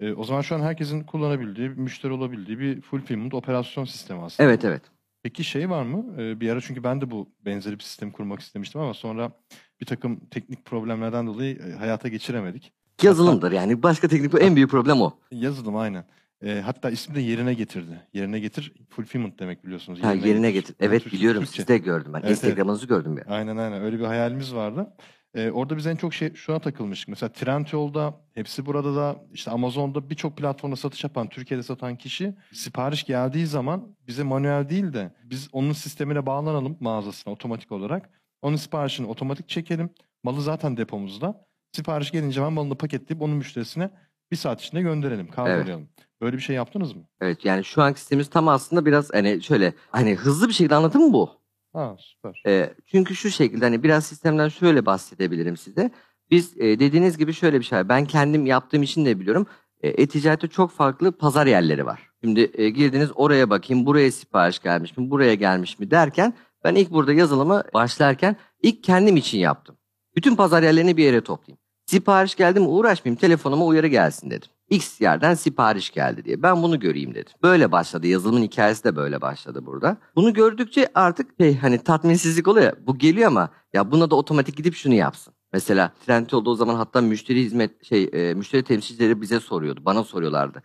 E, 0.00 0.12
o 0.12 0.24
zaman 0.24 0.40
şu 0.40 0.54
an 0.54 0.60
herkesin 0.60 1.02
kullanabildiği, 1.02 1.68
müşteri 1.68 2.12
olabildiği 2.12 2.58
bir 2.58 2.80
fulfillment 2.80 3.34
operasyon 3.34 3.84
sistemi 3.84 4.22
aslında. 4.22 4.48
Evet 4.48 4.64
evet. 4.64 4.82
Peki 5.22 5.44
şey 5.44 5.70
var 5.70 5.82
mı? 5.82 6.22
Ee, 6.22 6.40
bir 6.40 6.50
ara 6.50 6.60
çünkü 6.60 6.84
ben 6.84 7.00
de 7.00 7.10
bu 7.10 7.28
benzeri 7.44 7.78
bir 7.78 7.84
sistem 7.84 8.10
kurmak 8.10 8.40
istemiştim 8.40 8.80
ama 8.80 8.94
sonra 8.94 9.32
bir 9.80 9.86
takım 9.86 10.20
teknik 10.30 10.64
problemlerden 10.64 11.26
dolayı 11.26 11.56
e, 11.58 11.72
hayata 11.72 12.08
geçiremedik. 12.08 12.72
Yazılımdır 13.04 13.52
yani 13.52 13.82
başka 13.82 14.08
teknik 14.08 14.34
en 14.40 14.56
büyük 14.56 14.70
problem 14.70 15.00
o. 15.00 15.12
Yazılım 15.30 15.76
aynen. 15.76 16.04
E, 16.44 16.60
hatta 16.60 16.90
ismi 16.90 17.14
de 17.14 17.20
yerine 17.20 17.54
getirdi. 17.54 18.00
Yerine 18.14 18.38
getir 18.38 18.72
fulfillment 18.88 19.38
demek 19.38 19.64
biliyorsunuz. 19.64 20.02
Ha, 20.02 20.12
yerine 20.12 20.50
getir. 20.52 20.76
Yani 20.80 20.88
Evet 20.88 21.02
Türkçe- 21.02 21.16
biliyorum 21.18 21.42
Türkçe. 21.42 21.56
sizde 21.56 21.78
gördüm 21.78 22.12
ben. 22.12 22.18
Evet, 22.18 22.24
evet. 22.24 22.36
Instagram'ınızı 22.36 22.86
gördüm 22.86 23.18
ya. 23.18 23.24
Aynen 23.28 23.56
aynen 23.56 23.82
öyle 23.82 23.98
bir 23.98 24.04
hayalimiz 24.04 24.54
vardı. 24.54 24.92
Ee, 25.34 25.50
orada 25.50 25.76
biz 25.76 25.86
en 25.86 25.96
çok 25.96 26.14
şey 26.14 26.34
şuna 26.34 26.58
takılmıştık. 26.58 27.08
Mesela 27.08 27.32
Trendyol'da, 27.32 28.14
hepsi 28.34 28.66
burada 28.66 28.96
da, 28.96 29.16
işte 29.32 29.50
Amazon'da 29.50 30.10
birçok 30.10 30.36
platformda 30.36 30.76
satış 30.76 31.04
yapan, 31.04 31.28
Türkiye'de 31.28 31.62
satan 31.62 31.96
kişi 31.96 32.34
sipariş 32.52 33.04
geldiği 33.04 33.46
zaman 33.46 33.96
bize 34.08 34.22
manuel 34.22 34.68
değil 34.68 34.92
de 34.92 35.14
biz 35.24 35.48
onun 35.52 35.72
sistemine 35.72 36.26
bağlanalım 36.26 36.76
mağazasına 36.80 37.32
otomatik 37.32 37.72
olarak. 37.72 38.10
Onun 38.42 38.56
siparişini 38.56 39.06
otomatik 39.06 39.48
çekelim. 39.48 39.90
Malı 40.22 40.42
zaten 40.42 40.76
depomuzda. 40.76 41.44
Sipariş 41.72 42.10
gelince 42.10 42.40
hemen 42.40 42.52
malını 42.52 42.74
paketleyip 42.74 43.22
onun 43.22 43.36
müşterisine 43.36 43.90
bir 44.30 44.36
saat 44.36 44.60
içinde 44.60 44.82
gönderelim, 44.82 45.30
kargolayalım. 45.30 45.88
Böyle 46.20 46.36
bir 46.36 46.42
şey 46.42 46.56
yaptınız 46.56 46.92
mı? 46.96 47.02
Evet 47.20 47.44
yani 47.44 47.64
şu 47.64 47.82
anki 47.82 48.00
sistemimiz 48.00 48.30
tam 48.30 48.48
aslında 48.48 48.86
biraz 48.86 49.10
hani 49.12 49.42
şöyle 49.42 49.74
hani 49.90 50.14
hızlı 50.14 50.48
bir 50.48 50.52
şekilde 50.52 50.74
anlatım 50.74 51.02
mı 51.02 51.12
bu? 51.12 51.30
Ha 51.72 51.96
süper. 51.98 52.42
Ee, 52.46 52.74
çünkü 52.86 53.16
şu 53.16 53.30
şekilde 53.30 53.64
hani 53.64 53.82
biraz 53.82 54.06
sistemden 54.06 54.48
şöyle 54.48 54.86
bahsedebilirim 54.86 55.56
size. 55.56 55.90
Biz 56.30 56.56
e, 56.56 56.78
dediğiniz 56.78 57.18
gibi 57.18 57.32
şöyle 57.32 57.60
bir 57.60 57.64
şey 57.64 57.78
var. 57.78 57.88
Ben 57.88 58.04
kendim 58.04 58.46
yaptığım 58.46 58.82
için 58.82 59.06
de 59.06 59.20
biliyorum. 59.20 59.46
E, 59.80 59.88
e-ticarette 59.88 60.48
çok 60.48 60.70
farklı 60.70 61.12
pazar 61.12 61.46
yerleri 61.46 61.86
var. 61.86 62.10
Şimdi 62.24 62.50
e, 62.54 62.70
girdiniz 62.70 63.10
oraya 63.14 63.50
bakayım 63.50 63.86
buraya 63.86 64.12
sipariş 64.12 64.58
gelmiş 64.58 64.96
mi 64.96 65.10
buraya 65.10 65.34
gelmiş 65.34 65.78
mi 65.78 65.90
derken 65.90 66.34
ben 66.64 66.74
ilk 66.74 66.90
burada 66.90 67.12
yazılımı 67.12 67.62
başlarken 67.74 68.36
ilk 68.62 68.84
kendim 68.84 69.16
için 69.16 69.38
yaptım. 69.38 69.76
Bütün 70.16 70.36
pazar 70.36 70.62
yerlerini 70.62 70.96
bir 70.96 71.04
yere 71.04 71.20
toplayayım. 71.20 71.61
Sipariş 71.86 72.34
geldi 72.34 72.60
mi 72.60 72.66
uğraşmayayım 72.66 73.20
telefonuma 73.20 73.64
uyarı 73.64 73.86
gelsin 73.86 74.30
dedim. 74.30 74.48
X 74.70 75.00
yerden 75.00 75.34
sipariş 75.34 75.90
geldi 75.90 76.24
diye. 76.24 76.42
Ben 76.42 76.62
bunu 76.62 76.80
göreyim 76.80 77.14
dedim. 77.14 77.32
Böyle 77.42 77.72
başladı. 77.72 78.06
Yazılımın 78.06 78.42
hikayesi 78.42 78.84
de 78.84 78.96
böyle 78.96 79.20
başladı 79.20 79.66
burada. 79.66 79.96
Bunu 80.16 80.32
gördükçe 80.32 80.88
artık 80.94 81.30
şey 81.40 81.56
hani 81.56 81.78
tatminsizlik 81.78 82.48
oluyor. 82.48 82.72
Bu 82.86 82.98
geliyor 82.98 83.26
ama 83.28 83.48
ya 83.72 83.90
buna 83.90 84.10
da 84.10 84.16
otomatik 84.16 84.56
gidip 84.56 84.74
şunu 84.74 84.94
yapsın. 84.94 85.34
Mesela 85.52 85.92
Trendyol'da 86.06 86.50
o 86.50 86.54
zaman 86.54 86.74
hatta 86.74 87.00
müşteri 87.00 87.40
hizmet 87.40 87.84
şey 87.84 88.10
e, 88.12 88.34
müşteri 88.34 88.62
temsilcileri 88.62 89.20
bize 89.20 89.40
soruyordu. 89.40 89.80
Bana 89.84 90.04
soruyorlardı. 90.04 90.62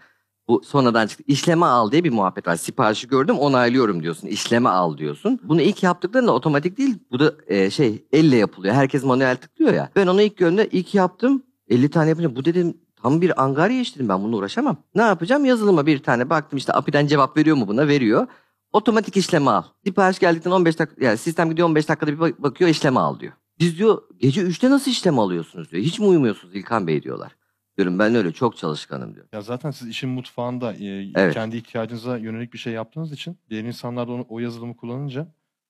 Bu 0.47 0.62
sonradan 0.65 1.07
çıktı. 1.07 1.23
İşleme 1.27 1.65
al 1.65 1.91
diye 1.91 2.03
bir 2.03 2.12
muhabbet 2.12 2.47
var. 2.47 2.55
Siparişi 2.55 3.07
gördüm 3.07 3.38
onaylıyorum 3.39 4.03
diyorsun. 4.03 4.27
İşleme 4.27 4.69
al 4.69 4.97
diyorsun. 4.97 5.39
Bunu 5.43 5.62
ilk 5.62 5.83
yaptıklarında 5.83 6.31
otomatik 6.31 6.77
değil. 6.77 6.95
Bu 7.12 7.19
da 7.19 7.33
e, 7.47 7.69
şey 7.69 8.05
elle 8.12 8.36
yapılıyor. 8.36 8.75
Herkes 8.75 9.03
manuel 9.03 9.36
tıklıyor 9.38 9.73
ya. 9.73 9.89
Ben 9.95 10.07
onu 10.07 10.21
ilk 10.21 10.38
gördüğümde 10.38 10.67
ilk 10.71 10.95
yaptım. 10.95 11.43
50 11.69 11.89
tane 11.89 12.10
yapınca 12.10 12.36
bu 12.36 12.45
dedim 12.45 12.77
tam 13.01 13.21
bir 13.21 13.43
angarya 13.43 13.79
iş 13.81 13.95
dedim 13.95 14.10
ben 14.10 14.23
bununla 14.23 14.38
uğraşamam. 14.38 14.77
Ne 14.95 15.01
yapacağım? 15.01 15.45
Yazılıma 15.45 15.86
bir 15.86 15.99
tane 16.03 16.29
baktım 16.29 16.57
işte 16.57 16.73
API'den 16.73 17.07
cevap 17.07 17.38
veriyor 17.38 17.57
mu 17.57 17.67
buna? 17.67 17.88
Veriyor. 17.88 18.27
Otomatik 18.73 19.17
işleme 19.17 19.51
al. 19.51 19.63
Sipariş 19.86 20.19
geldikten 20.19 20.51
15 20.51 20.79
dakika 20.79 21.05
yani 21.05 21.17
sistem 21.17 21.49
gidiyor 21.49 21.67
15 21.67 21.89
dakikada 21.89 22.12
bir 22.12 22.19
bak- 22.19 22.43
bakıyor 22.43 22.69
işleme 22.69 22.99
al 22.99 23.19
diyor. 23.19 23.33
Biz 23.60 23.77
diyor 23.77 24.01
gece 24.17 24.41
3'te 24.41 24.69
nasıl 24.69 24.91
işlem 24.91 25.19
alıyorsunuz 25.19 25.71
diyor. 25.71 25.83
Hiç 25.83 25.99
mi 25.99 26.05
uyumuyorsunuz 26.05 26.55
İlkan 26.55 26.88
Bey 26.88 27.03
diyorlar. 27.03 27.36
Diyorum 27.78 28.00
ben 28.00 28.16
öyle 28.16 28.32
çok 28.32 28.58
çalışkanım 28.58 29.16
diyor. 29.16 29.26
Ya 29.34 29.42
zaten 29.42 29.72
siz 29.72 29.88
işin 29.88 30.10
mutfağında 30.10 30.74
e, 30.74 31.12
Evet. 31.16 31.34
kendi 31.34 31.58
ihtiyacınıza 31.58 32.18
yönelik 32.18 32.54
bir 32.54 32.58
şey 32.58 32.74
yaptığınız 32.74 33.12
için 33.12 33.38
diğer 33.50 33.63
insanlar 33.63 34.08
da 34.08 34.12
onu, 34.12 34.26
o 34.30 34.40
yazılımı 34.40 34.78
kullanınca 34.78 35.28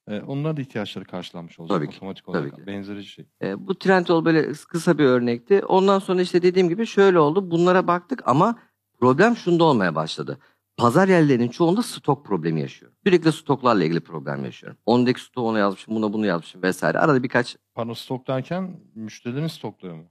e, 0.08 0.22
onların 0.22 0.58
da 0.58 0.62
ihtiyaçları 0.62 1.06
karşılanmış 1.06 1.60
olacak 1.60 1.78
Tabii 1.78 1.89
ki, 1.89 1.96
otomatik 1.98 2.30
olarak. 2.30 2.52
tabii 2.52 2.62
ki. 2.62 2.67
Benzeri 2.67 3.06
şey. 3.06 3.26
E, 3.43 3.67
bu 3.67 3.76
Trendyol 3.80 4.26
böyle 4.26 4.52
kısa 4.52 4.98
bir 4.98 5.04
örnekti. 5.06 5.65
Ondan 5.65 6.00
sonra 6.00 6.22
işte 6.22 6.41
dediğim 6.41 6.70
gibi 6.70 6.86
şöyle 6.86 7.20
oldu. 7.20 7.52
Bunlara 7.52 7.88
baktık 7.88 8.22
ama 8.26 8.60
problem 9.00 9.36
şunda 9.36 9.63
olmaya 9.63 9.96
başladı. 9.96 10.38
Pazar 10.78 11.08
yerlerinin 11.08 11.48
çoğunda 11.50 11.82
stok 11.84 12.26
problemi 12.26 12.62
yaşıyorum. 12.62 12.98
Sürekli 13.06 13.32
stoklarla 13.32 13.84
ilgili 13.84 14.00
problem 14.00 14.46
yaşıyorum. 14.46 14.78
Ondaki 14.86 15.22
stoğu 15.22 15.48
ona 15.48 15.60
yazmışım, 15.60 15.96
buna 15.96 16.13
bunu 16.13 16.26
yazmışım 16.26 16.63
vesaire. 16.63 17.00
Arada 17.00 17.24
birkaç 17.24 17.58
Pardon 17.76 17.93
stok 17.93 18.28
derken 18.28 18.80
müşterilerin 18.96 19.48
stokları 19.48 19.96
mı? 19.96 20.04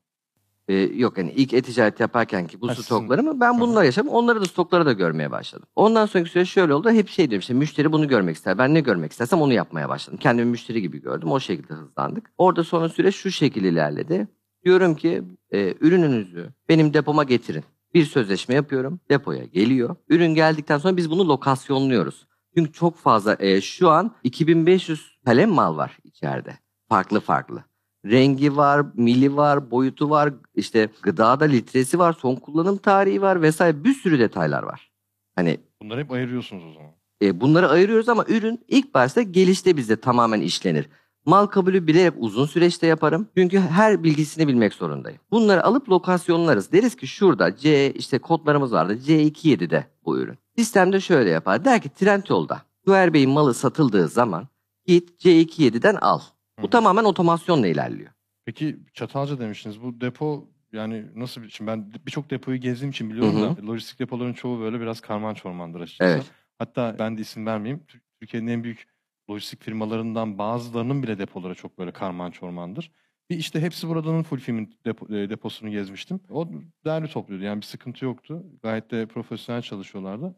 E, 0.68 0.74
yok 0.74 1.18
hani 1.18 1.33
ilk 1.33 1.52
e-ticaret 1.55 2.00
yaparken 2.00 2.46
ki 2.46 2.61
bu 2.61 2.68
Ha, 2.68 2.74
sizin- 2.74 2.83
stokları 2.85 3.22
mı 3.22 3.40
ben 3.40 3.61
bununla 3.61 3.85
yaşadım. 3.85 4.09
Onları 4.09 4.40
da 4.40 4.44
stokları 4.44 4.87
da 4.87 4.92
görmeye 4.92 5.31
başladım. 5.31 5.68
Ondan 5.76 6.07
sonraki 6.07 6.31
süreç 6.31 6.48
şöyle 6.48 6.74
oldu. 6.74 6.90
Hep 6.90 7.09
şey 7.09 7.31
diyorum 7.31 7.40
işte 7.40 7.55
müşteri 7.55 7.92
bunu 7.92 8.09
görmek 8.09 8.37
ister. 8.37 8.59
Ben 8.59 8.74
ne 8.74 8.81
görmek 8.81 9.12
istersem 9.12 9.40
onu 9.42 9.52
yapmaya 9.52 9.88
başladım. 9.88 10.18
Kendimi 10.22 10.50
müşteri 10.50 10.83
gibi 10.83 11.00
gördüm. 11.02 11.33
O 11.33 11.40
şekilde 11.40 11.74
hızlandık. 11.74 12.31
Orada 12.38 12.64
sonra 12.64 12.88
süreç 12.88 13.14
şu 13.16 13.31
şekilde 13.31 13.68
ilerledi. 13.68 14.29
Diyorum 14.64 14.94
ki 14.94 15.22
e, 15.50 15.74
ürününüzü 15.81 16.48
benim 16.68 16.94
depoma 16.94 17.24
getirin. 17.24 17.64
Bir 17.94 18.05
sözleşme 18.05 18.55
yapıyorum. 18.55 19.00
Depoya 19.11 19.44
geliyor. 19.44 19.96
Ürün 20.09 20.35
geldikten 20.35 20.79
sonra 20.79 20.96
biz 20.96 21.11
bunu 21.11 21.29
lokasyonluyoruz. 21.29 22.26
Çünkü 22.57 22.72
çok 22.72 22.96
fazla 22.96 23.37
e, 23.40 23.61
şu 23.61 23.90
an 23.90 24.14
2500 24.24 25.18
kalem 25.24 25.50
mal 25.50 25.76
var 25.76 25.98
içeride. 26.05 26.59
Farklı 26.88 27.20
farklı. 27.20 27.64
Rengi 28.11 28.57
var, 28.57 28.87
mili 28.95 29.37
var, 29.37 29.71
boyutu 29.71 30.11
var, 30.11 30.35
işte 30.55 30.88
gıdada 31.03 31.45
litresi 31.45 31.99
var, 31.99 32.12
son 32.12 32.35
kullanım 32.37 32.77
tarihi 32.77 33.23
var 33.23 33.42
vesaire 33.42 33.85
bir 33.85 33.95
sürü 33.95 34.19
detaylar 34.19 34.62
var. 34.62 34.90
Hani 35.37 35.61
Bunları 35.83 36.01
hep 36.01 36.11
ayırıyorsunuz 36.12 36.64
o 36.64 36.73
zaman. 36.73 36.90
e, 37.23 37.40
bunları 37.40 37.69
ayırıyoruz 37.69 38.09
ama 38.09 38.25
ürün 38.29 38.64
ilk 38.69 38.95
başta 38.95 39.23
gelişte 39.23 39.77
bizde 39.77 39.97
tamamen 39.97 40.40
işlenir. 40.40 40.88
Mal 41.27 41.47
kabulü 41.47 41.87
bilerek 41.87 42.12
uzun 42.16 42.47
süreçte 42.47 42.87
yaparım. 42.87 43.29
Çünkü 43.37 43.59
her 43.59 44.03
bilgisini 44.05 44.49
bilmek 44.49 44.73
zorundayım. 44.75 45.19
Bunları 45.31 45.64
alıp 45.64 45.88
lokasyonlarız. 45.88 46.73
Deriz 46.73 46.97
ki 46.97 47.07
şurada 47.07 47.57
C 47.57 47.92
işte 47.92 48.19
kodlarımız 48.19 48.73
vardı. 48.73 48.95
C27'de 49.07 49.87
bu 50.05 50.19
ürün. 50.19 50.38
Sistemde 50.59 51.01
şöyle 51.01 51.31
yapar. 51.31 51.64
Der 51.64 51.83
ki 51.83 51.88
Trendyol'da 51.88 52.62
Güver 52.87 53.12
Bey'in 53.12 53.31
malı 53.31 53.55
satıldığı 53.55 54.09
zaman 54.09 54.49
git 54.87 55.25
C27'den 55.25 55.95
al. 55.95 56.21
Bu 56.62 56.71
tamamen 56.71 57.05
otomasyonla 57.05 57.66
ilerliyor. 57.66 58.11
Peki 58.45 58.79
Çatalca 58.95 59.38
demiştiniz. 59.38 59.83
Bu 59.83 60.01
depo 60.01 60.49
yani 60.73 61.05
nasıl 61.14 61.42
bir... 61.42 61.49
Şimdi 61.49 61.71
ben 61.71 61.92
birçok 62.07 62.31
depoyu 62.31 62.61
gezdiğim 62.61 62.90
için 62.90 63.11
biliyorum 63.11 63.42
Hı 63.42 63.57
da 63.57 63.66
lojistik 63.66 63.99
depoların 63.99 64.33
çoğu 64.33 64.61
böyle 64.61 64.81
biraz 64.81 65.01
karman 65.01 65.35
çormandır 65.35 65.81
açıkçası. 65.81 66.12
Evet. 66.12 66.31
Hatta 66.59 66.97
ben 66.99 67.19
de 67.19 67.21
isim 67.23 67.47
vermeyeyim. 67.47 67.85
Tür- 67.88 68.03
Türkiye'nin 68.21 68.47
en 68.47 68.64
büyük 68.64 68.87
lojistik 69.31 69.62
firmalarından 69.62 70.38
bazılarının 70.38 71.03
bile 71.03 71.19
depoları 71.19 71.55
çok 71.55 71.79
böyle 71.79 71.90
karman 71.92 72.31
çormandır. 72.31 72.90
Bir 73.31 73.37
işte 73.37 73.61
hepsi 73.61 73.88
buradanın 73.88 74.23
fulfillment 74.23 74.85
depo, 74.85 75.14
e, 75.14 75.31
deposunu 75.31 75.71
gezmiştim. 75.71 76.21
O 76.31 76.49
değerli 76.85 77.09
topluyordu. 77.09 77.45
Yani 77.45 77.61
bir 77.61 77.66
sıkıntı 77.66 78.05
yoktu. 78.05 78.47
Gayet 78.62 78.90
de 78.90 79.07
profesyonel 79.07 79.62
çalışıyorlardı. 79.62 80.37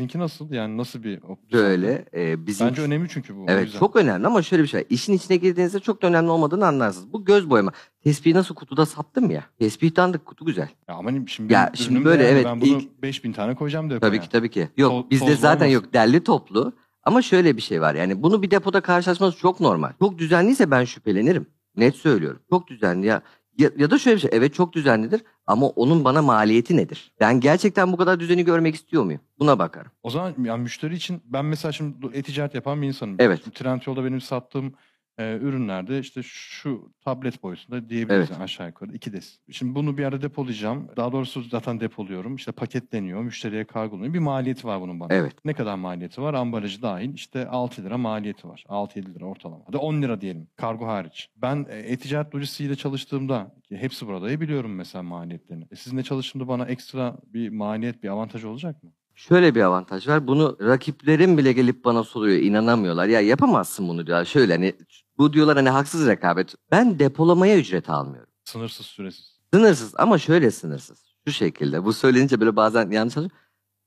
Sizinki 0.00 0.18
nasıl? 0.18 0.52
Yani 0.52 0.76
nasıl 0.76 1.02
bir 1.02 1.22
opsiyon? 1.22 1.38
Böyle 1.52 2.04
e, 2.14 2.46
bizim 2.46 2.66
Bence 2.68 2.82
önemli 2.82 3.08
çünkü 3.08 3.36
bu. 3.36 3.44
Evet 3.48 3.72
çok 3.78 3.96
önemli 3.96 4.26
ama 4.26 4.42
şöyle 4.42 4.62
bir 4.62 4.68
şey. 4.68 4.84
İşin 4.90 5.12
içine 5.12 5.36
girdiğinizde 5.36 5.80
çok 5.80 6.02
da 6.02 6.06
önemli 6.06 6.30
olmadığını 6.30 6.66
anlarsınız. 6.66 7.12
Bu 7.12 7.24
göz 7.24 7.50
boyama. 7.50 7.72
Tespihi 8.04 8.34
nasıl 8.34 8.54
kutuda 8.54 8.86
sattım 8.86 9.30
ya. 9.30 9.44
Tespih 9.58 9.96
dandik 9.96 10.24
kutu 10.26 10.44
güzel. 10.44 10.68
Ya 10.88 10.94
ama 10.94 11.10
şimdi, 11.26 11.52
Ya 11.52 11.72
şimdi 11.74 12.04
böyle 12.04 12.22
yani 12.22 12.32
evet, 12.32 12.44
Ben 12.44 12.60
bunu 12.60 12.68
ilk- 12.68 13.02
5000 13.02 13.32
tane 13.32 13.54
koyacağım 13.54 13.90
depoya. 13.90 14.00
Tabii 14.10 14.20
ki 14.20 14.28
tabii 14.28 14.50
ki. 14.50 14.68
Yok 14.76 14.92
Toz- 14.92 15.10
bizde 15.10 15.36
zaten 15.36 15.66
olmasın. 15.66 15.84
yok 15.84 15.92
derli 15.94 16.24
toplu. 16.24 16.72
Ama 17.02 17.22
şöyle 17.22 17.56
bir 17.56 17.62
şey 17.62 17.80
var 17.80 17.94
yani 17.94 18.22
bunu 18.22 18.42
bir 18.42 18.50
depoda 18.50 18.80
karşılaşması 18.80 19.38
çok 19.38 19.60
normal. 19.60 19.92
Çok 19.98 20.18
düzenliyse 20.18 20.70
ben 20.70 20.84
şüphelenirim. 20.84 21.46
Net 21.76 21.96
söylüyorum. 21.96 22.40
Çok 22.50 22.68
düzenli 22.68 23.06
ya. 23.06 23.22
Ya, 23.58 23.70
ya 23.78 23.90
da 23.90 23.98
şöyle 23.98 24.16
bir 24.16 24.20
şey. 24.20 24.30
Evet 24.32 24.54
çok 24.54 24.72
düzenlidir 24.72 25.22
ama 25.46 25.66
onun 25.66 26.04
bana 26.04 26.22
maliyeti 26.22 26.76
nedir? 26.76 27.12
Ben 27.20 27.40
gerçekten 27.40 27.92
bu 27.92 27.96
kadar 27.96 28.20
düzeni 28.20 28.44
görmek 28.44 28.74
istiyor 28.74 29.02
muyum? 29.04 29.20
Buna 29.38 29.58
bakarım. 29.58 29.90
O 30.02 30.10
zaman 30.10 30.34
yani 30.44 30.62
müşteri 30.62 30.94
için 30.94 31.22
ben 31.24 31.44
mesela 31.44 31.72
şimdi 31.72 32.06
e-ticaret 32.12 32.54
yapan 32.54 32.82
bir 32.82 32.86
insanım. 32.86 33.16
Evet. 33.18 33.54
Trendyol'da 33.54 34.04
benim 34.04 34.20
sattığım 34.20 34.74
e, 35.20 35.38
ürünlerde 35.40 35.98
işte 35.98 36.20
şu 36.22 36.92
tablet 37.04 37.42
boyutunda 37.42 37.88
diyebiliriz 37.88 38.28
Evet. 38.30 38.40
aşağı 38.40 38.66
yukarı 38.66 38.92
iki 38.94 39.12
des. 39.12 39.38
Şimdi 39.50 39.74
bunu 39.74 39.96
bir 39.96 40.02
yerde 40.02 40.22
depolayacağım. 40.22 40.88
Daha 40.96 41.12
doğrusu 41.12 41.42
zaten 41.42 41.80
depoluyorum. 41.80 42.36
İşte 42.36 42.52
paketleniyor, 42.52 43.22
müşteriye 43.22 43.64
kargolanıyor. 43.64 44.14
Bir 44.14 44.18
maliyeti 44.18 44.66
var 44.66 44.80
bunun 44.80 45.00
bana. 45.00 45.14
Evet. 45.14 45.34
Ne 45.44 45.54
kadar 45.54 45.74
maliyeti 45.74 46.22
var? 46.22 46.34
Ambalajı 46.34 46.82
dahil 46.82 47.14
işte 47.14 47.48
6 47.48 47.84
lira 47.84 47.98
maliyeti 47.98 48.48
var. 48.48 48.64
6-7 48.68 49.14
lira 49.14 49.24
ortalama. 49.24 49.62
Hadi 49.66 49.76
10 49.76 50.02
lira 50.02 50.20
diyelim 50.20 50.48
kargo 50.56 50.86
hariç. 50.86 51.28
Ben 51.36 51.66
e, 51.70 51.78
e-ticaret 51.78 52.34
lojistiğiyle 52.34 52.76
çalıştığımda 52.76 53.54
ki 53.68 53.76
hepsi 53.76 54.06
burada 54.06 54.40
biliyorum 54.40 54.74
mesela 54.74 55.02
maliyetlerini. 55.02 55.64
E, 55.70 55.76
sizinle 55.76 56.02
çalıştığımda 56.02 56.48
bana 56.48 56.64
ekstra 56.66 57.16
bir 57.24 57.48
maliyet, 57.48 58.02
bir 58.02 58.08
avantaj 58.08 58.44
olacak 58.44 58.82
mı? 58.82 58.92
Şöyle 59.28 59.54
bir 59.54 59.60
avantaj 59.60 60.08
var. 60.08 60.26
Bunu 60.26 60.56
rakiplerim 60.60 61.38
bile 61.38 61.52
gelip 61.52 61.84
bana 61.84 62.04
soruyor. 62.04 62.38
inanamıyorlar. 62.38 63.06
Ya 63.06 63.20
yapamazsın 63.20 63.88
bunu 63.88 64.06
diyorlar. 64.06 64.24
Şöyle 64.24 64.52
hani 64.52 64.74
bu 65.18 65.32
diyorlar 65.32 65.56
hani 65.56 65.68
haksız 65.68 66.06
rekabet. 66.06 66.54
Ben 66.70 66.98
depolamaya 66.98 67.58
ücret 67.58 67.90
almıyorum. 67.90 68.32
Sınırsız, 68.44 68.86
süresiz. 68.86 69.38
Sınırsız 69.54 69.94
ama 69.98 70.18
şöyle 70.18 70.50
sınırsız. 70.50 71.04
Şu 71.26 71.32
şekilde. 71.32 71.84
Bu 71.84 71.92
söylenince 71.92 72.40
böyle 72.40 72.56
bazen 72.56 72.80
yanlış 72.80 72.96
anlaşılıyor. 73.16 73.30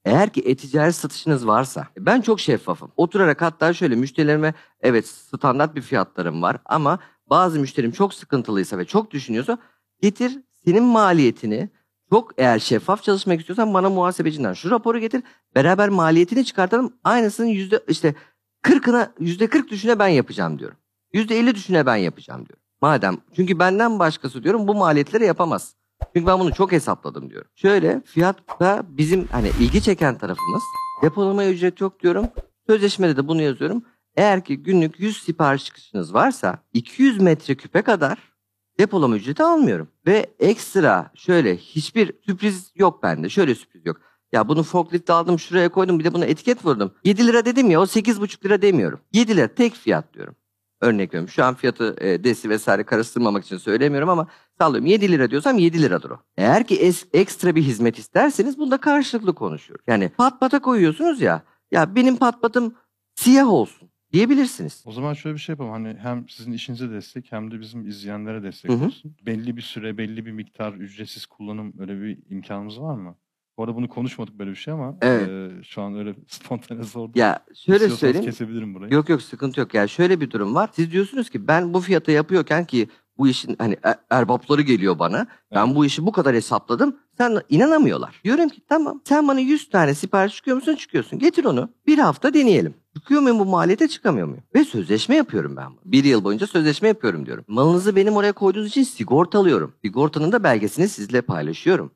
Eğer 0.06 0.30
ki 0.30 0.42
e-ticaret 0.42 0.96
satışınız 0.96 1.48
varsa 1.48 1.88
ben 1.98 2.22
çok 2.22 2.40
şeffafım. 2.40 2.92
Oturarak 2.98 3.42
hatta 3.42 3.74
şöyle 3.74 3.96
müşterilerime 3.96 4.54
evet 4.82 5.08
standart 5.08 5.76
bir 5.76 5.82
fiyatlarım 5.82 6.42
var 6.42 6.58
ama 6.66 7.00
bazı 7.30 7.60
müşterim 7.60 7.92
çok 7.92 8.14
sıkıntılıysa 8.14 8.78
ve 8.78 8.86
çok 8.86 9.12
düşünüyorsa 9.12 9.58
getir 10.02 10.40
senin 10.66 10.84
maliyetini 10.84 11.70
Çok 12.10 12.32
eğer 12.38 12.60
şeffaf 12.60 13.04
çalışmak 13.04 13.40
istiyorsan 13.40 13.74
bana 13.74 13.90
muhasebecinden 13.90 14.54
şu 14.54 14.72
raporu 14.72 15.00
getir. 15.00 15.24
Beraber 15.56 15.90
maliyetini 15.90 16.46
çıkartalım. 16.46 16.94
Aynısının 17.04 17.48
yüzde 17.48 17.84
işte 17.88 18.16
40'ına 18.64 19.10
yüzde 19.20 19.48
40 19.48 19.70
düşüne 19.70 20.00
ben 20.00 20.08
yapacağım 20.08 20.60
diyorum. 20.60 20.78
Yüzde 21.14 21.40
50 21.40 21.56
düşüne 21.56 21.86
ben 21.86 21.96
yapacağım 21.96 22.40
diyorum. 22.40 22.64
Madem 22.82 23.18
çünkü 23.36 23.60
benden 23.60 24.00
başkası 24.00 24.44
diyorum 24.44 24.68
bu 24.68 24.76
maliyetleri 24.76 25.26
yapamaz. 25.26 25.76
Çünkü 26.16 26.28
ben 26.28 26.40
bunu 26.40 26.54
çok 26.54 26.72
hesapladım 26.72 27.30
diyorum. 27.30 27.52
Şöyle 27.56 28.02
fiyatta 28.06 28.84
bizim 28.88 29.28
hani 29.32 29.52
ilgi 29.60 29.82
çeken 29.82 30.18
tarafımız 30.18 30.64
depolamaya 31.02 31.52
ücret 31.52 31.82
yok 31.82 32.00
diyorum. 32.00 32.28
Sözleşmede 32.68 33.18
de 33.18 33.28
bunu 33.28 33.42
yazıyorum. 33.42 33.84
Eğer 34.16 34.44
ki 34.44 34.58
günlük 34.58 35.00
100 35.00 35.24
sipariş 35.24 35.66
çıkışınız 35.66 36.14
varsa 36.14 36.58
200 36.74 37.22
metreküpe 37.22 37.82
kadar 37.82 38.33
depolama 38.80 39.16
ücreti 39.16 39.44
almıyorum. 39.44 39.88
Ve 40.08 40.26
ekstra 40.40 41.12
şöyle 41.16 41.58
hiçbir 41.58 42.12
sürpriz 42.26 42.72
yok 42.76 43.04
bende. 43.04 43.30
Şöyle 43.30 43.56
sürpriz 43.56 43.86
yok. 43.86 43.98
Ya 44.32 44.48
bunu 44.48 44.64
forklift 44.64 45.10
aldım 45.10 45.40
şuraya 45.40 45.70
koydum 45.70 46.00
bir 46.00 46.04
de 46.04 46.14
buna 46.14 46.26
etiket 46.26 46.66
vurdum. 46.66 46.92
7 47.04 47.28
lira 47.28 47.46
dedim 47.46 47.72
ya 47.72 47.82
o 47.82 47.84
8,5 47.84 48.46
lira 48.46 48.62
demiyorum. 48.62 49.00
7 49.14 49.38
lira 49.38 49.48
tek 49.48 49.74
fiyat 49.74 50.14
diyorum. 50.14 50.36
Örnek 50.82 51.10
veriyorum. 51.10 51.30
Şu 51.30 51.44
an 51.44 51.56
fiyatı 51.56 51.96
e, 51.98 52.24
desi 52.24 52.50
vesaire 52.50 52.84
karıştırmamak 52.84 53.46
için 53.46 53.58
söylemiyorum 53.58 54.10
ama 54.10 54.28
sallıyorum 54.60 54.86
7 54.86 55.12
lira 55.12 55.30
diyorsam 55.32 55.58
7 55.58 55.82
liradır 55.82 56.10
o. 56.10 56.20
Eğer 56.38 56.68
ki 56.68 56.76
es, 56.76 57.06
ekstra 57.14 57.56
bir 57.56 57.62
hizmet 57.62 58.00
isterseniz 58.00 58.58
bunda 58.58 58.78
karşılıklı 58.78 59.36
konuşuyoruz. 59.36 59.86
Yani 59.88 60.10
pat 60.10 60.40
pata 60.40 60.62
koyuyorsunuz 60.62 61.22
ya. 61.22 61.42
Ya 61.72 61.96
benim 61.96 62.18
pat 62.18 62.42
patım 62.42 62.76
siyah 63.16 63.48
olsun 63.50 63.83
diyebilirsiniz. 64.14 64.84
O 64.86 64.92
zaman 64.92 65.14
şöyle 65.14 65.36
bir 65.36 65.40
şey 65.42 65.54
yapalım. 65.54 65.72
Hani 65.72 65.96
hem 66.00 66.30
sizin 66.30 66.52
işinize 66.52 66.90
destek 66.90 67.32
hem 67.32 67.52
de 67.52 67.60
bizim 67.60 67.88
izleyenlere 67.88 68.44
destek 68.44 68.72
Hı 68.72 68.76
hı. 68.76 68.86
olsun. 68.86 69.16
Belli 69.26 69.58
bir 69.58 69.62
süre, 69.62 69.98
belli 69.98 70.26
bir 70.26 70.32
miktar 70.32 70.74
ücretsiz 70.74 71.26
kullanım 71.26 71.74
öyle 71.80 72.02
bir 72.02 72.20
imkanımız 72.30 72.80
var 72.82 72.96
mı? 72.96 73.16
Bu 73.58 73.64
arada 73.64 73.76
bunu 73.76 73.90
konuşmadık 73.90 74.40
böyle 74.40 74.52
bir 74.52 74.56
şey 74.56 74.74
ama 74.74 74.98
Evet. 75.02 75.30
e, 75.30 75.64
şu 75.64 75.82
an 75.82 75.96
öyle 75.96 76.16
spontane 76.28 76.84
zor. 76.84 77.10
Ya 77.16 77.40
şöyle 77.46 77.54
İstiyorsanız 77.54 78.00
söyleyeyim. 78.00 78.26
kesebilirim 78.26 78.74
burayı. 78.76 78.94
Yok 78.94 79.10
yok 79.10 79.22
sıkıntı 79.22 79.60
yok. 79.60 79.74
Yani 79.74 79.90
şöyle 79.90 80.22
bir 80.22 80.32
durum 80.32 80.56
var. 80.56 80.70
Siz 80.74 80.92
diyorsunuz 80.92 81.30
ki 81.30 81.48
ben 81.48 81.74
bu 81.74 81.80
fiyata 81.80 82.12
yapıyorken 82.12 82.66
ki 82.66 82.88
bu 83.18 83.28
işin 83.28 83.56
hani 83.60 83.78
er- 83.84 84.00
erbapları 84.10 84.62
geliyor 84.62 85.00
bana. 85.00 85.28
Ben 85.56 85.76
bu 85.76 85.86
işi 85.86 86.06
bu 86.06 86.12
kadar 86.12 86.36
hesapladım. 86.36 86.98
Sen 87.18 87.38
inanamıyorlar. 87.50 88.22
Diyorum 88.24 88.50
ki 88.50 88.62
tamam 88.70 89.02
sen 89.06 89.28
bana 89.28 89.40
100 89.40 89.70
tane 89.70 89.94
sipariş 89.94 90.36
çıkıyor 90.36 90.58
musun? 90.58 90.76
Çıkıyorsun. 90.76 91.20
Getir 91.20 91.46
onu. 91.46 91.70
Bir 91.88 91.98
hafta 91.98 92.34
deneyelim. 92.34 92.74
Çıkıyor 92.96 93.22
muyum 93.22 93.40
bu 93.40 93.46
maliyete 93.46 93.88
çıkamıyor 93.88 94.28
muyum? 94.28 94.44
Ve 94.56 94.64
sözleşme 94.64 95.16
yapıyorum 95.16 95.56
ben. 95.56 95.72
Bir 95.86 96.04
yıl 96.04 96.24
boyunca 96.24 96.48
sözleşme 96.48 96.88
yapıyorum 96.88 97.26
diyorum. 97.26 97.46
Malınızı 97.48 97.96
benim 97.96 98.16
oraya 98.16 98.32
koyduğunuz 98.32 98.68
için 98.68 98.84
sigortalıyorum. 98.84 99.74
Sigortanın 99.82 100.32
da 100.32 100.44
belgesini 100.44 100.90
sizle 100.90 101.22
paylaşıyorum. 101.22 101.92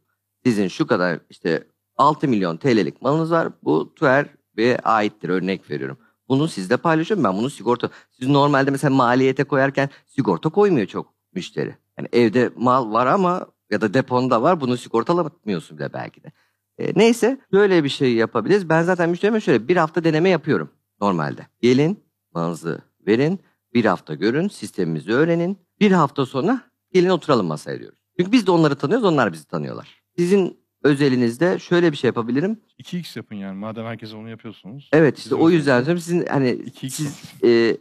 Sizin 0.46 0.68
şu 0.68 0.88
kadar 0.88 1.20
işte 1.30 1.68
6 1.98 2.28
milyon 2.28 2.58
TL'lik 2.58 3.02
malınız 3.02 3.32
var. 3.32 3.50
Bu 3.64 3.94
TÜER 3.96 4.26
ve 4.58 4.80
aittir 4.84 5.30
örnek 5.30 5.70
veriyorum. 5.70 5.98
Bunu 6.30 6.48
sizle 6.48 6.78
paylaşıyorum. 6.78 7.24
Ben 7.24 7.38
bunu 7.38 7.50
sigorta. 7.50 7.90
Siz 8.12 8.28
normalde 8.28 8.72
mesela 8.72 8.96
maliyete 8.96 9.44
koyarken 9.44 9.90
sigorta 10.06 10.50
koymuyor 10.50 10.88
çok 10.88 11.14
müşteri. 11.34 11.76
Yani 11.98 12.08
evde 12.14 12.52
mal 12.56 12.92
var 12.94 13.08
ama 13.08 13.48
ya 13.72 13.82
da 13.82 13.94
deponda 13.94 14.42
var. 14.42 14.62
Bunu 14.62 14.78
sigortalamıyorsun 14.78 15.78
bile 15.78 15.94
belki 15.94 16.24
de. 16.24 16.32
E, 16.78 17.00
neyse 17.00 17.40
böyle 17.52 17.84
bir 17.84 17.90
şey 17.90 18.14
yapabiliriz. 18.14 18.70
Ben 18.70 18.84
zaten 18.84 19.10
müşterime 19.10 19.42
şöyle 19.42 19.68
bir 19.68 19.78
hafta 19.78 20.04
deneme 20.04 20.30
yapıyorum 20.30 20.70
normalde. 21.02 21.48
Gelin 21.62 22.04
malınızı 22.34 22.82
verin. 23.08 23.40
Bir 23.74 23.86
hafta 23.86 24.14
görün. 24.14 24.48
Sistemimizi 24.48 25.12
öğrenin. 25.14 25.58
Bir 25.80 25.92
hafta 25.92 26.26
sonra 26.26 26.62
gelin 26.94 27.10
oturalım 27.10 27.46
masaya 27.48 27.80
diyoruz. 27.80 28.00
Çünkü 28.20 28.32
biz 28.32 28.48
de 28.48 28.52
onları 28.52 28.76
tanıyoruz. 28.76 29.06
Onlar 29.06 29.34
bizi 29.34 29.46
tanıyorlar. 29.46 30.02
Sizin 30.18 30.60
özelinizde 30.84 31.60
şöyle 31.60 31.92
bir 31.92 31.98
şey 31.98 32.08
yapabilirim. 32.08 32.62
2x 32.80 33.18
yapın 33.20 33.36
yani. 33.36 33.58
Madem 33.58 33.86
herkes 33.86 34.14
onu 34.14 34.30
yapıyorsunuz. 34.30 34.90
Evet 34.94 35.18
işte 35.20 35.36
o 35.36 35.50
yüzden 35.50 35.78
söylüyorum. 35.80 36.02
Sizin 36.02 36.26
hani 36.26 36.50
2x 36.50 36.90
siz 36.90 37.34
e, 37.44 37.78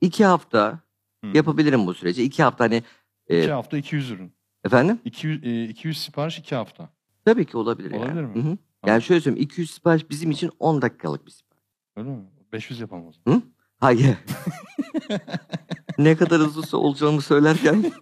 iki 0.00 0.24
hafta 0.24 0.80
Hı. 1.24 1.30
yapabilirim 1.36 1.86
bu 1.86 1.94
süreci. 1.94 2.22
İki 2.22 2.42
hafta 2.42 2.64
hani 2.64 2.82
e, 3.28 3.42
2 3.42 3.50
hafta 3.50 3.76
200 3.76 4.10
ürün. 4.10 4.32
efendim 4.64 4.98
200, 5.04 5.44
e, 5.44 5.64
200 5.64 5.98
sipariş 6.02 6.38
2 6.38 6.54
hafta. 6.54 6.88
tabii 7.24 7.46
ki 7.46 7.56
olabilir. 7.56 7.90
yani. 7.90 8.02
Olabilir 8.04 8.22
mi? 8.22 8.34
Hı 8.34 8.38
hı. 8.38 8.42
Tamam. 8.42 8.58
Yani 8.86 9.02
şöyle 9.02 9.20
söyleyeyim 9.20 9.44
200 9.44 9.70
sipariş 9.70 10.10
bizim 10.10 10.30
için 10.30 10.50
10 10.58 10.82
dakikalık 10.82 11.26
bir 11.26 11.30
sipariş. 11.30 11.49
Öyle 12.00 12.10
mi? 12.10 12.24
500 12.52 12.80
yapalım 12.80 13.06
o 13.06 13.12
zaman. 13.12 13.42
Hayır. 13.80 14.16
ne 15.98 16.16
kadar 16.16 16.40
hızlısı 16.40 16.78
olacağımı 16.78 17.22
söylerken 17.22 17.92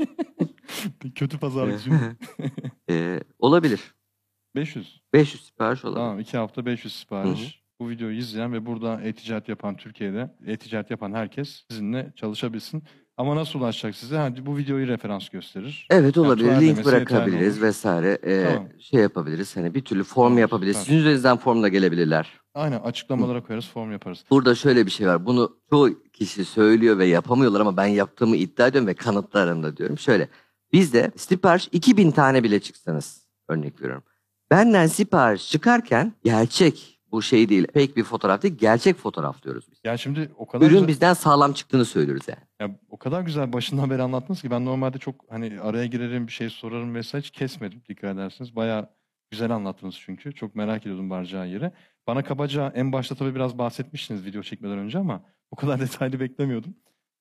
Kötü 1.14 1.38
pazarlıkçı. 1.38 1.90
e, 2.90 3.20
olabilir. 3.38 3.94
500. 4.54 5.00
500 5.12 5.46
sipariş 5.46 5.84
olabilir. 5.84 6.00
Tamam 6.00 6.20
2 6.20 6.36
hafta 6.36 6.66
500 6.66 6.94
sipariş. 6.94 7.62
Bu 7.80 7.90
videoyu 7.90 8.16
izleyen 8.18 8.52
ve 8.52 8.66
burada 8.66 9.00
e-ticaret 9.02 9.48
yapan 9.48 9.76
Türkiye'de 9.76 10.34
e-ticaret 10.46 10.90
yapan 10.90 11.12
herkes 11.12 11.64
sizinle 11.70 12.12
çalışabilsin. 12.16 12.82
Ama 13.16 13.36
nasıl 13.36 13.58
ulaşacak 13.58 13.96
size? 13.96 14.16
Hadi 14.16 14.46
bu 14.46 14.56
videoyu 14.56 14.86
referans 14.88 15.28
gösterir. 15.28 15.86
Evet 15.90 16.18
olabilir. 16.18 16.48
tuvalet 16.48 16.62
Link 16.62 16.84
bırakabiliriz 16.84 17.62
vesaire. 17.62 18.18
E, 18.22 18.44
Tamam. 18.44 18.68
Şey 18.80 19.00
yapabiliriz. 19.00 19.56
Hani 19.56 19.74
bir 19.74 19.84
türlü 19.84 20.04
form 20.04 20.24
Tamam, 20.26 20.38
yapabiliriz. 20.38 20.76
süper. 20.76 20.84
Sizin 20.86 20.98
üzerinizden 20.98 21.36
formla 21.36 21.68
gelebilirler. 21.68 22.32
Aynen 22.58 22.80
açıklamalara 22.80 23.42
koyarız, 23.42 23.68
form 23.68 23.92
yaparız. 23.92 24.24
Burada 24.30 24.54
şöyle 24.54 24.86
bir 24.86 24.90
şey 24.90 25.06
var. 25.06 25.26
Bunu 25.26 25.56
çoğu 25.70 26.02
kişi 26.12 26.44
söylüyor 26.44 26.98
ve 26.98 27.06
yapamıyorlar 27.06 27.60
ama 27.60 27.76
ben 27.76 27.86
yaptığımı 27.86 28.36
iddia 28.36 28.66
ediyorum 28.66 28.88
ve 28.88 28.94
kanıtlarım 28.94 29.62
da 29.62 29.76
diyorum. 29.76 29.98
Şöyle. 29.98 30.28
Bizde 30.72 31.10
sipariş 31.16 31.68
2000 31.72 32.10
tane 32.10 32.42
bile 32.44 32.60
çıksanız 32.60 33.26
örnek 33.48 33.80
veriyorum. 33.82 34.02
Benden 34.50 34.86
sipariş 34.86 35.50
çıkarken 35.50 36.12
gerçek 36.24 37.00
bu 37.12 37.22
şey 37.22 37.48
değil. 37.48 37.66
Fake 37.74 37.96
bir 37.96 38.04
fotoğraf 38.04 38.42
değil. 38.42 38.54
Gerçek 38.58 38.96
fotoğraf 38.96 39.42
diyoruz 39.42 39.64
biz. 39.70 39.78
Yani 39.84 39.98
şimdi 39.98 40.30
o 40.36 40.46
kadar 40.46 40.66
Ürün 40.66 40.74
güzel, 40.74 40.88
bizden 40.88 41.14
sağlam 41.14 41.52
çıktığını 41.52 41.84
söylüyoruz 41.84 42.28
yani. 42.28 42.40
ya 42.60 42.78
o 42.90 42.98
kadar 42.98 43.22
güzel 43.22 43.52
başından 43.52 43.90
beri 43.90 44.02
anlattınız 44.02 44.42
ki 44.42 44.50
ben 44.50 44.64
normalde 44.64 44.98
çok 44.98 45.14
hani 45.30 45.60
araya 45.60 45.86
girerim 45.86 46.26
bir 46.26 46.32
şey 46.32 46.50
sorarım 46.50 46.94
vesaire 46.94 47.24
hiç 47.24 47.30
kesmedim 47.30 47.82
dikkat 47.88 48.14
ederseniz. 48.14 48.56
Bayağı 48.56 48.88
güzel 49.30 49.50
anlattınız 49.50 49.94
çünkü. 49.98 50.34
Çok 50.34 50.54
merak 50.54 50.82
ediyordum 50.82 51.10
varacağı 51.10 51.48
yeri. 51.48 51.72
Bana 52.08 52.24
kabaca 52.24 52.72
en 52.74 52.92
başta 52.92 53.14
tabii 53.14 53.34
biraz 53.34 53.58
bahsetmiştiniz 53.58 54.24
video 54.24 54.42
çekmeden 54.42 54.78
önce 54.78 54.98
ama 54.98 55.22
o 55.50 55.56
kadar 55.56 55.80
detaylı 55.80 56.20
beklemiyordum. 56.20 56.74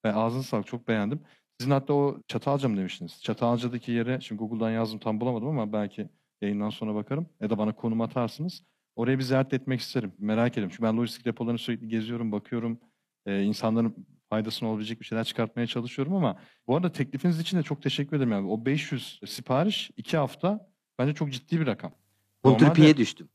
Ve 0.06 0.13
ağzınız 0.13 0.45
sağlık 0.45 0.67
çok 0.67 0.88
beğendim. 0.88 1.19
Sizin 1.60 1.71
hatta 1.71 1.93
o 1.93 2.21
Çatalca 2.28 2.69
mı 2.69 2.78
demiştiniz? 2.78 3.21
Çatalca'daki 3.23 3.91
yere 3.91 4.21
şimdi 4.21 4.39
Google'dan 4.39 4.71
yazdım 4.71 5.00
tam 5.00 5.21
bulamadım 5.21 5.47
ama 5.47 5.73
belki 5.73 6.10
yayından 6.41 6.69
sonra 6.69 6.95
bakarım. 6.95 7.30
Ya 7.41 7.50
da 7.50 7.58
bana 7.58 7.76
konum 7.76 8.02
atarsınız. 8.02 8.63
Oraya 8.95 9.17
bir 9.17 9.23
ziyaret 9.23 9.54
etmek 9.54 9.80
isterim. 9.80 10.13
Merak 10.19 10.52
ediyorum. 10.52 10.69
Çünkü 10.69 10.84
ben 10.84 10.97
lojistik 10.97 11.26
depolarını 11.26 11.60
sürekli 11.60 11.88
geziyorum, 11.88 12.32
bakıyorum. 12.32 12.80
Ee, 13.26 13.43
insanların 13.43 14.08
faydasına 14.30 14.69
olabilecek 14.69 15.00
bir 15.00 15.06
şeyler 15.06 15.23
çıkartmaya 15.23 15.67
çalışıyorum 15.67 16.13
ama 16.13 16.39
bu 16.67 16.76
arada 16.76 16.91
teklifiniz 16.91 17.39
için 17.39 17.58
de 17.58 17.63
çok 17.63 17.82
teşekkür 17.82 18.17
ederim. 18.17 18.32
Yani 18.32 18.47
o 18.47 18.65
500 18.65 19.19
sipariş 19.26 19.91
2 19.97 20.17
hafta 20.17 20.69
bence 21.00 21.13
çok 21.13 21.32
ciddi 21.32 21.60
bir 21.60 21.67
rakam. 21.67 21.91
Kontrpiye 22.43 22.97
düştüm. 22.97 23.30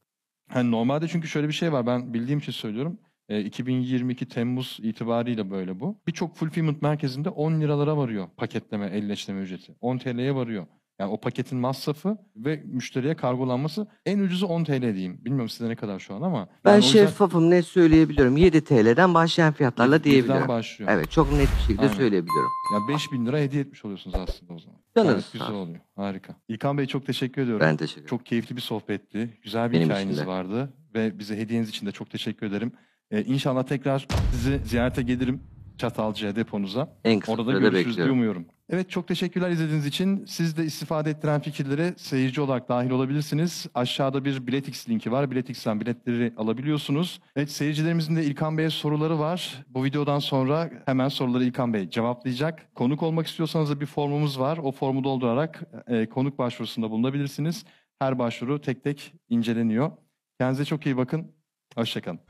Hani 0.52 0.70
normalde 0.70 1.08
çünkü 1.08 1.28
şöyle 1.28 1.48
bir 1.48 1.52
şey 1.52 1.72
var. 1.72 1.86
Ben 1.86 2.14
bildiğim 2.14 2.38
için 2.38 2.52
söylüyorum. 2.52 2.98
E, 3.28 3.40
2022 3.40 4.28
Temmuz 4.28 4.78
itibariyle 4.82 5.50
böyle 5.50 5.80
bu. 5.80 6.00
Birçok 6.06 6.36
fulfillment 6.36 6.82
merkezinde 6.82 7.28
10 7.28 7.60
liralara 7.60 7.96
varıyor 7.96 8.28
paketleme, 8.36 8.86
elleştirme 8.86 9.40
ücreti. 9.40 9.74
10 9.80 9.98
TL'ye 9.98 10.34
varıyor. 10.34 10.66
Yani 10.98 11.10
o 11.12 11.20
paketin 11.20 11.58
masrafı 11.58 12.16
ve 12.36 12.62
müşteriye 12.66 13.14
kargolanması 13.16 13.86
en 14.06 14.18
ucuzu 14.18 14.46
10 14.46 14.64
TL 14.64 14.82
diyeyim. 14.82 15.18
Bilmiyorum 15.24 15.48
size 15.48 15.70
ne 15.70 15.76
kadar 15.76 15.98
şu 15.98 16.14
an 16.14 16.22
ama. 16.22 16.48
Ben 16.64 16.70
yani 16.72 16.82
o 16.82 16.86
yüzden 16.86 17.06
şeffafım 17.06 17.50
net 17.50 17.64
söyleyebiliyorum. 17.66 18.36
7 18.36 18.64
TL'den 18.64 19.14
başlayan 19.14 19.52
fiyatlarla 19.52 19.98
birden 19.98 20.10
diyebiliyorum. 20.10 20.48
başlıyor. 20.48 20.90
Evet 20.94 21.10
çok 21.10 21.32
net 21.32 21.48
bir 21.56 21.60
şekilde 21.60 21.80
Aynen. 21.82 21.94
söyleyebiliyorum. 21.94 22.50
Ya 22.74 22.88
5000 22.88 23.26
lira 23.26 23.38
hediye 23.38 23.62
etmiş 23.62 23.84
oluyorsunuz 23.84 24.16
aslında 24.28 24.54
o 24.54 24.58
zaman. 24.58 24.80
Canınız 24.96 25.24
sağ 25.24 25.38
güzel 25.38 25.54
oluyor. 25.54 25.80
Harika. 25.96 26.34
İlkan 26.48 26.78
Bey 26.78 26.86
çok 26.86 27.06
teşekkür 27.06 27.42
ediyorum. 27.42 27.66
Ben 27.66 27.76
teşekkür 27.76 28.00
ederim. 28.00 28.08
Çok 28.10 28.26
keyifli 28.26 28.56
bir 28.56 28.60
sohbetti. 28.60 29.38
Güzel 29.42 29.70
bir 29.70 29.76
Benim 29.76 29.88
hikayeniz 29.88 30.18
de. 30.18 30.26
vardı. 30.26 30.72
Ve 30.94 31.18
bize 31.18 31.36
hediyeniz 31.38 31.68
için 31.68 31.86
de 31.86 31.92
çok 31.92 32.10
teşekkür 32.10 32.46
ederim. 32.46 32.72
Ee, 33.10 33.22
inşallah 33.24 33.62
tekrar 33.62 34.06
sizi 34.32 34.60
ziyarete 34.64 35.02
gelirim 35.02 35.40
Çatalca'ya 35.78 36.36
deponuza. 36.36 36.96
En 37.04 37.20
kısa 37.20 37.32
Orada 37.32 37.52
görüşürüz 37.52 37.74
diye 37.74 37.86
bekliyorum. 37.86 38.14
umuyorum. 38.14 38.46
Evet 38.72 38.90
çok 38.90 39.08
teşekkürler 39.08 39.50
izlediğiniz 39.50 39.86
için. 39.86 40.24
Siz 40.26 40.56
de 40.56 40.64
istifade 40.64 41.10
ettiren 41.10 41.40
fikirlere 41.40 41.94
seyirci 41.96 42.40
olarak 42.40 42.68
dahil 42.68 42.90
olabilirsiniz. 42.90 43.66
Aşağıda 43.74 44.24
bir 44.24 44.46
Biletix 44.46 44.88
linki 44.88 45.12
var. 45.12 45.30
Biletix'ten 45.30 45.80
biletleri 45.80 46.32
alabiliyorsunuz. 46.36 47.20
Evet 47.36 47.50
seyircilerimizin 47.50 48.16
de 48.16 48.24
İlkan 48.24 48.58
Bey'e 48.58 48.70
soruları 48.70 49.18
var. 49.18 49.64
Bu 49.68 49.84
videodan 49.84 50.18
sonra 50.18 50.70
hemen 50.86 51.08
soruları 51.08 51.44
İlkan 51.44 51.72
Bey 51.72 51.90
cevaplayacak. 51.90 52.74
Konuk 52.74 53.02
olmak 53.02 53.26
istiyorsanız 53.26 53.70
da 53.70 53.80
bir 53.80 53.86
formumuz 53.86 54.40
var. 54.40 54.58
O 54.58 54.72
formu 54.72 55.04
doldurarak 55.04 55.62
e, 55.86 56.08
konuk 56.08 56.38
başvurusunda 56.38 56.90
bulunabilirsiniz. 56.90 57.64
Her 57.98 58.18
başvuru 58.18 58.60
tek 58.60 58.84
tek 58.84 59.14
inceleniyor. 59.28 59.90
Kendinize 60.40 60.64
çok 60.64 60.86
iyi 60.86 60.96
bakın. 60.96 61.32
Hoşçakalın. 61.74 62.20